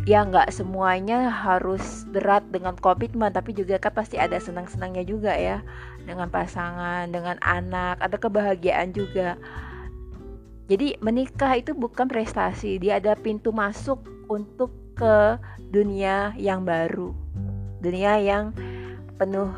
ya 0.07 0.23
nggak 0.23 0.55
semuanya 0.55 1.27
harus 1.27 2.07
berat 2.07 2.47
dengan 2.47 2.79
komitmen 2.79 3.27
tapi 3.27 3.51
juga 3.51 3.75
kan 3.75 3.91
pasti 3.91 4.15
ada 4.15 4.39
senang-senangnya 4.39 5.03
juga 5.03 5.35
ya. 5.35 5.59
Dengan 6.07 6.31
pasangan 6.31 7.11
dengan 7.11 7.35
anak 7.43 7.99
ada 7.99 8.15
kebahagiaan 8.15 8.95
juga. 8.95 9.35
Jadi 10.71 10.95
menikah 11.03 11.59
itu 11.59 11.75
bukan 11.75 12.07
prestasi. 12.07 12.79
Dia 12.79 13.03
ada 13.03 13.19
pintu 13.19 13.51
masuk 13.51 13.99
untuk 14.31 14.71
ke 14.95 15.35
dunia 15.75 16.31
yang 16.39 16.63
baru. 16.63 17.11
Dunia 17.83 18.15
yang 18.23 18.55
penuh 19.19 19.51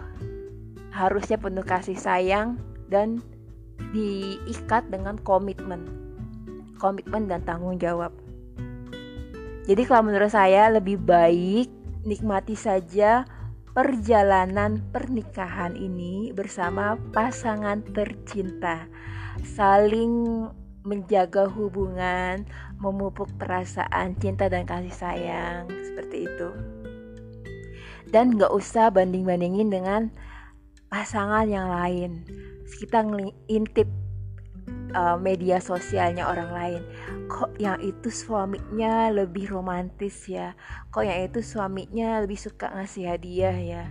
harusnya 0.89 1.37
penuh 1.37 1.61
kasih 1.61 1.97
sayang 1.97 2.57
dan 2.89 3.21
diikat 3.93 4.89
dengan 4.89 5.21
komitmen. 5.21 5.85
Komitmen 6.81 7.29
dan 7.29 7.45
tanggung 7.45 7.77
jawab 7.77 8.09
jadi 9.69 9.85
kalau 9.85 10.09
menurut 10.09 10.33
saya 10.33 10.65
lebih 10.73 10.97
baik 10.97 11.69
nikmati 12.01 12.57
saja 12.57 13.21
perjalanan 13.77 14.81
pernikahan 14.89 15.77
ini 15.77 16.33
bersama 16.33 16.97
pasangan 17.13 17.85
tercinta. 17.93 18.89
Saling 19.45 20.49
menjaga 20.81 21.45
hubungan 21.45 22.49
memupuk 22.81 23.29
perasaan 23.37 24.17
cinta 24.17 24.49
dan 24.49 24.65
kasih 24.65 24.95
sayang 24.95 25.69
seperti 25.69 26.25
itu. 26.25 26.49
Dan 28.09 28.41
nggak 28.41 28.49
usah 28.49 28.89
banding-bandingin 28.89 29.69
dengan 29.69 30.09
pasangan 30.89 31.45
yang 31.45 31.69
lain. 31.69 32.25
Kita 32.81 33.05
ngintip 33.05 33.85
uh, 34.95 35.17
media 35.17 35.61
sosialnya 35.61 36.25
orang 36.29 36.49
lain. 36.53 36.81
Kok 37.29 37.61
yang 37.61 37.77
itu 37.81 38.09
suaminya 38.09 39.13
lebih 39.13 39.49
romantis 39.53 40.25
ya? 40.25 40.57
Kok 40.89 41.03
yang 41.05 41.19
itu 41.29 41.39
suaminya 41.45 42.21
lebih 42.23 42.37
suka 42.37 42.73
ngasih 42.73 43.09
hadiah 43.09 43.57
ya? 43.57 43.83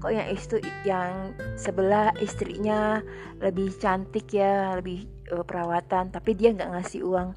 Kok 0.00 0.12
yang 0.12 0.28
itu 0.32 0.56
yang 0.84 1.36
sebelah 1.56 2.12
istrinya 2.20 3.00
lebih 3.40 3.72
cantik 3.76 4.32
ya 4.32 4.76
lebih 4.76 5.08
uh, 5.32 5.44
perawatan 5.44 6.12
tapi 6.12 6.36
dia 6.36 6.52
nggak 6.52 6.72
ngasih 6.72 7.04
uang 7.04 7.36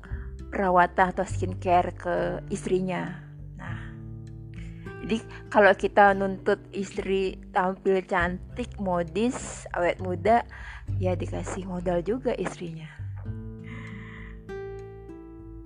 perawatan 0.49 1.11
atau 1.15 1.25
skincare 1.27 1.95
ke 1.95 2.15
istrinya? 2.51 3.29
Jadi 4.99 5.25
kalau 5.49 5.73
kita 5.73 6.13
nuntut 6.13 6.59
istri 6.69 7.39
tampil 7.55 8.03
cantik, 8.05 8.77
modis, 8.77 9.65
awet 9.73 9.97
muda, 10.03 10.45
ya 11.01 11.15
dikasih 11.15 11.65
modal 11.65 12.03
juga 12.03 12.35
istrinya. 12.35 12.98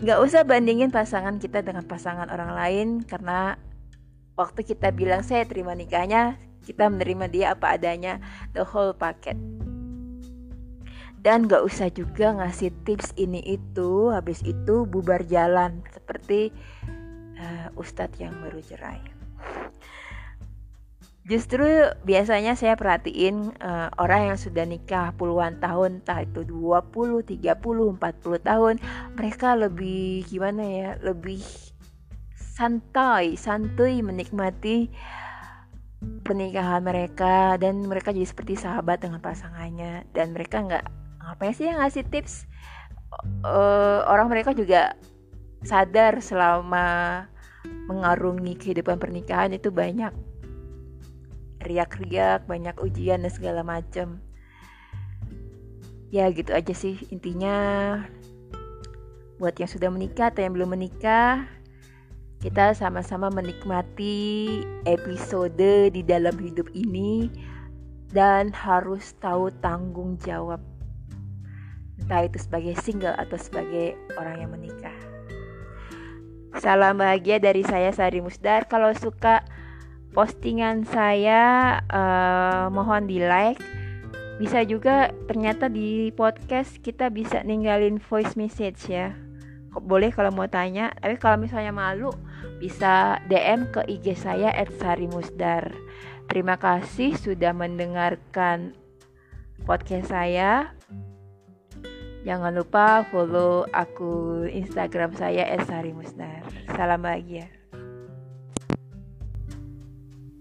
Gak 0.03 0.19
usah 0.19 0.43
bandingin 0.43 0.91
pasangan 0.91 1.39
kita 1.39 1.63
dengan 1.63 1.87
pasangan 1.87 2.27
orang 2.27 2.51
lain 2.51 2.87
karena 3.07 3.55
waktu 4.35 4.67
kita 4.67 4.91
bilang 4.91 5.23
saya 5.23 5.47
terima 5.47 5.71
nikahnya, 5.79 6.35
kita 6.67 6.91
menerima 6.91 7.31
dia 7.31 7.45
apa 7.55 7.79
adanya, 7.79 8.19
the 8.51 8.67
whole 8.67 8.91
packet. 8.91 9.39
Dan 11.23 11.47
gak 11.47 11.63
usah 11.63 11.87
juga 11.87 12.35
ngasih 12.35 12.75
tips 12.83 13.15
ini 13.15 13.39
itu, 13.47 14.11
habis 14.11 14.43
itu 14.43 14.83
bubar 14.83 15.23
jalan 15.23 15.79
seperti 15.95 16.51
uh, 17.39 17.71
ustadz 17.79 18.19
yang 18.19 18.35
baru 18.43 18.59
cerai. 18.59 18.99
Justru 21.23 21.87
biasanya 22.03 22.59
saya 22.59 22.75
perhatiin 22.75 23.55
uh, 23.63 23.87
orang 23.95 24.35
yang 24.35 24.39
sudah 24.39 24.67
nikah 24.67 25.15
puluhan 25.15 25.55
tahun, 25.63 26.03
entah 26.03 26.27
itu 26.27 26.43
20, 26.43 27.23
30, 27.23 27.39
40 27.39 28.43
tahun, 28.43 28.75
mereka 29.15 29.55
lebih 29.55 30.27
gimana 30.27 30.63
ya, 30.67 30.89
lebih 30.99 31.39
santai, 32.35 33.39
santuy 33.39 34.03
menikmati 34.03 34.91
pernikahan 36.27 36.83
mereka 36.83 37.55
dan 37.55 37.87
mereka 37.87 38.11
jadi 38.11 38.27
seperti 38.27 38.59
sahabat 38.59 38.99
dengan 38.99 39.23
pasangannya 39.23 40.03
dan 40.11 40.35
mereka 40.35 40.59
nggak 40.59 40.83
ngapain 41.23 41.55
sih 41.55 41.71
yang 41.71 41.79
ngasih 41.79 42.03
tips? 42.03 42.51
Uh, 43.47 44.03
orang 44.11 44.27
mereka 44.27 44.51
juga 44.51 44.99
sadar 45.63 46.19
selama 46.19 47.23
mengarungi 47.87 48.59
kehidupan 48.59 48.99
pernikahan 48.99 49.55
itu 49.55 49.71
banyak 49.71 50.11
riak-riak, 51.63 52.45
banyak 52.45 52.75
ujian 52.83 53.23
dan 53.23 53.31
segala 53.31 53.63
macam. 53.63 54.19
Ya 56.13 56.29
gitu 56.29 56.53
aja 56.53 56.75
sih 56.75 57.01
intinya. 57.09 57.55
Buat 59.41 59.57
yang 59.57 59.71
sudah 59.71 59.89
menikah 59.89 60.29
atau 60.29 60.45
yang 60.45 60.53
belum 60.53 60.77
menikah, 60.77 61.49
kita 62.43 62.75
sama-sama 62.75 63.31
menikmati 63.31 64.61
episode 64.83 65.89
di 65.89 66.01
dalam 66.05 66.35
hidup 66.37 66.69
ini 66.75 67.31
dan 68.13 68.53
harus 68.53 69.15
tahu 69.17 69.49
tanggung 69.63 70.21
jawab. 70.21 70.61
Entah 71.97 72.27
itu 72.27 72.37
sebagai 72.37 72.75
single 72.83 73.15
atau 73.15 73.39
sebagai 73.39 73.97
orang 74.19 74.43
yang 74.43 74.51
menikah. 74.53 74.93
Salam 76.61 77.01
bahagia 77.01 77.41
dari 77.41 77.65
saya 77.65 77.89
Sari 77.89 78.21
Musdar. 78.21 78.69
Kalau 78.69 78.93
suka 78.93 79.41
postingan 80.13 80.85
saya 80.85 81.81
uh, 81.89 82.69
mohon 82.69 83.09
di 83.09 83.17
like 83.19 83.59
bisa 84.37 84.65
juga 84.65 85.09
ternyata 85.29 85.69
di 85.69 86.09
podcast 86.13 86.81
kita 86.81 87.09
bisa 87.09 87.41
ninggalin 87.45 88.01
voice 88.01 88.33
message 88.33 88.89
ya. 88.89 89.13
Boleh 89.73 90.13
kalau 90.13 90.29
mau 90.29 90.45
tanya? 90.45 90.93
Tapi 91.01 91.17
kalau 91.17 91.41
misalnya 91.41 91.73
malu 91.73 92.13
bisa 92.61 93.17
DM 93.25 93.69
ke 93.73 93.81
IG 93.89 94.13
saya 94.13 94.53
@sarimusdar 94.77 95.73
terima 96.27 96.55
kasih 96.57 97.15
sudah 97.17 97.51
mendengarkan 97.51 98.73
podcast 99.69 100.11
saya. 100.11 100.73
Jangan 102.23 102.55
lupa 102.55 103.03
follow 103.11 103.67
aku 103.69 104.47
Instagram 104.47 105.11
saya 105.13 105.43
@sarimusdar. 105.61 106.41
Salam 106.71 107.03
bahagia. 107.03 107.62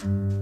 Thank 0.02 0.32
you 0.32 0.41